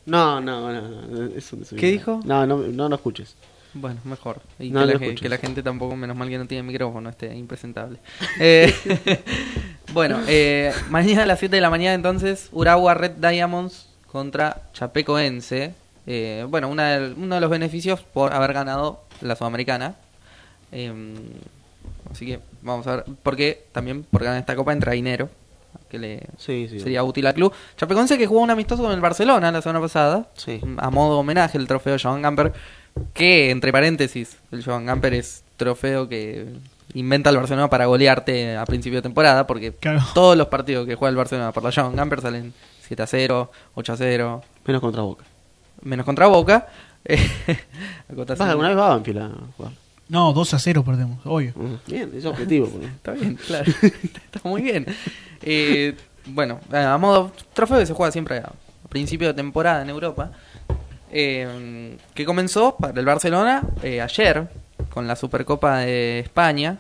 No, 0.06 0.40
no, 0.40 0.72
no, 0.72 0.82
no, 1.08 1.26
eso 1.36 1.56
no 1.56 1.66
¿Qué 1.78 1.88
dijo? 1.92 2.20
No, 2.26 2.46
no, 2.46 2.58
no, 2.58 2.90
no 2.90 2.96
escuches. 2.96 3.36
Bueno, 3.74 4.00
mejor. 4.06 4.42
Y 4.60 4.70
No 4.70 4.82
que, 4.82 4.86
lo 4.86 4.94
la, 4.94 5.00
que 5.00 5.38
gente 5.38 5.62
tampoco, 5.64 5.96
menos 5.96 6.16
mal 6.16 6.30
que 6.30 6.38
no 6.38 6.46
tiene 6.46 6.64
micrófono, 6.64 7.10
este 7.10 7.36
impresentable. 7.36 8.00
Eh, 8.40 8.74
bueno, 9.94 10.20
eh, 10.28 10.72
mañana 10.90 11.24
a 11.24 11.26
las 11.26 11.40
7 11.40 11.56
de 11.56 11.62
la 11.62 11.70
mañana 11.70 11.94
entonces, 11.96 12.50
Uragua 12.52 12.94
Red 12.94 13.14
Diamonds 13.14 13.90
contra 14.08 14.70
Chapecoense. 14.74 15.74
Eh, 16.08 16.46
bueno, 16.48 16.70
una 16.70 17.00
uno 17.18 17.36
de 17.36 17.42
los 17.42 17.50
beneficios 17.50 18.02
por 18.02 18.32
haber 18.34 18.54
ganado 18.54 19.04
la 19.22 19.36
Sudamericana. 19.36 19.96
Eh, 20.72 20.92
así 22.12 22.26
que 22.26 22.40
vamos 22.62 22.86
a 22.88 22.98
ver, 22.98 23.06
porque 23.24 23.66
también 23.72 24.04
por 24.04 24.24
ganar 24.24 24.40
esta 24.40 24.56
copa 24.56 24.74
entra 24.74 24.94
dinero, 24.94 25.30
que 25.90 26.00
le 26.00 26.22
Sí, 26.38 26.68
sí. 26.70 26.80
sería 26.80 27.04
útil 27.04 27.28
al 27.28 27.34
club. 27.34 27.54
Chapecoense 27.78 28.18
que 28.18 28.28
jugó 28.28 28.42
un 28.42 28.50
amistoso 28.50 28.84
con 28.84 28.92
el 28.92 29.02
Barcelona 29.02 29.52
la 29.52 29.62
semana 29.62 29.82
pasada, 29.82 30.28
Sí. 30.36 30.60
a 30.78 30.90
modo 30.90 31.20
homenaje 31.20 31.58
el 31.58 31.68
trofeo 31.68 31.98
Joan 32.02 32.22
Gamper, 32.22 32.54
que 33.14 33.52
entre 33.52 33.72
paréntesis, 33.72 34.38
el 34.52 34.64
Joan 34.64 34.86
Gamper 34.86 35.14
es 35.14 35.44
trofeo 35.58 36.08
que 36.10 36.48
inventa 36.94 37.30
el 37.30 37.38
Barcelona 37.38 37.70
para 37.70 37.86
golearte 37.88 38.56
a 38.58 38.66
principio 38.66 39.00
de 39.00 39.04
temporada, 39.04 39.46
porque 39.48 39.74
Claro. 39.74 40.02
todos 40.14 40.38
los 40.38 40.48
partidos 40.48 40.86
que 40.88 40.96
juega 40.96 41.10
el 41.10 41.16
Barcelona 41.18 41.52
por 41.52 41.64
la 41.64 41.72
Joan 41.72 41.96
Gamper 41.96 42.22
salen 42.22 42.54
7 42.88 43.04
a 43.04 43.08
0, 43.08 43.52
8 43.76 43.94
a 43.94 43.98
0, 43.98 44.44
Menos 44.66 44.82
contra 44.82 45.02
Boca. 45.02 45.24
menos 45.82 46.06
contra 46.06 46.28
Boca. 46.28 46.68
Eh, 47.04 47.18
acotación. 48.12 48.40
¿Vas 48.40 48.50
alguna 48.50 48.70
vez 48.70 48.78
va 48.78 48.86
a 48.88 48.90
Banfield 48.96 49.20
a 49.20 49.30
jugar? 49.58 49.72
No, 50.08 50.34
2 50.34 50.54
a 50.54 50.60
0 50.60 50.84
perdemos, 50.86 51.20
obvio. 51.26 51.54
Bien, 51.88 52.12
es 52.16 52.26
objetivo. 52.26 52.68
porque- 52.68 52.86
Está 52.88 53.12
bien, 53.14 53.36
claro. 53.36 53.72
Está 53.82 54.40
muy 54.44 54.62
bien. 54.62 54.86
Eh, 55.42 55.96
bueno, 56.28 56.60
a 56.72 56.98
modo 56.98 57.32
trofeo 57.54 57.80
que 57.80 57.86
se 57.86 57.94
juega 57.94 58.12
siempre 58.12 58.38
a 58.40 58.52
principio 58.90 59.28
de 59.28 59.34
temporada 59.34 59.82
en 59.82 59.90
Europa. 59.90 60.32
eh, 61.12 61.98
que 62.14 62.26
comenzó 62.26 62.76
para 62.78 63.00
el 63.00 63.06
Barcelona 63.06 63.64
eh, 63.84 64.02
ayer 64.02 64.50
con 64.90 65.08
la 65.08 65.16
Supercopa 65.16 65.78
de 65.80 66.20
España. 66.20 66.78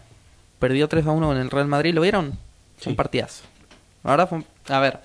Perdió 0.59 0.88
3 0.88 1.05
a 1.07 1.11
1 1.11 1.28
con 1.28 1.38
el 1.38 1.49
Real 1.51 1.67
Madrid. 1.67 1.93
¿Lo 1.93 2.01
vieron? 2.01 2.38
Sí. 2.80 2.89
un 2.89 2.95
partidazo. 2.95 3.43
La 4.03 4.11
verdad 4.11 4.30
fue 4.30 4.38
un- 4.39 4.45
A 4.73 4.80
ver. 4.80 4.99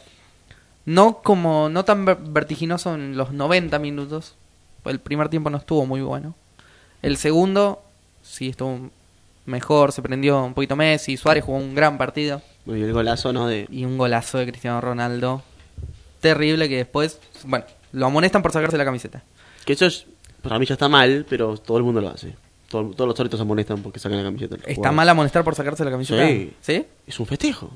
No 0.85 1.18
como 1.23 1.68
no 1.68 1.85
tan 1.85 2.05
ver- 2.05 2.18
vertiginoso 2.21 2.95
en 2.95 3.16
los 3.16 3.33
90 3.33 3.79
minutos. 3.79 4.35
El 4.85 4.99
primer 4.99 5.29
tiempo 5.29 5.51
no 5.51 5.59
estuvo 5.59 5.87
muy 5.87 6.01
bueno. 6.01 6.35
El 7.03 7.16
segundo 7.16 7.83
sí 8.31 8.49
estuvo 8.51 8.91
mejor, 9.47 9.93
se 9.93 10.03
prendió 10.03 10.43
un 10.45 10.55
poquito 10.55 10.76
Messi, 10.76 11.16
Suárez 11.16 11.45
jugó 11.45 11.59
un 11.59 11.74
gran 11.74 11.99
partido 11.99 12.41
Y 12.66 12.72
el 12.83 12.93
golazo, 12.93 13.33
¿no? 13.33 13.47
De... 13.47 13.66
y 13.70 13.85
un 13.85 13.99
golazo 13.99 14.39
de 14.39 14.47
Cristiano 14.47 14.81
Ronaldo. 14.81 15.43
Terrible 16.20 16.68
que 16.68 16.76
después, 16.76 17.18
bueno, 17.45 17.64
lo 17.93 18.07
amonestan 18.07 18.43
por 18.43 18.53
sacarse 18.53 18.76
la 18.76 18.85
camiseta. 18.85 19.22
Que 19.64 19.72
eso 19.72 19.87
es, 19.87 20.07
para 20.43 20.59
mí 20.59 20.66
ya 20.66 20.74
está 20.74 20.89
mal, 20.89 21.26
pero 21.28 21.57
todo 21.57 21.78
el 21.78 21.83
mundo 21.83 22.01
lo 22.01 22.11
hace. 22.11 22.35
Todo- 22.68 22.91
todos 22.91 23.18
los 23.18 23.31
se 23.39 23.43
amonestan 23.43 23.83
porque 23.83 23.99
sacan 23.99 24.18
la 24.18 24.24
camiseta. 24.24 24.57
¿Está 24.66 24.93
mal 24.93 25.09
amonestar 25.09 25.43
por 25.43 25.55
sacarse 25.55 25.85
la 25.85 25.91
camiseta? 25.91 26.26
Sí. 26.26 26.53
¿Sí? 26.61 26.87
Es 27.07 27.18
un 27.18 27.26
festejo. 27.26 27.70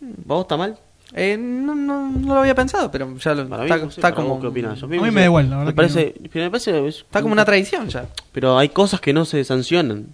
¿Vos 0.00 0.42
está 0.42 0.56
mal? 0.56 0.76
Eh, 1.14 1.36
no, 1.36 1.74
no, 1.74 2.08
no 2.10 2.34
lo 2.34 2.40
había 2.40 2.54
pensado, 2.54 2.90
pero 2.90 3.14
ya 3.18 3.34
lo, 3.34 3.46
Para 3.48 3.64
mí, 3.64 3.70
está, 3.70 3.84
no 3.84 3.90
sé, 3.90 4.00
está 4.00 4.08
para 4.08 4.14
como, 4.16 4.28
vos, 4.30 4.40
¿Qué 4.40 4.46
opinas? 4.46 4.82
A 4.82 4.86
mí 4.86 4.98
me 4.98 5.10
da 5.20 5.24
igual, 5.26 5.50
la 5.50 5.56
verdad 5.58 5.70
Me 5.72 5.76
parece, 5.76 6.14
me 6.32 6.50
parece 6.50 6.88
es- 6.88 6.96
está 6.98 7.20
como 7.20 7.32
una 7.34 7.44
tradición 7.44 7.88
ya. 7.88 8.06
Pero 8.32 8.56
hay 8.56 8.70
cosas 8.70 9.00
que 9.00 9.12
no 9.12 9.24
se 9.24 9.44
sancionan. 9.44 10.06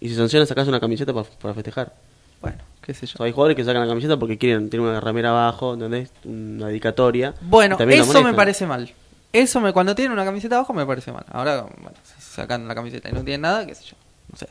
Y 0.00 0.08
si 0.10 0.14
sancionan 0.16 0.46
sacarse 0.46 0.68
una 0.68 0.80
camiseta 0.80 1.12
pa- 1.14 1.24
para 1.24 1.54
festejar. 1.54 1.94
Bueno, 2.42 2.58
qué 2.82 2.92
sé 2.92 3.06
O 3.06 3.08
yo. 3.08 3.16
sea, 3.16 3.26
hay 3.26 3.32
jugadores 3.32 3.56
que 3.56 3.64
sacan 3.64 3.80
la 3.80 3.88
camiseta 3.88 4.18
porque 4.18 4.36
quieren 4.36 4.68
tener 4.68 4.84
una 4.86 5.00
ramera 5.00 5.30
abajo, 5.30 5.72
¿entendés? 5.72 6.10
Una 6.24 6.66
dedicatoria. 6.66 7.34
Bueno, 7.40 7.78
eso 7.80 8.22
me 8.22 8.34
parece 8.34 8.66
mal. 8.66 8.92
Eso 9.32 9.60
me 9.60 9.72
cuando 9.72 9.94
tienen 9.94 10.12
una 10.12 10.24
camiseta 10.26 10.56
abajo 10.56 10.74
me 10.74 10.84
parece 10.84 11.10
mal. 11.12 11.24
Ahora, 11.32 11.62
bueno, 11.62 11.96
si 12.04 12.20
sacan 12.20 12.68
la 12.68 12.74
camiseta 12.74 13.08
y 13.08 13.12
no 13.12 13.22
tienen 13.24 13.40
nada, 13.40 13.66
qué 13.66 13.74
sé 13.74 13.84
yo. 13.84 13.96
No 14.30 14.36
sé. 14.38 14.48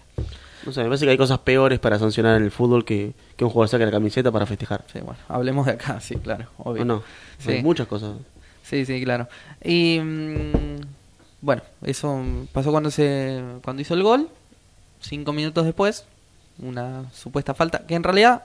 No 0.66 0.72
sé, 0.72 0.82
me 0.82 0.88
parece 0.88 1.06
que 1.06 1.12
hay 1.12 1.18
cosas 1.18 1.40
peores 1.40 1.80
para 1.80 2.00
sancionar 2.00 2.38
en 2.38 2.44
el 2.44 2.52
fútbol 2.52 2.86
que, 2.86 3.14
que 3.36 3.44
un 3.44 3.50
jugador 3.50 3.70
saque 3.70 3.86
la 3.86 3.92
camiseta 3.92 4.32
para 4.32 4.46
festejar. 4.46 4.86
Sí, 4.92 5.00
bueno, 5.00 5.20
hablemos 5.28 5.66
de 5.66 5.74
acá, 5.74 6.00
sí, 6.02 6.16
claro, 6.16 6.46
obvio. 6.58 6.84
¿O 6.84 6.86
no? 6.86 7.04
Sí. 7.40 7.52
Hay 7.52 7.64
muchas 7.64 7.88
cosas. 7.88 8.16
Sí, 8.64 8.86
sí, 8.86 9.04
claro. 9.04 9.28
Y 9.64 10.00
mm, 10.00 10.82
bueno, 11.42 11.62
eso 11.84 12.24
pasó 12.54 12.72
cuando 12.72 12.90
se 12.92 13.42
cuando 13.64 13.82
hizo 13.82 13.94
el 13.94 14.04
gol. 14.04 14.30
Cinco 15.02 15.34
minutos 15.34 15.66
después, 15.66 16.06
una 16.60 17.12
supuesta 17.12 17.54
falta 17.54 17.80
que 17.86 17.96
en 17.96 18.04
realidad 18.04 18.44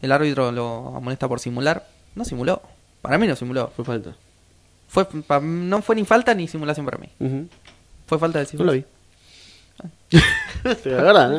el 0.00 0.12
árbitro 0.12 0.52
lo 0.52 0.94
amonesta 0.96 1.26
por 1.26 1.40
simular. 1.40 1.88
No 2.14 2.24
simuló. 2.24 2.62
Para 3.02 3.18
mí 3.18 3.26
no 3.26 3.34
simuló. 3.34 3.72
Fue 3.74 3.84
falta. 3.84 4.14
Fue, 4.88 5.04
pa- 5.04 5.40
no 5.40 5.82
fue 5.82 5.96
ni 5.96 6.04
falta 6.04 6.32
ni 6.34 6.46
simulación 6.46 6.86
para 6.86 6.98
mí. 6.98 7.08
Fue 8.06 8.18
falta 8.18 8.38
de 8.38 8.44
No 8.44 8.64
lo 8.64 8.72
simulación. 8.72 8.84
vi. 8.92 8.95
Pero 10.82 10.96
la 10.96 11.02
verdad, 11.02 11.30
¿no? 11.30 11.38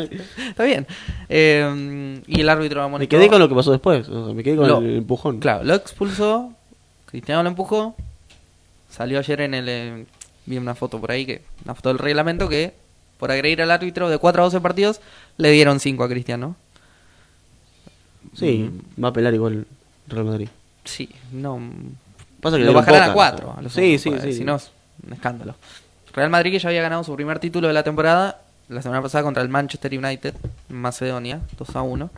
Está 0.49 0.63
bien. 0.63 0.85
Eh, 1.29 2.21
y 2.27 2.41
el 2.41 2.49
árbitro 2.49 2.81
me 2.81 2.85
amonestó. 2.85 3.17
quedé 3.17 3.27
con 3.27 3.39
lo 3.39 3.49
que 3.49 3.55
pasó 3.55 3.71
después. 3.71 4.07
o 4.09 4.25
sea, 4.27 4.33
me 4.33 4.43
quedé 4.43 4.55
con 4.57 4.67
Lo- 4.67 4.79
el 4.79 4.97
empujón. 4.97 5.39
Claro, 5.39 5.63
lo 5.63 5.73
expulsó. 5.73 6.53
Cristiano 7.07 7.43
lo 7.43 7.49
empujó. 7.49 7.95
Salió 8.89 9.19
ayer 9.19 9.41
en 9.41 9.53
el. 9.53 9.65
eh, 9.69 10.05
vi 10.45 10.57
una 10.57 10.75
foto 10.75 10.99
por 10.99 11.11
ahí, 11.11 11.25
que 11.25 11.41
una 11.65 11.75
foto 11.75 11.89
del 11.89 11.99
reglamento 11.99 12.47
que 12.47 12.73
por 13.17 13.31
agredir 13.31 13.61
al 13.61 13.71
árbitro 13.71 14.09
de 14.09 14.17
4 14.17 14.41
a 14.41 14.45
12 14.45 14.61
partidos 14.61 15.01
le 15.37 15.51
dieron 15.51 15.79
5 15.79 16.03
a 16.03 16.09
Cristiano. 16.09 16.55
Sí, 18.35 18.69
va 19.03 19.09
a 19.09 19.13
pelar 19.13 19.33
igual 19.33 19.65
Real 20.07 20.25
Madrid. 20.25 20.49
Sí, 20.83 21.09
no. 21.31 21.59
Pasa 22.41 22.57
que 22.57 22.63
lo 22.63 22.73
bajarán 22.73 23.09
a 23.09 23.13
pocas, 23.13 23.33
4. 23.33 23.55
o 23.57 23.69
sea. 23.69 23.83
Sí, 23.83 23.97
sí, 23.97 24.11
sí. 24.21 24.33
Si 24.33 24.43
no, 24.43 24.55
es 24.55 24.71
un 25.05 25.13
escándalo. 25.13 25.55
Real 26.17 26.31
Madrid 26.31 26.51
que 26.51 26.57
ya 26.57 26.69
había 26.69 26.81
ganado 26.81 27.03
su 27.03 27.15
primer 27.15 27.37
título 27.37 27.67
de 27.67 27.75
la 27.75 27.83
temporada 27.83 28.41
la 28.69 28.81
semana 28.81 29.03
pasada 29.03 29.23
contra 29.23 29.43
el 29.43 29.49
Manchester 29.49 29.95
United 29.95 30.33
en 30.67 30.75
Macedonia, 30.75 31.41
2 31.59 31.75
a 31.75 31.81
1. 31.83 32.09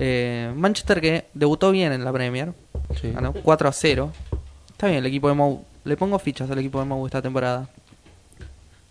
Eh, 0.00 0.52
Manchester 0.56 1.00
que 1.00 1.26
debutó 1.32 1.70
bien 1.70 1.92
en 1.92 2.04
la 2.04 2.12
Premier, 2.12 2.52
Sí. 3.00 3.12
ganó 3.12 3.32
4 3.32 3.68
a 3.68 3.72
0. 3.72 4.12
Está 4.72 4.88
bien, 4.88 4.98
el 4.98 5.06
equipo 5.06 5.28
de 5.28 5.34
Mou. 5.34 5.64
Le 5.84 5.96
pongo 5.96 6.18
fichas 6.18 6.50
al 6.50 6.58
equipo 6.58 6.80
de 6.80 6.86
Mou 6.86 7.06
esta 7.06 7.22
temporada. 7.22 7.68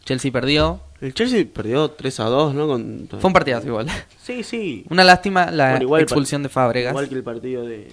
Chelsea 0.05 0.31
perdió. 0.31 0.79
El 1.01 1.13
Chelsea 1.13 1.45
perdió 1.53 1.91
3 1.91 2.19
a 2.21 2.23
2, 2.25 2.55
¿no? 2.55 2.67
Con... 2.67 3.09
Fue 3.19 3.27
un 3.27 3.33
partidazo 3.33 3.67
igual. 3.67 3.87
Sí, 4.21 4.43
sí. 4.43 4.85
Una 4.89 5.03
lástima 5.03 5.51
la 5.51 5.71
Bueno, 5.71 5.83
igual 5.83 5.99
el 5.99 6.03
expulsión 6.03 6.41
de 6.41 6.47
Fábregas. 6.47 6.91
Igual 6.93 7.09
que 7.09 7.15
el 7.15 7.23
partido 7.23 7.65
de, 7.65 7.91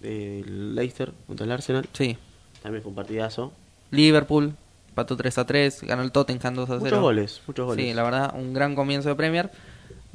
de 0.00 0.44
Leicester 0.48 1.12
contra 1.28 1.46
el 1.46 1.52
Arsenal. 1.52 1.88
Sí. 1.92 2.18
También 2.60 2.82
fue 2.82 2.90
un 2.90 2.96
partidazo. 2.96 3.52
Liverpool 3.92 4.54
empató 4.92 5.16
3 5.16 5.38
a 5.38 5.46
3, 5.46 5.82
ganó 5.84 6.02
el 6.02 6.12
Tottenham 6.12 6.54
2 6.54 6.64
a 6.68 6.72
0. 6.74 6.80
Muchos 6.84 7.00
goles, 7.00 7.40
muchos 7.46 7.66
goles. 7.66 7.84
Sí, 7.84 7.94
la 7.94 8.02
verdad, 8.02 8.34
un 8.36 8.52
gran 8.52 8.74
comienzo 8.74 9.08
de 9.08 9.14
Premier. 9.14 9.50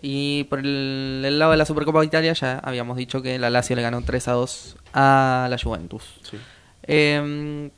Y 0.02 0.44
por 0.44 0.60
el, 0.60 1.24
el 1.26 1.40
lado 1.40 1.52
de 1.52 1.58
la 1.58 1.66
Supercopa 1.66 2.00
de 2.02 2.06
Italia 2.06 2.32
ya 2.34 2.60
habíamos 2.60 2.98
dicho 2.98 3.24
que 3.24 3.40
la 3.40 3.50
Lazio 3.50 3.76
le 3.76 3.82
ganó 3.82 4.04
3 4.04 4.28
a 4.28 4.32
2 4.34 4.78
a 4.94 5.48
la 5.50 5.58
Juventus. 5.58 6.04
Sí. 6.22 6.38
Eh, 6.84 7.72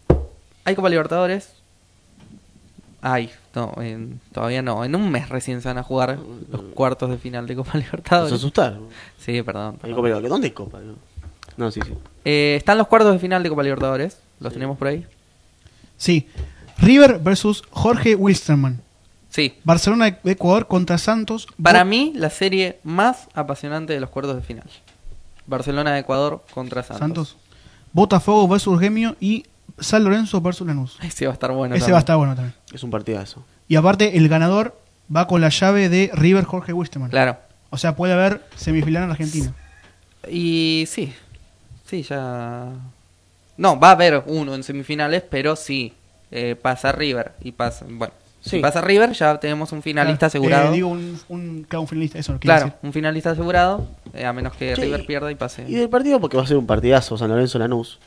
¿Hay 0.65 0.75
Copa 0.75 0.89
Libertadores? 0.89 1.53
Hay, 3.01 3.31
no, 3.55 3.73
en- 3.79 4.19
todavía 4.33 4.61
no. 4.61 4.83
En 4.83 4.93
un 4.95 5.09
mes 5.09 5.29
recién 5.29 5.61
se 5.61 5.69
van 5.69 5.77
a 5.77 5.83
jugar 5.83 6.19
los 6.51 6.61
cuartos 6.73 7.09
de 7.09 7.17
final 7.17 7.47
de 7.47 7.55
Copa 7.55 7.71
Nos 7.75 7.83
Libertadores. 7.85 8.33
asustaron. 8.33 8.87
Sí, 9.17 9.41
perdón. 9.41 9.75
Hay 9.75 9.79
perdón. 9.79 9.95
Copa 9.95 10.07
Libertadores. 10.09 10.29
¿Dónde 10.29 10.47
hay 10.47 10.51
Copa? 10.51 10.79
No, 10.81 10.95
No, 11.55 11.71
sí, 11.71 11.79
sí. 11.85 11.93
Eh, 12.25 12.55
están 12.57 12.77
los 12.77 12.87
cuartos 12.87 13.13
de 13.13 13.19
final 13.19 13.41
de 13.41 13.49
Copa 13.49 13.63
Libertadores. 13.63 14.19
¿Los 14.41 14.51
tenemos 14.51 14.77
por 14.77 14.89
ahí? 14.89 15.05
Sí. 15.95 16.27
River 16.82 17.19
versus 17.19 17.63
Jorge 17.71 18.15
Wilstermann. 18.15 18.82
Sí. 19.30 19.53
Barcelona 19.63 20.17
de 20.23 20.32
Ecuador 20.32 20.67
contra 20.67 20.97
Santos. 20.97 21.47
Para 21.61 21.84
mí, 21.84 22.13
la 22.15 22.30
serie 22.30 22.80
más 22.84 23.27
apasionante 23.34 23.93
de 23.93 23.99
los 23.99 24.09
cuartos 24.09 24.36
de 24.36 24.41
final. 24.41 24.69
Barcelona 25.45 25.93
de 25.93 25.99
Ecuador 25.99 26.43
contra 26.53 26.84
Santos. 26.84 26.99
Santos. 26.99 27.38
Botafogo 27.93 28.47
versus 28.47 28.80
Gemio 28.80 29.15
y 29.19 29.45
San 29.80 30.03
Lorenzo 30.03 30.41
versus 30.41 30.67
Lanús. 30.67 30.97
Ese 31.01 31.25
va 31.25 31.32
a 31.32 31.34
estar 31.34 31.51
bueno. 31.51 31.75
Ese 31.75 31.82
también. 31.82 31.93
va 31.93 31.97
a 31.97 31.99
estar 31.99 32.17
bueno 32.17 32.36
también. 32.36 32.55
Es 32.73 32.84
un 32.84 32.91
partidazo. 32.91 33.43
Y 33.67 33.75
aparte, 33.75 34.17
el 34.17 34.27
ganador 34.30 34.80
va 35.15 35.27
con 35.27 35.41
la 35.41 35.49
llave 35.49 35.89
de 35.89 36.11
River 36.13 36.45
Jorge 36.45 36.73
Wilstermann. 36.73 37.09
Claro. 37.09 37.38
O 37.69 37.77
sea, 37.77 37.95
puede 37.95 38.13
haber 38.13 38.43
semifinal 38.55 39.03
en 39.03 39.11
Argentina. 39.11 39.53
Y 40.30 40.86
sí. 40.88 41.13
Sí, 41.86 42.03
ya. 42.03 42.67
No, 43.57 43.80
va 43.80 43.89
a 43.89 43.91
haber 43.91 44.23
uno 44.25 44.55
en 44.55 44.63
semifinales, 44.63 45.23
pero 45.30 45.55
sí. 45.55 45.93
Eh, 46.32 46.55
pasa 46.61 46.91
River 46.91 47.34
y 47.41 47.51
pasa. 47.53 47.86
Bueno, 47.89 48.13
si 48.41 48.51
Sí. 48.51 48.59
pasa 48.59 48.82
River, 48.82 49.11
ya 49.13 49.39
tenemos 49.39 49.71
un 49.71 49.82
finalista 49.82 50.17
Claro, 50.19 50.27
asegurado. 50.27 50.69
eh, 50.69 50.75
digo, 50.75 50.88
un, 50.89 51.19
un, 51.30 51.63
claro, 51.67 51.82
un 51.82 51.88
finalista, 51.88 52.19
eso 52.19 52.38
claro, 52.39 52.65
decir. 52.65 52.80
un 52.84 52.93
finalista 52.93 53.32
asegurado. 53.32 53.88
eh, 54.13 54.25
a 54.25 54.34
menos 54.34 54.53
que 54.53 54.75
Sí. 54.75 54.82
River 54.82 55.05
pierda 55.05 55.32
y 55.32 55.36
pase. 55.36 55.65
Y 55.67 55.75
del 55.75 55.89
partido 55.89 56.19
porque 56.19 56.38
va 56.38 56.43
a 56.43 56.47
ser 56.47 56.57
un 56.57 56.65
partidazo 56.65 57.17
San 57.17 57.30
Lorenzo 57.30 57.59
Lanús. 57.59 57.99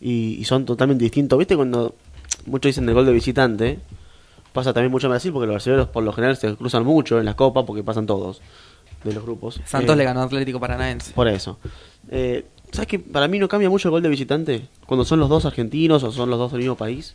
Y, 0.00 0.36
y 0.40 0.44
son 0.44 0.64
totalmente 0.64 1.04
distintos. 1.04 1.38
¿Viste 1.38 1.56
cuando 1.56 1.94
muchos 2.46 2.70
dicen 2.70 2.86
del 2.86 2.94
gol 2.94 3.06
de 3.06 3.12
visitante? 3.12 3.78
Pasa 4.52 4.72
también 4.72 4.90
mucho 4.90 5.06
en 5.06 5.12
Brasil 5.12 5.32
porque 5.32 5.46
los 5.46 5.54
brasileños 5.54 5.88
por 5.88 6.02
lo 6.02 6.12
general 6.12 6.36
se 6.36 6.54
cruzan 6.56 6.84
mucho 6.84 7.18
en 7.18 7.24
la 7.24 7.34
copa 7.36 7.64
porque 7.64 7.82
pasan 7.82 8.06
todos 8.06 8.40
de 9.04 9.12
los 9.14 9.22
grupos. 9.22 9.60
Santos 9.64 9.94
Eh, 9.94 9.98
le 9.98 10.04
ganó 10.04 10.20
a 10.20 10.24
Atlético 10.24 10.58
Paranaense. 10.60 11.12
Por 11.12 11.28
eso. 11.28 11.58
Eh, 12.10 12.44
¿Sabes 12.72 12.86
que 12.88 12.98
para 12.98 13.28
mí 13.28 13.38
no 13.38 13.48
cambia 13.48 13.68
mucho 13.70 13.88
el 13.88 13.90
gol 13.92 14.02
de 14.02 14.08
visitante? 14.08 14.68
Cuando 14.86 15.04
son 15.04 15.20
los 15.20 15.28
dos 15.28 15.44
argentinos 15.46 16.02
o 16.02 16.10
son 16.12 16.30
los 16.30 16.38
dos 16.38 16.50
del 16.52 16.60
mismo 16.60 16.76
país. 16.76 17.14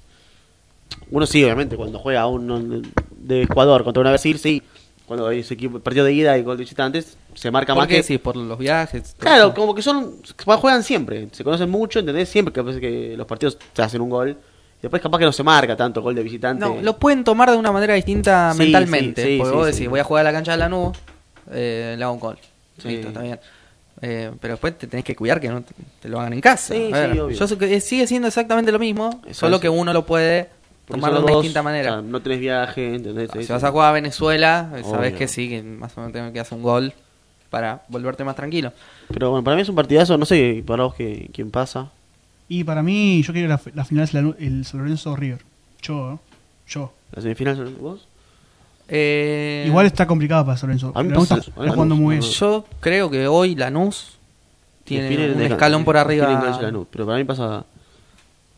Uno 1.11 1.25
sí, 1.25 1.43
obviamente, 1.43 1.75
cuando 1.77 1.99
juega 1.99 2.27
uno 2.27 2.81
de 3.11 3.43
Ecuador 3.43 3.83
contra 3.83 4.01
una 4.01 4.11
Brasil, 4.11 4.37
sí. 4.39 4.61
Cuando 5.05 5.25
hay 5.27 5.39
ese 5.39 5.53
equipo, 5.53 5.79
partido 5.79 6.03
de 6.03 6.11
ida 6.11 6.37
y 6.37 6.43
gol 6.43 6.57
de 6.57 6.63
visitantes, 6.63 7.17
se 7.33 7.49
marca 7.49 7.73
¿Por 7.73 7.83
más 7.83 7.87
qué? 7.87 7.97
que... 7.97 8.03
Sí, 8.03 8.17
por 8.17 8.35
los 8.35 8.57
viajes. 8.59 9.15
Claro, 9.17 9.45
eso. 9.47 9.53
como 9.53 9.73
que 9.73 9.81
son. 9.81 10.15
Juegan 10.45 10.83
siempre. 10.83 11.29
Se 11.31 11.45
conocen 11.45 11.69
mucho, 11.69 11.99
¿entendés? 11.99 12.27
Siempre 12.27 12.53
que 12.53 12.79
que 12.81 13.15
los 13.15 13.25
partidos 13.25 13.57
se 13.73 13.81
hacen 13.81 14.01
un 14.01 14.09
gol. 14.09 14.31
Y 14.31 14.81
después, 14.81 15.01
capaz 15.01 15.17
que 15.19 15.23
no 15.25 15.31
se 15.31 15.43
marca 15.43 15.77
tanto 15.77 16.01
el 16.01 16.03
gol 16.03 16.13
de 16.15 16.23
visitante. 16.23 16.59
No, 16.65 16.81
lo 16.81 16.97
pueden 16.97 17.23
tomar 17.23 17.49
de 17.49 17.55
una 17.55 17.71
manera 17.71 17.93
distinta 17.93 18.51
Sí, 18.51 18.59
mentalmente. 18.59 19.23
sí, 19.23 19.27
sí, 19.29 19.37
porque 19.37 19.49
sí, 19.51 19.55
vos 19.57 19.65
sí. 19.67 19.71
decís, 19.71 19.89
voy 19.89 19.99
a 20.01 20.03
jugar 20.03 20.21
a 20.27 20.29
la 20.29 20.33
cancha 20.33 20.51
de 20.51 20.57
la 20.57 20.67
nube, 20.69 20.91
eh, 21.51 21.95
le 21.97 22.03
hago 22.03 22.13
un 22.13 22.19
gol. 22.19 22.37
Sí. 22.77 22.89
Listo, 22.89 23.07
está 23.07 23.21
bien. 23.21 23.39
Eh, 24.01 24.31
pero 24.41 24.53
después 24.55 24.77
te 24.77 24.85
tenés 24.87 25.03
que 25.05 25.15
cuidar 25.15 25.39
que 25.39 25.47
no 25.49 25.61
te, 25.63 25.73
te 26.01 26.09
lo 26.09 26.19
hagan 26.19 26.33
en 26.33 26.41
casa. 26.41 26.73
Sí, 26.75 26.91
A 26.93 26.97
ver, 26.99 27.13
sí, 27.13 27.19
obvio. 27.19 27.37
yo 27.37 27.47
sé 27.47 27.57
que 27.57 27.73
eh, 27.75 27.79
sigue 27.81 28.05
siendo 28.05 28.27
exactamente 28.27 28.71
lo 28.71 28.77
mismo, 28.77 29.21
Eso 29.25 29.39
solo 29.39 29.55
es. 29.55 29.61
que 29.63 29.69
uno 29.69 29.91
lo 29.93 30.05
puede 30.05 30.49
Porque 30.87 31.01
tomar 31.01 31.11
son 31.17 31.25
de 31.25 31.31
una 31.31 31.41
distinta 31.41 31.63
manera. 31.63 31.91
o 31.91 31.93
sea, 31.95 32.01
no 32.01 32.21
tenés 32.21 32.39
viaje, 32.39 32.95
¿entendés? 32.95 33.29
si 33.33 33.43
Sí, 33.43 33.51
vas 33.51 33.63
a 33.63 33.71
jugar 33.71 33.89
a 33.89 33.91
Venezuela, 33.91 34.71
eh, 34.75 34.83
sabes 34.83 35.09
Obvio. 35.09 35.17
que 35.19 35.27
sí, 35.27 35.49
que 35.49 35.61
más 35.61 35.95
o 35.97 36.01
menos 36.01 36.13
tenés 36.13 36.31
que 36.31 36.39
hacer 36.39 36.57
un 36.57 36.63
gol 36.63 36.93
para 37.49 37.83
volverte 37.89 38.23
más 38.23 38.35
tranquilo. 38.37 38.71
Pero 39.09 39.31
bueno, 39.31 39.43
para 39.43 39.55
mí 39.55 39.61
es 39.63 39.69
un 39.69 39.75
partidazo. 39.75 40.17
No 40.17 40.25
sé 40.25 40.63
para 40.65 40.83
vos 40.83 40.95
que- 40.95 41.29
quién 41.33 41.51
pasa. 41.51 41.89
Y 42.49 42.63
para 42.63 42.81
mí, 42.83 43.21
yo 43.23 43.33
quiero 43.33 43.49
la, 43.49 43.59
la 43.73 43.83
final 43.83 44.03
es 44.05 44.13
la- 44.13 44.33
el 44.39 44.63
San 44.65 44.79
Lorenzo 44.79 45.15
River. 45.15 45.39
Yo, 45.81 45.93
¿no? 46.11 46.19
Yo. 46.67 46.93
¿La 47.11 47.21
semifinal 47.21 47.75
vos? 47.79 48.07
Eh, 48.87 49.65
Igual 49.67 49.85
está 49.85 50.07
complicado 50.07 50.45
para 50.45 50.57
San 50.57 50.69
Lorenzo. 50.69 50.91
A 50.95 51.03
mí 51.03 51.11
está, 51.21 51.39
jugando 51.53 51.95
muy 51.95 52.17
bien. 52.19 52.31
Yo 52.31 52.65
creo 52.79 53.09
que 53.09 53.27
hoy 53.27 53.55
Lanús 53.55 54.13
tiene 54.85 55.33
un 55.33 55.41
escalón 55.41 55.83
por 55.83 55.97
arriba. 55.97 56.27
Lanús, 56.61 56.87
pero 56.89 57.05
para 57.05 57.17
mí 57.17 57.25
pasa. 57.25 57.65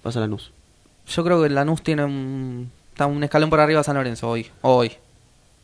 Pasa 0.04 0.20
Lanús. 0.20 0.52
Yo 1.10 1.24
creo 1.24 1.42
que 1.42 1.48
el 1.48 1.56
Lanús 1.56 1.82
tiene 1.82 2.04
un, 2.06 2.72
está 2.92 3.06
un 3.08 3.24
escalón 3.24 3.50
por 3.50 3.60
arriba 3.60 3.80
de 3.80 3.84
San 3.84 3.96
Lorenzo 3.96 4.30
hoy. 4.30 4.48
Hoy. 4.62 4.92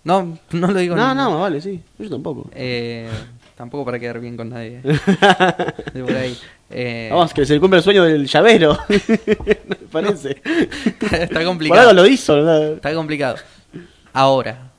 No, 0.03 0.37
no 0.51 0.67
lo 0.67 0.79
digo. 0.79 0.95
No, 0.95 1.09
ni- 1.09 1.15
no, 1.21 1.39
vale, 1.39 1.61
sí. 1.61 1.81
Yo 1.97 2.09
tampoco. 2.09 2.49
Eh, 2.53 3.09
tampoco 3.55 3.85
para 3.85 3.97
quedar 3.99 4.19
bien 4.19 4.37
con 4.37 4.49
nadie. 4.49 4.81
de 5.93 6.03
por 6.03 6.15
ahí. 6.15 6.37
Eh, 6.69 7.09
Vamos, 7.11 7.33
que 7.33 7.45
se 7.45 7.53
le 7.53 7.59
cumple 7.59 7.77
el 7.79 7.83
sueño 7.83 8.03
del 8.03 8.25
llavero. 8.27 8.77
me 8.87 9.75
parece. 9.91 10.41
está 11.01 11.27
Por 11.33 11.43
complicado. 11.45 11.89
algo 11.89 12.01
lo 12.03 12.07
hizo, 12.07 12.37
¿no? 12.37 12.57
Está 12.75 12.93
complicado. 12.93 13.35
Ahora, 14.13 14.71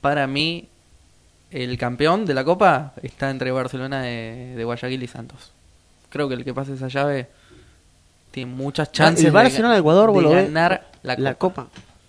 para 0.00 0.26
mí, 0.26 0.68
el 1.50 1.76
campeón 1.78 2.24
de 2.26 2.34
la 2.34 2.44
Copa 2.44 2.92
está 3.02 3.30
entre 3.30 3.50
Barcelona 3.52 4.02
de, 4.02 4.54
de 4.56 4.64
Guayaquil 4.64 5.02
y 5.02 5.06
Santos. 5.08 5.50
Creo 6.10 6.28
que 6.28 6.34
el 6.34 6.44
que 6.44 6.52
pase 6.54 6.74
esa 6.74 6.88
llave 6.88 7.28
tiene 8.32 8.50
muchas 8.52 8.90
chances 8.90 9.24
el 9.26 9.30
Barcelona 9.30 9.74
de 9.74 9.80
Ecuador, 9.80 10.12
de 10.12 10.42
ganar 10.46 10.90
la 11.04 11.14
Copa. 11.14 11.22
la 11.22 11.34
Copa. 11.34 11.66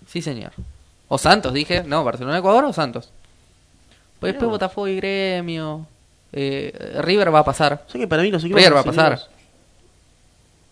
Sí, 0.08 0.20
señor. 0.22 0.50
O 1.06 1.18
Santos, 1.18 1.52
dije. 1.52 1.84
No, 1.84 2.02
Barcelona, 2.02 2.38
Ecuador 2.38 2.64
o 2.64 2.72
Santos. 2.72 3.10
Pues 4.18 4.32
después. 4.32 4.50
Botafogo 4.50 4.88
y 4.88 4.96
Gremio. 4.96 5.86
Eh, 6.32 6.98
River 7.02 7.32
va 7.32 7.40
a 7.40 7.44
pasar. 7.44 7.84
Sea 7.86 8.00
que 8.00 8.08
para 8.08 8.22
mí 8.22 8.30
los 8.30 8.42
equipos 8.42 8.58
River 8.60 8.74
va 8.74 8.80
a 8.80 8.84
pasar. 8.84 9.20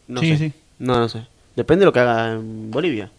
No 0.08 0.20
Sí, 0.20 0.30
sé. 0.36 0.36
sí. 0.38 0.52
No, 0.78 0.98
no 0.98 1.08
sé. 1.08 1.24
Depende 1.54 1.80
de 1.82 1.86
lo 1.86 1.92
que 1.92 2.00
haga 2.00 2.32
en 2.32 2.70
Bolivia. 2.70 3.10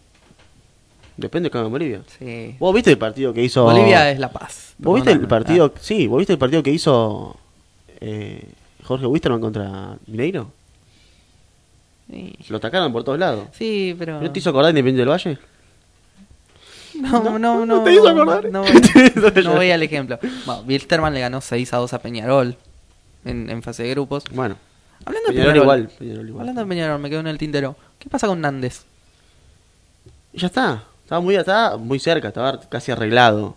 Depende 1.16 1.44
de 1.44 1.48
lo 1.48 1.52
que 1.52 1.58
haga 1.58 1.66
en 1.68 1.72
Bolivia. 1.72 2.00
Sí. 2.18 2.56
¿Vos 2.58 2.74
viste 2.74 2.90
el 2.90 2.98
partido 2.98 3.32
que 3.32 3.42
hizo... 3.42 3.62
Bolivia 3.64 4.10
es 4.10 4.18
la 4.18 4.30
paz. 4.30 4.74
¿Vos 4.78 4.96
viste 4.96 5.12
el 5.12 5.26
partido... 5.28 5.72
Sí, 5.80 6.06
¿vos 6.08 6.18
viste 6.18 6.32
el 6.32 6.38
partido 6.38 6.62
que 6.62 6.70
hizo 6.72 7.36
eh, 8.00 8.44
Jorge 8.82 9.06
Wisterman 9.06 9.40
contra 9.40 9.96
Mineiro? 10.06 10.50
Sí. 12.10 12.36
Lo 12.48 12.58
atacaron 12.58 12.92
por 12.92 13.04
todos 13.04 13.18
lados. 13.18 13.48
Sí, 13.52 13.94
pero. 13.98 14.20
¿No 14.20 14.30
te 14.30 14.38
hizo 14.38 14.50
acordar 14.50 14.70
Independiente 14.70 15.00
del 15.00 15.08
Valle? 15.08 15.38
No, 17.00 17.22
no, 17.22 17.38
no. 17.38 17.66
no 17.66 17.82
te 17.82 17.92
hizo 17.92 18.08
acordar. 18.08 18.50
No, 18.50 18.64
no 19.44 19.52
voy 19.54 19.70
al 19.70 19.82
ejemplo. 19.82 20.18
Bueno, 20.46 20.62
Wilstermann 20.66 21.14
le 21.14 21.20
ganó 21.20 21.40
6 21.40 21.72
a 21.72 21.78
2 21.78 21.92
a 21.92 21.98
Peñarol 21.98 22.56
en, 23.24 23.50
en 23.50 23.62
fase 23.62 23.82
de 23.82 23.90
grupos. 23.90 24.24
Bueno, 24.32 24.56
Hablando 25.04 25.28
de 25.28 25.34
Peñarol 25.34 25.52
Peñarol, 25.52 25.62
igual. 25.62 25.88
Peñarol 25.98 26.28
igual. 26.28 26.40
Hablando 26.42 26.60
de 26.62 26.68
Peñarol, 26.68 27.00
me 27.00 27.10
quedo 27.10 27.20
en 27.20 27.26
el 27.26 27.38
tintero. 27.38 27.76
¿Qué 27.98 28.08
pasa 28.08 28.26
con 28.26 28.40
Nández? 28.40 28.84
Ya 30.32 30.46
está. 30.46 30.84
Estaba 31.02 31.20
muy, 31.20 31.34
estaba 31.36 31.76
muy 31.76 31.98
cerca, 31.98 32.28
estaba 32.28 32.60
casi 32.60 32.92
arreglado. 32.92 33.56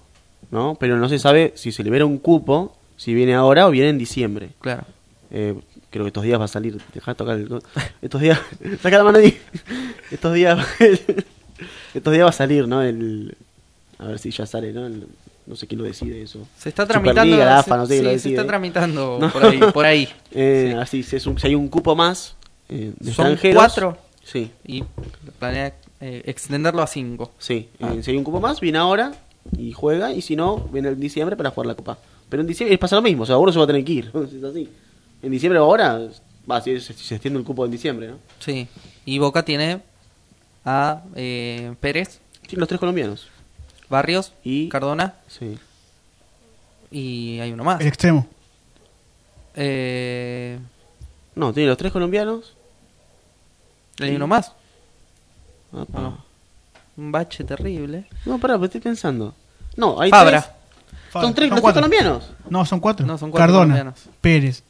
¿no? 0.52 0.76
Pero 0.80 0.98
no 0.98 1.10
se 1.10 1.20
sabe 1.20 1.54
si 1.56 1.72
se 1.72 1.84
libera 1.84 2.06
un 2.06 2.18
cupo, 2.18 2.76
si 2.96 3.14
viene 3.14 3.34
ahora 3.34 3.68
o 3.68 3.72
viene 3.72 3.90
en 3.90 3.98
diciembre. 3.98 4.50
Claro. 4.62 4.84
Eh, 5.32 5.56
creo 5.98 6.06
que 6.06 6.10
estos 6.10 6.24
días 6.24 6.40
va 6.40 6.46
a 6.46 6.48
salir. 6.50 6.80
Deja 6.94 7.12
de 7.12 7.16
tocar 7.16 7.36
el. 7.38 7.60
Estos 8.02 8.22
días. 8.22 8.40
Saca 8.82 8.98
la 8.98 9.04
mano 9.04 9.18
ahí. 9.20 9.38
Estos 10.12 10.34
días. 10.34 10.66
estos 11.94 12.14
días 12.14 12.26
va 12.26 12.30
a 12.30 12.34
salir, 12.34 12.68
¿no? 12.68 12.82
El. 12.82 13.36
A 14.00 14.06
ver 14.08 14.20
si 14.20 14.30
ya 14.32 14.46
sale, 14.46 14.72
¿no? 14.74 14.86
El- 14.86 15.08
no 15.48 15.56
sé 15.56 15.66
quién 15.66 15.80
lo 15.80 15.86
decide 15.86 16.22
eso. 16.22 16.46
Se 16.58 16.68
está 16.70 16.84
Superliga, 16.84 17.14
tramitando. 17.14 17.38
se- 17.38 17.50
AFA, 17.50 17.78
no 17.78 17.86
sé 17.86 17.94
quién 17.94 18.04
lo 18.04 18.12
sí, 18.12 18.20
se 18.20 18.30
está 18.32 18.46
tramitando 18.46 19.18
No. 19.22 19.32
por 19.32 19.46
ahí. 19.46 19.60
Por 19.74 19.86
ahí. 19.86 20.10
Eh, 20.32 20.72
Sí. 20.74 20.78
Así, 20.78 21.04
si, 21.04 21.16
es 21.16 21.26
un- 21.26 21.40
si 21.40 21.48
hay 21.48 21.56
un 21.56 21.70
cupo 21.70 21.96
más 21.96 22.36
eh, 22.70 22.92
de 23.00 23.14
Son 23.14 23.28
extranjeros. 23.32 23.56
cuatro 23.64 23.98
Sí, 24.26 24.52
y 24.66 24.84
planea 25.40 25.74
eh, 26.02 26.22
extenderlo 26.26 26.82
a 26.82 26.88
cinco. 26.88 27.32
sí. 27.40 27.70
Ah. 27.82 27.94
Si 28.02 28.12
hay 28.12 28.18
un 28.18 28.26
cupo 28.26 28.42
más, 28.42 28.60
viene 28.60 28.78
ahora 28.78 29.14
y 29.58 29.72
juega. 29.72 30.12
Y 30.12 30.22
si 30.22 30.36
no, 30.36 30.58
viene 30.74 30.90
en 30.90 31.00
diciembre 31.00 31.38
para 31.38 31.50
jugar 31.52 31.68
la 31.68 31.76
copa. 31.76 31.98
Pero 32.28 32.42
en 32.42 32.48
diciembre 32.48 32.78
pasa 32.78 32.98
lo 32.98 33.02
mismo. 33.02 33.24
O 33.24 33.26
sea, 33.26 33.38
uno 33.38 33.54
se 33.54 33.58
va 33.58 33.64
a 33.64 33.68
tener 33.68 33.86
que 33.86 33.94
ir. 33.94 34.12
Es 34.14 34.44
así. 34.44 34.70
En 35.22 35.32
diciembre 35.32 35.60
o 35.60 35.64
ahora. 35.64 36.00
Va, 36.50 36.62
si 36.62 36.80
se, 36.80 36.94
extiende 36.94 37.40
el 37.40 37.46
cupo 37.46 37.66
en 37.66 37.72
diciembre, 37.72 38.08
¿no? 38.10 38.18
Sí. 38.40 38.68
Y 39.06 39.20
Boca 39.20 39.44
tiene 39.44 39.82
a 40.66 41.02
eh, 41.16 41.74
Pérez, 41.82 42.20
Sí, 42.48 42.56
los 42.56 42.68
tres 42.68 42.80
colombianos. 42.80 43.28
Barrios, 43.90 44.34
Y- 44.44 44.70
Cardona 44.70 45.16
Sí. 45.28 45.58
y 46.92 47.40
hay 47.40 47.52
uno 47.52 47.64
más. 47.66 47.82
El 47.82 47.88
extremo. 47.88 48.26
Eh, 49.56 50.60
No, 51.36 51.54
tiene 51.54 51.70
los 51.70 51.78
tres 51.78 51.92
colombianos. 51.92 52.54
hay 54.00 54.16
uno 54.16 54.28
más. 54.28 54.54
No. 55.72 56.26
Un 56.96 57.12
bache 57.12 57.44
terrible. 57.44 58.08
No, 58.26 58.40
pará, 58.40 58.56
pero 58.56 58.66
estoy 58.66 58.82
pensando. 58.82 59.36
No, 59.76 60.00
hay 60.02 60.10
Fabra. 60.10 60.42
tres. 60.42 60.54
Fabra. 61.12 61.28
Son 61.28 61.36
tres, 61.36 61.50
los 61.50 61.56
tres 61.56 61.62
cuatro. 61.62 61.82
colombianos. 61.82 62.30
No, 62.50 62.66
son 62.66 62.80
cuatro. 62.80 63.06
No, 63.06 63.18
son 63.18 63.30
cuatro 63.32 63.44
Cardona, 63.46 63.74
colombianos. 63.76 64.10
Pérez, 64.22 64.64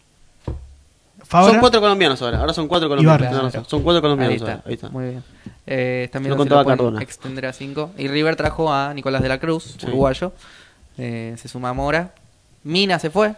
Fabra. 1.28 1.52
Son 1.52 1.60
cuatro 1.60 1.82
colombianos 1.82 2.22
ahora. 2.22 2.40
Ahora 2.40 2.54
son 2.54 2.68
cuatro 2.68 2.88
colombianos. 2.88 3.22
Barrios. 3.22 3.54
No, 3.54 3.60
no, 3.62 3.66
son 3.66 3.84
cuatro 3.84 4.02
colombianos 4.02 4.32
Ahí 4.34 4.38
está. 4.38 4.52
ahora. 4.52 4.64
Ahí 4.66 4.74
está. 4.74 4.90
Muy 4.90 5.06
bien. 5.10 5.24
Eh, 5.66 6.10
viendo 6.14 6.30
Lo 6.30 6.38
contaba 6.38 6.76
lo 6.76 7.00
extender 7.00 7.46
a 7.46 7.54
5. 7.54 7.92
Y 7.98 8.08
River 8.08 8.36
trajo 8.38 8.72
a 8.72 8.94
Nicolás 8.94 9.22
de 9.22 9.30
la 9.30 9.38
Cruz, 9.40 9.76
Sí. 9.78 9.86
uruguayo. 9.88 10.32
Eh, 10.98 11.36
se 11.38 11.48
suma 11.48 11.74
Mora. 11.74 12.14
Mina 12.64 12.98
se 13.00 13.10
fue. 13.10 13.36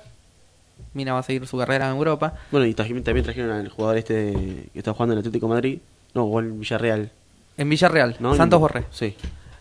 Mina 0.93 1.13
va 1.13 1.19
a 1.19 1.23
seguir 1.23 1.45
su 1.47 1.57
carrera 1.57 1.89
en 1.89 1.95
Europa. 1.95 2.33
Bueno, 2.51 2.65
y 2.65 2.73
también, 2.73 3.03
también 3.03 3.23
trajeron 3.25 3.51
al 3.51 3.69
jugador 3.69 3.97
este 3.97 4.69
que 4.71 4.79
está 4.79 4.93
jugando 4.93 5.13
en 5.13 5.17
el 5.17 5.21
Atlético 5.21 5.47
de 5.47 5.53
Madrid. 5.53 5.79
No, 6.13 6.23
o 6.23 6.39
en 6.39 6.59
Villarreal. 6.59 7.11
En 7.57 7.69
Villarreal, 7.69 8.15
¿no? 8.19 8.35
Santos 8.35 8.59
Borré. 8.59 8.85
Sí, 8.91 9.15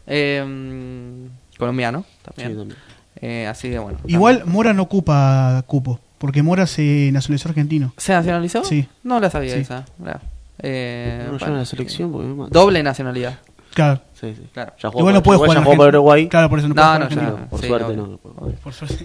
Eh, 0.06 0.42
mm, 0.46 1.58
colombiano 1.58 2.04
también. 2.22 2.50
sí, 2.52 2.56
también. 2.58 2.78
Eh, 3.20 3.46
así 3.46 3.68
que 3.70 3.78
bueno. 3.78 3.98
Igual 4.06 4.44
Mora 4.46 4.72
no 4.72 4.82
ocupa 4.84 5.62
cupo, 5.66 5.98
porque 6.18 6.42
Mora 6.42 6.66
se 6.66 7.10
nacionalizó 7.12 7.48
argentino. 7.48 7.92
¿Se 7.96 8.12
nacionalizó? 8.12 8.64
Sí. 8.64 8.86
No 9.04 9.20
la 9.20 9.30
sabía 9.30 9.54
Sí. 9.54 9.60
esa. 9.60 9.84
mirá. 9.98 10.20
Eh, 10.60 11.18
No, 11.18 11.24
no 11.24 11.30
bueno, 11.30 11.38
llevan 11.38 11.54
a 11.54 11.58
la 11.60 11.64
selección 11.64 12.12
porque. 12.12 12.50
Doble 12.52 12.82
nacionalidad. 12.82 13.38
Claro. 13.74 14.00
Sí, 14.14 14.34
sí. 14.36 14.42
Claro. 14.52 14.72
Ya 14.78 14.88
jugó 14.88 15.00
Igual 15.00 15.14
no 15.14 15.22
puede 15.22 15.36
jugar 15.38 15.52
ya 15.52 15.58
en 15.58 15.64
jugó 15.64 15.76
por. 15.76 15.88
Uruguay. 15.88 16.28
Claro, 16.28 16.48
por 16.50 16.58
eso 16.58 16.68
no, 16.68 16.74
No, 16.74 16.80
puede 16.82 16.88
jugar 16.88 17.00
no, 17.00 17.22
en 17.22 17.40
ya. 17.40 17.46
Por 17.48 17.60
Sí, 17.60 17.66
suerte 17.68 17.96
no. 17.96 18.16
Por 18.62 18.72
suerte. 18.72 19.04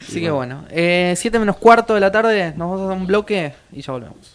Así 0.00 0.20
que 0.20 0.30
bueno. 0.30 0.64
7 0.70 1.38
menos 1.38 1.56
cuarto 1.56 1.94
de 1.94 2.00
la 2.00 2.10
tarde. 2.10 2.50
Nos 2.56 2.70
vamos 2.70 2.80
a 2.80 2.84
hacer 2.86 2.98
un 3.00 3.06
bloque 3.06 3.52
y 3.72 3.82
ya 3.82 3.92
volvemos. 3.92 4.34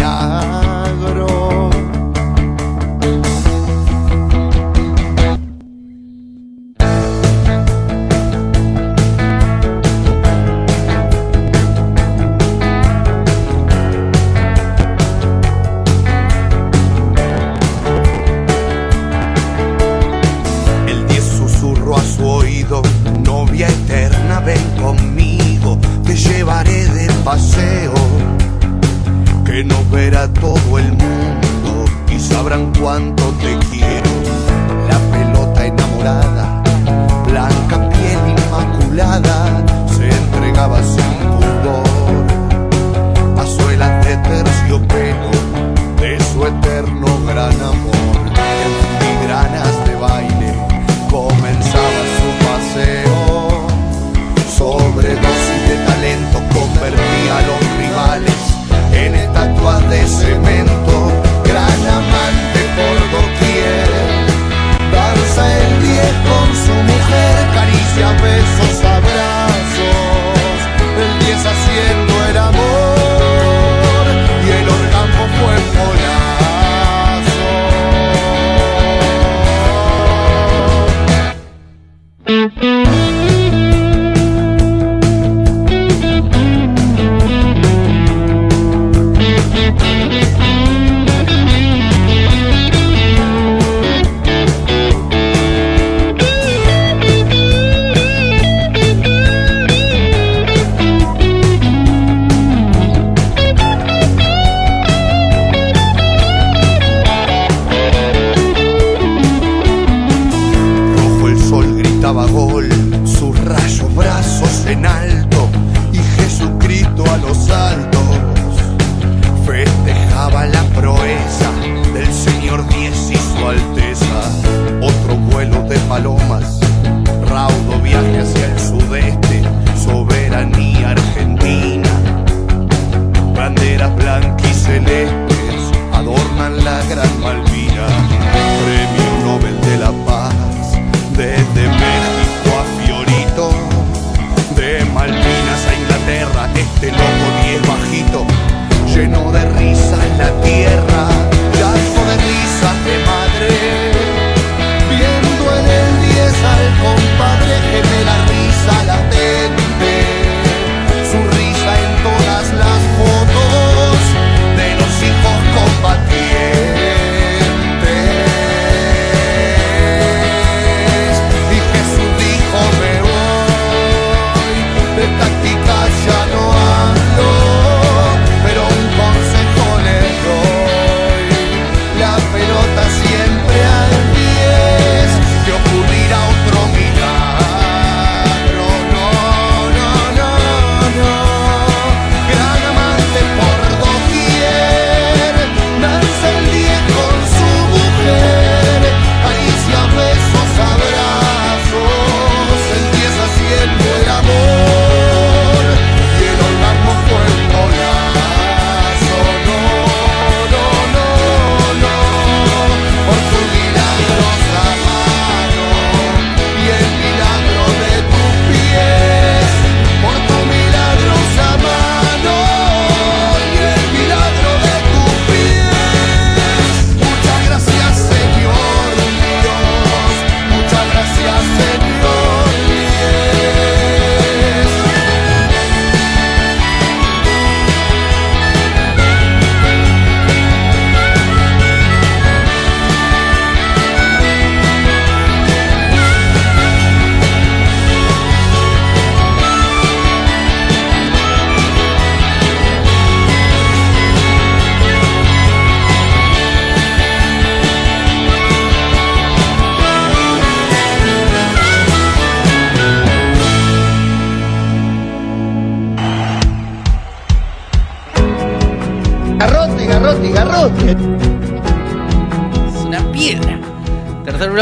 Paseo, 27.31 27.93
que 29.45 29.63
nos 29.63 29.89
verá 29.89 30.27
todo 30.33 30.77
el 30.77 30.91
mundo 30.91 31.85
y 32.13 32.19
sabrán 32.19 32.73
cuánto 32.77 33.23
te 33.41 33.53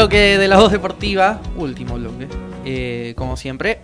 bloque 0.00 0.38
de 0.38 0.48
la 0.48 0.56
voz 0.58 0.72
deportiva, 0.72 1.40
último 1.58 1.96
bloque. 1.96 2.26
Eh, 2.64 3.12
como 3.16 3.36
siempre, 3.36 3.80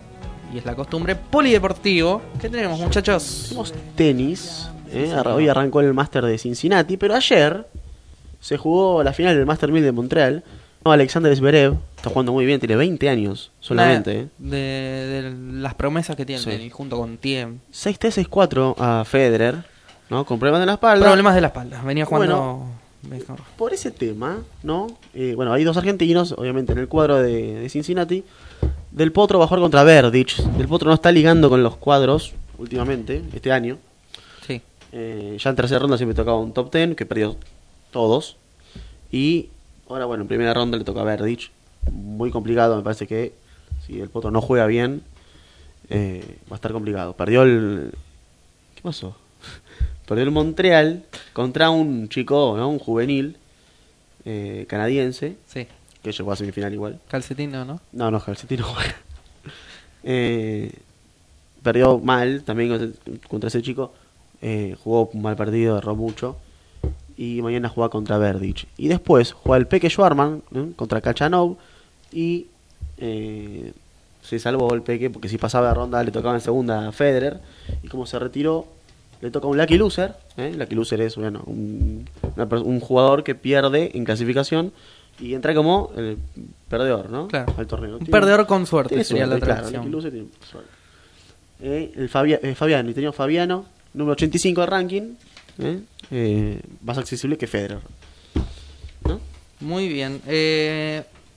y 0.54 0.56
es 0.56 0.64
la 0.64 0.74
costumbre, 0.74 1.14
polideportivo. 1.14 2.22
¿Qué 2.40 2.48
tenemos, 2.48 2.80
muchachos? 2.80 3.44
Tenemos 3.48 3.74
tenis. 3.94 4.70
¿eh? 4.90 5.14
Hoy 5.26 5.48
arrancó 5.48 5.82
el 5.82 5.92
Master 5.92 6.24
de 6.24 6.38
Cincinnati, 6.38 6.96
pero 6.96 7.14
ayer 7.14 7.66
se 8.40 8.56
jugó 8.56 9.02
la 9.02 9.12
final 9.12 9.36
del 9.36 9.44
Master 9.44 9.70
1000 9.70 9.82
de 9.84 9.92
Montreal. 9.92 10.44
No, 10.86 10.92
Alexander 10.92 11.36
Zverev 11.36 11.74
está 11.96 12.08
jugando 12.08 12.32
muy 12.32 12.46
bien, 12.46 12.60
tiene 12.60 12.76
20 12.76 13.10
años 13.10 13.50
solamente. 13.60 14.20
¿eh? 14.20 14.26
De, 14.38 14.56
de 14.56 15.34
las 15.60 15.74
promesas 15.74 16.16
que 16.16 16.24
tiene 16.24 16.40
Sí. 16.40 16.70
junto 16.70 16.96
con 16.96 17.18
Tiem. 17.18 17.58
6-3-6-4 17.74 18.74
a 18.78 19.04
Federer, 19.04 19.56
¿no? 20.08 20.24
Con 20.24 20.38
problemas 20.38 20.60
de 20.60 20.66
la 20.66 20.72
espalda. 20.74 21.04
Problemas 21.04 21.34
de 21.34 21.40
la 21.42 21.48
espalda. 21.48 21.82
Venía 21.82 22.06
jugando 22.06 22.36
Bueno. 22.36 22.70
Mejor. 23.07 23.40
Por 23.57 23.72
ese 23.72 23.90
tema, 23.90 24.42
¿no? 24.62 24.86
Eh, 25.14 25.34
bueno, 25.34 25.52
hay 25.52 25.64
dos 25.64 25.76
argentinos, 25.76 26.32
obviamente, 26.32 26.72
en 26.72 26.78
el 26.78 26.88
cuadro 26.88 27.16
de, 27.16 27.54
de 27.54 27.68
Cincinnati. 27.68 28.24
Del 28.90 29.12
Potro 29.12 29.38
va 29.38 29.44
a 29.44 29.48
jugar 29.48 29.61
contra 29.61 29.84
Verdic. 29.84 30.36
Del 30.36 30.68
Potro 30.68 30.88
no 30.88 30.94
está 30.94 31.12
ligando 31.12 31.48
con 31.48 31.62
los 31.62 31.76
cuadros 31.76 32.34
últimamente, 32.59 33.22
este 33.34 33.52
año. 33.52 33.78
Sí. 34.46 34.61
Eh, 34.92 35.36
ya 35.38 35.50
en 35.50 35.57
tercera 35.57 35.80
ronda 35.80 35.96
siempre 35.96 36.14
tocaba 36.14 36.38
un 36.38 36.52
top 36.52 36.72
10, 36.72 36.96
que 36.96 37.07
perdió 37.07 37.36
todos. 37.90 38.36
Y 39.11 39.48
ahora, 39.88 40.07
bueno, 40.07 40.22
en 40.22 40.28
primera 40.28 40.54
ronda 40.54 40.78
le 40.78 40.84
toca 40.84 41.02
a 41.02 41.04
Verdic. 41.04 41.50
Muy 41.92 42.30
complicado, 42.30 42.76
me 42.76 42.82
parece 42.82 43.07
que 43.07 43.32
si 43.86 44.00
el 44.00 44.09
Potro 44.09 44.30
no 44.30 44.40
juega 44.40 44.66
bien, 44.66 45.02
eh, 45.90 46.38
va 46.50 46.54
a 46.54 46.57
estar 46.57 46.72
complicado. 46.72 47.12
Perdió 47.14 47.42
el... 47.42 47.92
¿Qué 48.74 48.82
pasó? 48.82 49.16
Perdió 50.07 50.24
el 50.24 50.30
Montreal 50.30 51.02
contra 51.32 51.70
un 51.70 52.09
chico, 52.09 52.54
¿no? 52.57 52.68
Un 52.68 52.78
juvenil 52.78 53.36
eh, 54.24 54.64
canadiense, 54.68 55.36
Sí. 55.46 55.66
que 56.02 56.12
llegó 56.12 56.32
a 56.32 56.36
semifinal 56.36 56.72
igual. 56.72 57.00
Calcetín 57.09 57.52
no, 57.52 57.64
¿no? 57.64 57.80
No, 57.92 58.11
no, 58.11 58.20
Helsinki 58.20 58.57
no 58.57 58.64
juega. 58.64 58.94
Eh, 60.04 60.72
perdió 61.62 61.98
mal 61.98 62.42
también 62.44 62.94
contra- 63.28 63.48
ese 63.48 63.62
chico. 63.62 63.92
Eh, 64.42 64.76
jugó 64.82 65.11
un 65.12 65.22
mal 65.22 65.36
partido, 65.36 65.78
erró 65.78 65.96
mucho. 65.96 66.36
Y 67.16 67.40
mañana 67.42 67.68
juega 67.68 67.88
contra 67.90 68.18
Verdic. 68.18 68.66
Y 68.76 68.88
después 68.88 69.32
juega 69.32 69.57
el 69.59 69.66
Peque 69.66 69.88
Schwarman 69.90 70.42
¿eh? 70.54 70.72
contra 70.76 71.00
Kachanov. 71.00 71.57
Y 72.12 72.46
eh, 72.98 73.72
se 74.22 74.38
salvó 74.38 74.72
el 74.74 74.82
Peque 74.82 75.11
porque 75.11 75.28
si 75.28 75.38
pasaba 75.38 75.68
de 75.68 75.74
ronda 75.74 76.02
le 76.04 76.11
tocaba 76.12 76.34
en 76.34 76.40
segunda 76.40 76.88
a 76.88 76.92
Federer. 76.92 77.40
Y 77.82 77.88
como 77.88 78.07
se 78.07 78.18
retiró, 78.18 78.68
le 79.20 79.30
toca 79.30 79.46
un 79.46 79.56
Lucky 79.56 79.76
Loser. 79.78 80.14
¿eh? 80.36 80.52
Lucky 80.56 80.74
Loser 80.74 81.00
es 81.00 81.16
bueno, 81.16 81.42
un, 81.46 82.08
una 82.36 82.48
per- 82.48 82.58
un 82.60 82.80
jugador 82.80 83.24
que 83.24 83.34
pierde 83.34 83.90
en 83.94 84.04
clasificación. 84.04 84.72
Y 85.18 85.32
entra 85.34 85.54
como 85.54 85.92
el 85.96 86.18
perdedor, 86.68 87.08
¿no? 87.08 87.26
Claro. 87.28 87.54
Al 87.56 87.66
torneo. 87.66 87.96
Un 87.96 88.06
perdedor 88.06 88.46
con 88.46 88.66
suerte 88.66 88.90
tiene 88.90 89.04
sería 89.04 89.24
la 89.24 89.30
suerte, 89.38 89.46
claro, 89.46 89.60
traducción. 89.62 89.82
Lucky 89.84 89.92
Loser 89.92 90.12
tiene 90.12 90.28
suerte. 90.50 90.70
Eh, 91.62 91.92
el 91.96 92.08
Fabia- 92.10 92.40
eh, 92.42 92.54
Fabiano, 92.54 92.90
italiano 92.90 93.12
Fabiano, 93.14 93.64
número 93.94 94.12
85 94.12 94.60
de 94.60 94.66
ranking, 94.66 95.02
eh, 95.58 95.80
eh, 96.10 96.60
más 96.82 96.98
accesible 96.98 97.38
que 97.38 97.46
Federer. 97.46 97.78
¿No? 99.08 99.20
Muy 99.60 99.88
bien. 99.88 100.20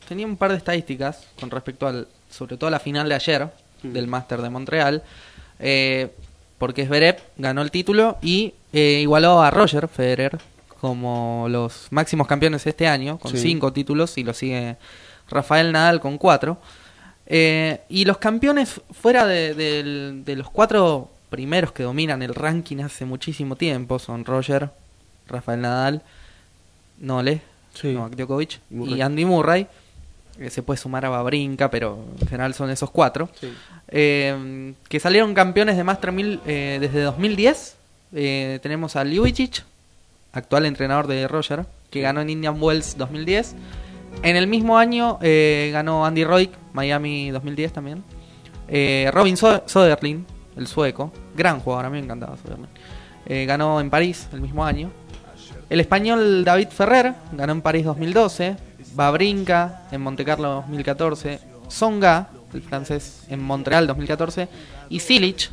Tenía 0.08 0.26
un 0.26 0.36
par 0.38 0.52
de 0.52 0.58
estadísticas 0.58 1.28
con 1.40 1.50
respecto 1.50 1.88
al, 1.88 2.08
sobre 2.30 2.58
todo 2.58 2.68
a 2.68 2.72
la 2.72 2.80
final 2.80 3.08
de 3.08 3.16
ayer 3.16 3.48
Mm. 3.82 3.94
del 3.94 4.08
Master 4.08 4.42
de 4.42 4.50
Montreal. 4.50 5.04
Eh, 5.58 6.10
porque 6.60 6.86
Zverev 6.86 7.18
ganó 7.38 7.62
el 7.64 7.72
título 7.72 8.18
y 8.22 8.54
eh, 8.74 9.00
igualó 9.02 9.42
a 9.42 9.50
Roger 9.50 9.88
Federer 9.88 10.38
como 10.80 11.48
los 11.50 11.88
máximos 11.90 12.28
campeones 12.28 12.66
este 12.68 12.88
año, 12.88 13.18
con 13.18 13.32
Sí. 13.32 13.40
cinco 13.40 13.74
títulos, 13.74 14.18
y 14.18 14.24
lo 14.24 14.34
sigue 14.34 14.78
Rafael 15.30 15.72
Nadal 15.72 16.00
con 16.00 16.18
cuatro. 16.18 16.58
Eh, 17.26 17.82
y 17.90 18.06
los 18.06 18.18
campeones 18.18 18.80
fuera 18.92 19.26
de, 19.28 20.24
los 20.38 20.50
cuatro 20.50 21.12
primeros 21.30 21.72
que 21.74 21.84
dominan 21.84 22.22
el 22.22 22.34
ranking 22.34 22.78
hace 22.80 23.06
muchísimo 23.06 23.56
tiempo 23.56 24.00
son 24.00 24.26
Roger, 24.26 24.70
Rafael 25.28 25.62
Nadal, 25.62 26.02
Nole, 27.00 27.42
Sí. 27.74 27.94
Novak 27.94 28.16
Djokovic 28.16 28.60
Murray. 28.72 28.94
y 28.96 29.02
Andy 29.02 29.26
Murray. 29.26 29.68
Eh, 30.40 30.50
se 30.50 30.64
puede 30.64 30.78
sumar 30.80 31.06
a 31.06 31.10
Babrinka, 31.10 31.70
pero 31.70 32.00
en 32.22 32.28
general 32.28 32.54
son 32.54 32.70
esos 32.70 32.90
cuatro. 32.90 33.30
Eh, 33.92 34.74
que 34.88 35.00
salieron 35.00 35.34
campeones 35.34 35.76
de 35.78 35.84
Master 35.84 36.12
1000 36.12 36.42
eh, 36.46 36.78
desde 36.80 37.02
2010. 37.02 37.78
Eh, 38.14 38.60
tenemos 38.62 38.96
a 38.96 39.04
Ljubicic, 39.04 39.64
actual 40.34 40.66
entrenador 40.66 41.08
de 41.08 41.28
Roger, 41.28 41.66
que 41.90 42.02
ganó 42.02 42.22
en 42.22 42.30
Indian 42.30 42.58
Wells 42.62 42.98
2010. 42.98 43.56
En 44.24 44.36
el 44.36 44.48
mismo 44.48 44.78
año 44.78 45.18
eh, 45.22 45.70
ganó 45.72 46.06
Andy 46.06 46.24
Roddick, 46.24 46.52
Miami 46.74 47.32
2010 47.32 47.74
también. 47.74 48.04
Eh, 48.68 49.10
Robin 49.14 49.38
So- 49.38 49.64
Soderling, 49.66 50.26
el 50.58 50.68
sueco, 50.68 51.12
gran 51.36 51.60
jugador, 51.60 51.86
a 51.86 51.90
mí 51.90 51.98
me 52.00 52.04
encantaba 52.04 52.36
ganó 53.46 53.80
en 53.80 53.90
París 53.92 54.28
el 54.34 54.42
mismo 54.42 54.66
año. 54.66 54.92
El 55.70 55.80
español 55.80 56.44
David 56.44 56.70
Ferrer 56.70 57.14
ganó 57.32 57.54
en 57.54 57.62
París 57.62 57.86
2012. 57.86 58.56
Babrinka 58.96 59.84
en 59.92 60.02
Montecarlo 60.02 60.50
2014. 60.68 61.40
Songa, 61.68 62.30
el 62.54 62.62
francés, 62.62 63.24
en 63.30 63.42
Montreal 63.42 63.88
2014. 63.88 64.48
Y 64.90 65.00
Silic, 65.00 65.50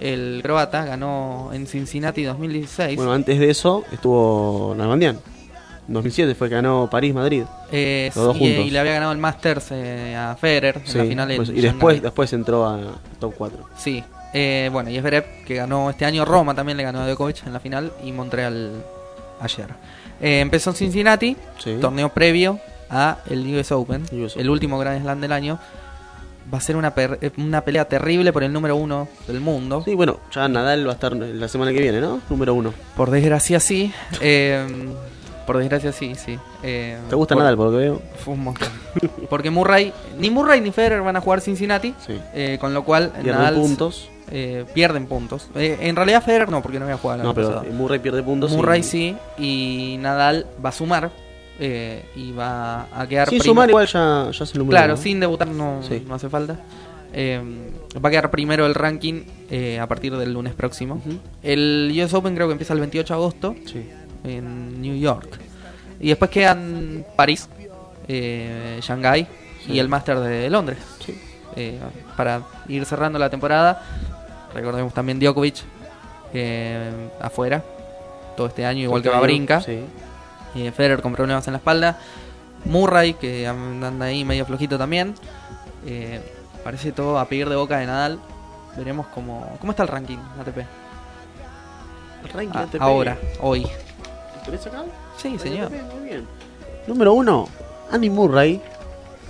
el 0.00 0.40
croata, 0.42 0.84
ganó 0.84 1.50
en 1.52 1.66
Cincinnati 1.66 2.22
2016. 2.22 2.96
Bueno, 2.96 3.12
antes 3.12 3.38
de 3.38 3.50
eso 3.50 3.84
estuvo 3.92 4.74
Nalbandian. 4.76 5.18
En 5.88 5.94
2007 5.94 6.34
fue 6.34 6.48
que 6.50 6.56
ganó 6.56 6.88
París-Madrid. 6.90 7.44
Eh, 7.72 8.10
y, 8.38 8.70
le 8.70 8.78
había 8.78 8.92
ganado 8.92 9.12
el 9.12 9.18
Masters 9.18 9.68
eh, 9.70 10.14
a 10.14 10.36
Federer 10.36 10.76
en 10.78 10.86
Sí, 10.86 10.98
la 10.98 11.04
final. 11.04 11.30
en 11.30 11.36
pues, 11.38 11.48
y 11.48 11.60
después, 11.60 12.02
después 12.02 12.32
entró 12.34 12.66
a 12.66 12.78
top 13.18 13.34
4. 13.38 13.68
Sí. 13.78 14.04
Eh, 14.34 14.68
bueno, 14.70 14.90
y 14.90 14.98
Zverev, 15.00 15.24
que 15.46 15.54
ganó 15.54 15.88
este 15.88 16.04
año 16.04 16.26
Roma, 16.26 16.54
también 16.54 16.76
le 16.76 16.82
ganó 16.84 17.00
a 17.00 17.06
Djokovic 17.06 17.46
en 17.46 17.54
la 17.54 17.60
final 17.60 17.90
y 18.04 18.12
Montreal 18.12 18.84
ayer. 19.40 19.68
Eh, 20.20 20.40
empezó 20.40 20.70
en 20.70 20.76
Cincinnati, 20.76 21.36
Sí. 21.58 21.78
torneo 21.80 22.10
previo 22.10 22.60
a 22.90 23.18
el 23.30 23.46
US 23.56 23.72
Open, 23.72 24.04
US 24.12 24.36
el 24.36 24.50
último 24.50 24.78
Grand 24.78 25.00
Slam 25.00 25.20
del 25.22 25.32
año. 25.32 25.58
Va 26.52 26.58
a 26.58 26.60
ser 26.60 26.76
una, 26.76 26.94
per- 26.94 27.18
eh, 27.20 27.30
una 27.36 27.60
pelea 27.62 27.84
terrible 27.86 28.32
por 28.32 28.42
el 28.42 28.52
número 28.52 28.74
uno 28.76 29.08
del 29.26 29.40
mundo. 29.40 29.82
Sí, 29.84 29.94
bueno, 29.94 30.18
ya 30.32 30.48
Nadal 30.48 30.86
va 30.86 30.92
a 30.92 30.94
estar 30.94 31.12
la 31.14 31.48
semana 31.48 31.72
que 31.72 31.80
viene, 31.80 32.00
¿no? 32.00 32.20
Número 32.30 32.54
uno. 32.54 32.72
Por 32.96 33.10
desgracia 33.10 33.60
sí. 33.60 33.92
eh, 34.20 34.66
por 35.46 35.58
desgracia 35.58 35.92
sí, 35.92 36.14
sí. 36.14 36.38
Eh, 36.62 36.98
¿Te 37.08 37.14
gusta 37.16 37.34
por- 37.34 37.42
Nadal 37.42 37.56
por 37.56 37.66
lo 37.66 37.72
que 37.72 37.78
veo? 37.84 38.02
Fue 38.24 38.34
un 38.34 38.44
montón. 38.44 38.68
Porque 39.30 39.50
Murray, 39.50 39.92
ni 40.18 40.30
Murray 40.30 40.60
ni 40.60 40.70
Federer 40.72 41.00
van 41.02 41.16
a 41.16 41.20
jugar 41.20 41.40
Cincinnati, 41.40 41.94
Sí. 42.06 42.18
eh, 42.34 42.58
con 42.60 42.72
lo 42.74 42.84
cual 42.84 43.10
Pierden 43.10 43.34
Nadal 43.34 43.54
puntos. 43.54 44.10
eh, 44.30 44.64
pierden 44.74 45.06
puntos. 45.06 45.48
En 45.54 45.96
realidad 45.96 46.22
Federer 46.22 46.50
no, 46.50 46.60
porque 46.62 46.78
no 46.78 46.84
había 46.84 46.98
jugado 46.98 47.20
el 47.22 47.26
No, 47.26 47.34
pero 47.34 47.48
pasado. 47.54 47.72
Murray 47.72 47.98
pierde 47.98 48.22
puntos. 48.22 48.52
Murray 48.52 48.80
y- 48.80 48.84
sí 48.84 49.16
y 49.38 49.96
Nadal 50.00 50.46
va 50.64 50.68
a 50.68 50.72
sumar 50.72 51.10
eh, 51.58 52.04
y 52.16 52.32
va 52.32 52.86
a 52.94 53.06
quedar 53.08 53.28
Sin 53.28 53.40
sumar 53.42 53.68
igual 53.68 53.86
ya, 53.86 54.30
Claro, 54.68 54.96
sin 54.96 55.20
debutar 55.20 55.48
no, 55.48 55.82
Sí. 55.82 56.04
no 56.06 56.14
hace 56.14 56.28
falta. 56.28 56.58
Eh, 57.12 57.40
va 58.04 58.08
a 58.08 58.10
quedar 58.10 58.30
primero 58.30 58.66
el 58.66 58.74
ranking 58.74 59.22
eh, 59.50 59.78
a 59.80 59.86
partir 59.86 60.14
del 60.16 60.32
lunes 60.32 60.54
próximo. 60.54 61.00
El 61.42 61.90
US 62.02 62.12
Open 62.14 62.34
creo 62.34 62.46
que 62.48 62.52
empieza 62.52 62.74
el 62.74 62.80
28 62.80 63.14
de 63.14 63.18
agosto 63.18 63.56
Sí. 63.66 63.88
en 64.24 64.80
New 64.80 64.96
York. 64.96 65.38
Y 66.00 66.08
después 66.08 66.30
quedan 66.30 67.04
París, 67.16 67.48
eh, 68.06 68.78
Shanghái 68.82 69.26
Sí. 69.64 69.72
y 69.72 69.78
el 69.78 69.88
Master 69.88 70.20
de 70.20 70.48
Londres. 70.50 70.78
Sí. 71.04 71.18
Eh, 71.56 71.78
para 72.16 72.42
ir 72.68 72.84
cerrando 72.84 73.18
la 73.18 73.30
temporada, 73.30 73.82
recordemos 74.54 74.92
también 74.94 75.18
Djokovic 75.18 75.56
eh, 76.34 76.90
afuera 77.20 77.64
todo 78.36 78.46
este 78.48 78.64
año, 78.64 78.82
igual 78.82 79.02
que 79.02 79.08
Babrinka. 79.08 79.60
Sí. 79.62 79.80
Eh, 80.58 80.72
Federer 80.72 81.02
con 81.02 81.12
problemas 81.12 81.46
en 81.46 81.52
la 81.52 81.58
espalda. 81.58 81.98
Murray, 82.64 83.14
que 83.14 83.46
anda 83.46 84.06
ahí 84.06 84.24
medio 84.24 84.44
flojito 84.44 84.76
también. 84.76 85.14
Eh, 85.86 86.20
parece 86.64 86.92
todo 86.92 87.18
a 87.18 87.26
pedir 87.26 87.48
de 87.48 87.56
boca 87.56 87.78
de 87.78 87.86
Nadal. 87.86 88.18
Veremos 88.76 89.06
cómo, 89.08 89.56
cómo 89.60 89.72
está 89.72 89.84
el 89.84 89.88
ranking 89.88 90.18
ATP. 90.40 90.58
El 92.24 92.30
ranking 92.32 92.58
ATP. 92.58 92.80
Ah, 92.80 92.84
ahora, 92.84 93.18
hoy. 93.40 93.66
¿Tenés 94.44 94.66
acá? 94.66 94.84
Sí, 95.16 95.38
señor. 95.38 95.66
ATP, 95.66 95.94
Muy 95.94 96.08
bien. 96.08 96.26
Número 96.86 97.12
1, 97.12 97.48
Andy 97.92 98.10
Murray. 98.10 98.60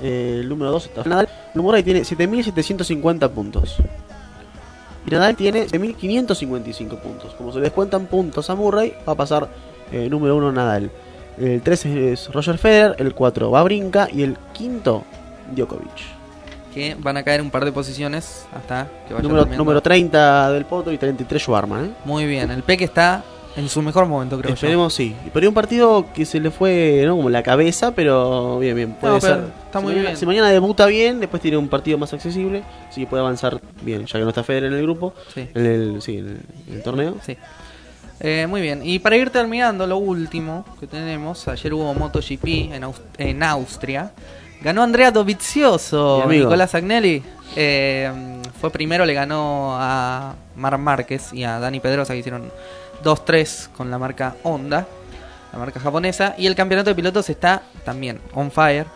Eh, 0.01 0.39
el 0.41 0.49
número 0.49 0.71
2 0.73 0.87
está 0.87 1.05
Nadal. 1.05 1.29
Murray 1.55 1.83
tiene 1.83 2.05
7750 2.05 3.29
puntos. 3.31 3.77
Y 5.07 5.11
Nadal 5.11 5.37
tiene 5.37 5.69
7555 5.69 6.97
puntos. 6.97 7.35
Como 7.35 7.53
se 7.53 7.61
descuentan 7.61 8.07
puntos 8.07 8.49
a 8.49 8.55
Murray, 8.55 8.95
va 9.07 9.13
a 9.13 9.17
pasar 9.17 9.49
eh, 9.91 10.09
número 10.09 10.37
1 10.37 10.53
Nadal. 10.53 10.91
El 11.41 11.61
3 11.63 11.87
es 11.87 12.33
Roger 12.33 12.59
Federer, 12.59 12.97
el 12.99 13.15
4 13.15 13.51
Babrinka 13.51 14.09
y 14.13 14.23
el 14.23 14.37
quinto 14.53 15.05
Djokovic. 15.55 16.19
Que 16.75 16.97
van 16.99 17.17
a 17.17 17.23
caer 17.23 17.41
un 17.41 17.51
par 17.51 17.65
de 17.65 17.73
posiciones 17.73 18.47
hasta 18.55 18.89
que 19.07 19.15
vaya 19.15 19.27
Número, 19.27 19.47
número 19.57 19.81
30 19.81 20.53
del 20.53 20.65
Potro 20.67 20.93
y 20.93 20.99
33 20.99 21.43
Schwarman. 21.43 21.85
¿eh? 21.87 21.91
Muy 22.05 22.27
bien, 22.27 22.51
el 22.51 22.63
Peque 22.63 22.85
está 22.85 23.25
en 23.57 23.69
su 23.69 23.83
mejor 23.83 24.07
momento, 24.07 24.39
creo 24.39 24.55
Esperemos, 24.55 24.95
sí. 24.95 25.17
Y 25.27 25.31
Perdió 25.31 25.49
un 25.49 25.55
partido 25.55 26.07
que 26.15 26.25
se 26.25 26.39
le 26.39 26.51
fue 26.53 27.03
¿no? 27.07 27.17
como 27.17 27.29
la 27.31 27.43
cabeza, 27.43 27.93
pero 27.93 28.59
bien, 28.61 28.77
bien. 28.77 28.93
Puede 28.93 29.15
No, 29.15 29.21
pero 29.21 29.35
ser. 29.35 29.45
está 29.67 29.79
si 29.81 29.85
muy 29.85 29.93
mañana, 29.95 30.09
bien. 30.11 30.17
Si 30.17 30.27
mañana 30.27 30.49
debuta 30.51 30.87
bien, 30.87 31.19
después 31.19 31.43
tiene 31.43 31.57
un 31.57 31.69
partido 31.69 31.99
más 31.99 32.13
accesible, 32.13 32.63
sí 32.91 33.05
puede 33.07 33.23
avanzar 33.23 33.61
bien, 33.83 34.07
ya 34.07 34.13
que 34.19 34.23
no 34.25 34.29
está 34.29 34.45
Federer 34.45 34.71
en 34.73 34.79
el 34.79 34.83
grupo, 34.85 35.13
yo. 35.17 35.33
Sí. 35.35 35.49
en 35.55 35.67
el, 35.67 36.03
sí, 36.03 36.19
en 36.19 36.27
el, 36.29 36.41
en 36.69 36.75
el 36.75 36.83
torneo. 36.83 37.17
Sí. 37.25 37.37
Eh, 38.21 38.47
muy 38.49 38.61
bien, 38.61 38.81
y 38.83 38.99
para 38.99 39.17
ir 39.17 39.31
terminando, 39.31 39.87
lo 39.87 39.99
último 39.99 40.65
que 40.81 40.87
tenemos, 40.89 41.47
ayer 41.47 41.73
hubo 41.73 41.95
MotoGP 41.95 42.73
en, 42.73 42.85
en 43.19 43.43
Austria. 43.43 44.11
Ganó 44.61 44.83
Andrea 44.83 45.13
Dovizioso. 45.13 46.25
Nicolás 46.29 46.75
Agnelli. 46.75 47.23
Eh, 47.55 48.11
fue 48.61 48.71
primero, 48.71 49.07
le 49.07 49.15
ganó 49.15 49.77
a 49.79 50.35
Mar 50.57 50.79
Márquez 50.79 51.33
y 51.33 51.45
a 51.45 51.61
Dani 51.61 51.79
Pedrosa, 51.79 52.13
que 52.13 52.19
hicieron 52.19 52.51
2-3 53.05 53.69
con 53.77 53.89
la 53.89 53.99
marca 53.99 54.35
Honda, 54.43 54.85
la 55.53 55.59
marca 55.61 55.79
japonesa. 55.79 56.35
Y 56.37 56.47
el 56.47 56.57
campeonato 56.57 56.91
de 56.91 56.97
pilotos 56.97 57.31
está 57.31 57.63
también 57.85 58.21
on 58.35 58.51
fire. 58.51 58.87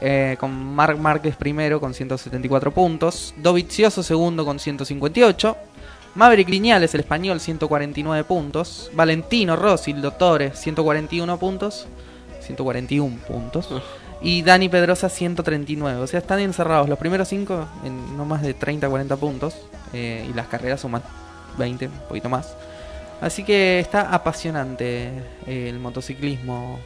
eh, 0.00 0.36
con 0.38 0.52
Marc 0.74 0.98
Márquez 0.98 1.36
primero 1.36 1.80
con 1.80 1.94
174 1.94 2.70
puntos, 2.70 3.32
Dovizioso 3.38 4.02
segundo 4.02 4.44
con 4.44 4.58
158, 4.58 5.56
Maverick 6.16 6.48
Liñales, 6.48 6.94
el 6.94 7.00
español, 7.00 7.40
149 7.40 8.24
puntos. 8.24 8.90
Valentino 8.94 9.54
Rossi, 9.54 9.90
el 9.92 10.02
Dottore, 10.02 10.52
141 10.54 11.38
puntos. 11.38 11.86
141 12.40 13.18
puntos. 13.28 13.68
Y 14.22 14.42
Dani 14.42 14.68
Pedrosa, 14.70 15.08
139. 15.10 16.00
O 16.00 16.06
sea, 16.06 16.20
están 16.20 16.40
encerrados 16.40 16.88
los 16.88 16.98
primeros 16.98 17.28
5 17.28 17.68
en 17.84 18.16
no 18.16 18.24
más 18.24 18.42
de 18.42 18.56
30-40 18.58 19.16
puntos. 19.18 19.54
eh, 19.92 20.26
y 20.28 20.32
las 20.32 20.46
carreras 20.48 20.80
suman 20.80 21.02
20, 21.58 21.86
un 21.88 21.92
poquito 22.08 22.28
más. 22.28 22.54
Así 23.20 23.44
que 23.44 23.78
está 23.80 24.12
apasionante 24.14 25.08
eh, 25.46 25.68
el 25.68 25.78
motociclismo. 25.78 26.78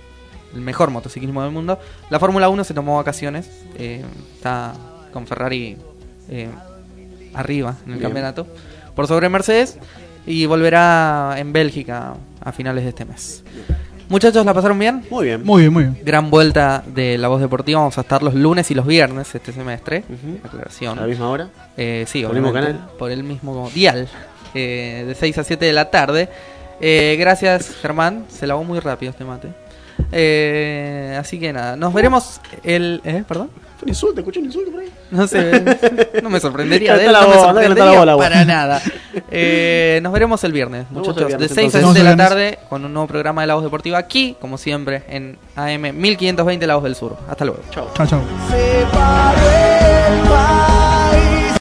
El 0.54 0.60
mejor 0.62 0.90
motociclismo 0.90 1.42
del 1.44 1.52
mundo. 1.52 1.78
La 2.10 2.18
Fórmula 2.18 2.48
1 2.48 2.64
se 2.64 2.74
tomó 2.74 2.96
vacaciones. 2.96 3.48
eh, 3.76 4.04
está 4.34 4.72
con 5.12 5.26
Ferrari 5.26 5.76
eh, 6.28 6.48
arriba 7.34 7.76
en 7.86 7.92
el 7.92 7.98
Bien. 7.98 8.08
campeonato. 8.10 8.46
Por 9.00 9.06
sobre 9.06 9.30
Mercedes. 9.30 9.78
Y 10.26 10.44
volverá 10.44 11.36
en 11.38 11.54
Bélgica 11.54 12.12
a 12.44 12.52
finales 12.52 12.84
de 12.84 12.90
este 12.90 13.06
mes. 13.06 13.42
Muchachos, 14.10 14.44
¿la 14.44 14.52
pasaron 14.52 14.78
bien? 14.78 15.02
Muy 15.10 15.24
bien. 15.24 15.42
Muy 15.42 15.62
bien, 15.62 15.72
muy 15.72 15.84
bien. 15.84 15.98
Gran 16.04 16.28
vuelta 16.28 16.84
de 16.86 17.16
La 17.16 17.28
Voz 17.28 17.40
Deportiva. 17.40 17.78
Vamos 17.80 17.96
a 17.96 18.02
estar 18.02 18.22
los 18.22 18.34
lunes 18.34 18.70
y 18.70 18.74
los 18.74 18.86
viernes 18.86 19.34
este 19.34 19.52
semestre. 19.52 20.04
Aclaración. 20.44 20.98
A 20.98 21.00
la 21.00 21.06
misma 21.06 21.30
hora. 21.30 21.48
Eh, 21.78 22.04
sí, 22.08 22.20
¿Por 22.22 22.36
el 22.36 22.42
mismo 22.42 22.52
canal? 22.52 22.90
Por 22.98 23.10
el 23.10 23.24
mismo 23.24 23.70
dial. 23.74 24.06
eh, 24.52 25.04
de 25.06 25.14
6 25.14 25.38
a 25.38 25.44
7 25.44 25.64
de 25.64 25.72
la 25.72 25.90
tarde. 25.90 26.28
Eh, 26.82 27.16
gracias, 27.18 27.70
Germán. 27.80 28.26
Se 28.28 28.46
lavó 28.46 28.64
muy 28.64 28.80
rápido 28.80 29.12
este 29.12 29.24
mate. 29.24 29.48
Eh, 30.12 31.16
así 31.18 31.40
que 31.40 31.54
nada, 31.54 31.74
nos 31.76 31.94
veremos 31.94 32.42
el... 32.64 33.00
¿Eh? 33.04 33.24
¿Perdón? 33.26 33.48
Un 33.82 33.88
insulto, 33.88 34.20
escuché 34.20 34.40
un 34.40 34.46
insulto 34.46 34.70
por 34.70 34.80
ahí. 34.80 34.90
No 35.10 35.26
sé, 35.26 35.64
no 36.22 36.30
me 36.30 36.38
sorprendería 36.38 36.96
de 36.98 37.06
él, 37.06 37.12
no 37.12 37.28
me 37.28 37.34
sorprendería 37.34 37.98
bola, 37.98 38.16
para 38.16 38.44
nada. 38.44 38.82
Eh, 39.30 40.00
nos 40.02 40.12
veremos 40.12 40.42
el 40.44 40.52
viernes, 40.52 40.86
el 40.90 40.96
muchachos, 40.96 41.26
viernes, 41.26 41.48
de 41.48 41.54
6 41.54 41.74
a 41.74 41.78
entonces. 41.78 42.02
7 42.02 42.10
de 42.10 42.16
la 42.16 42.28
tarde 42.28 42.58
con 42.68 42.84
un 42.84 42.92
nuevo 42.92 43.08
programa 43.08 43.40
de 43.40 43.46
La 43.46 43.54
Voz 43.54 43.64
Deportiva 43.64 43.98
aquí, 43.98 44.36
como 44.40 44.58
siempre, 44.58 45.02
en 45.08 45.38
AM 45.56 45.96
1520 45.96 46.66
La 46.66 46.74
Voz 46.74 46.84
del 46.84 46.94
Sur. 46.94 47.16
Hasta 47.28 47.44
luego. 47.44 47.60
Chao. 47.70 47.90
Chao, 47.94 48.06
chao. 48.06 48.20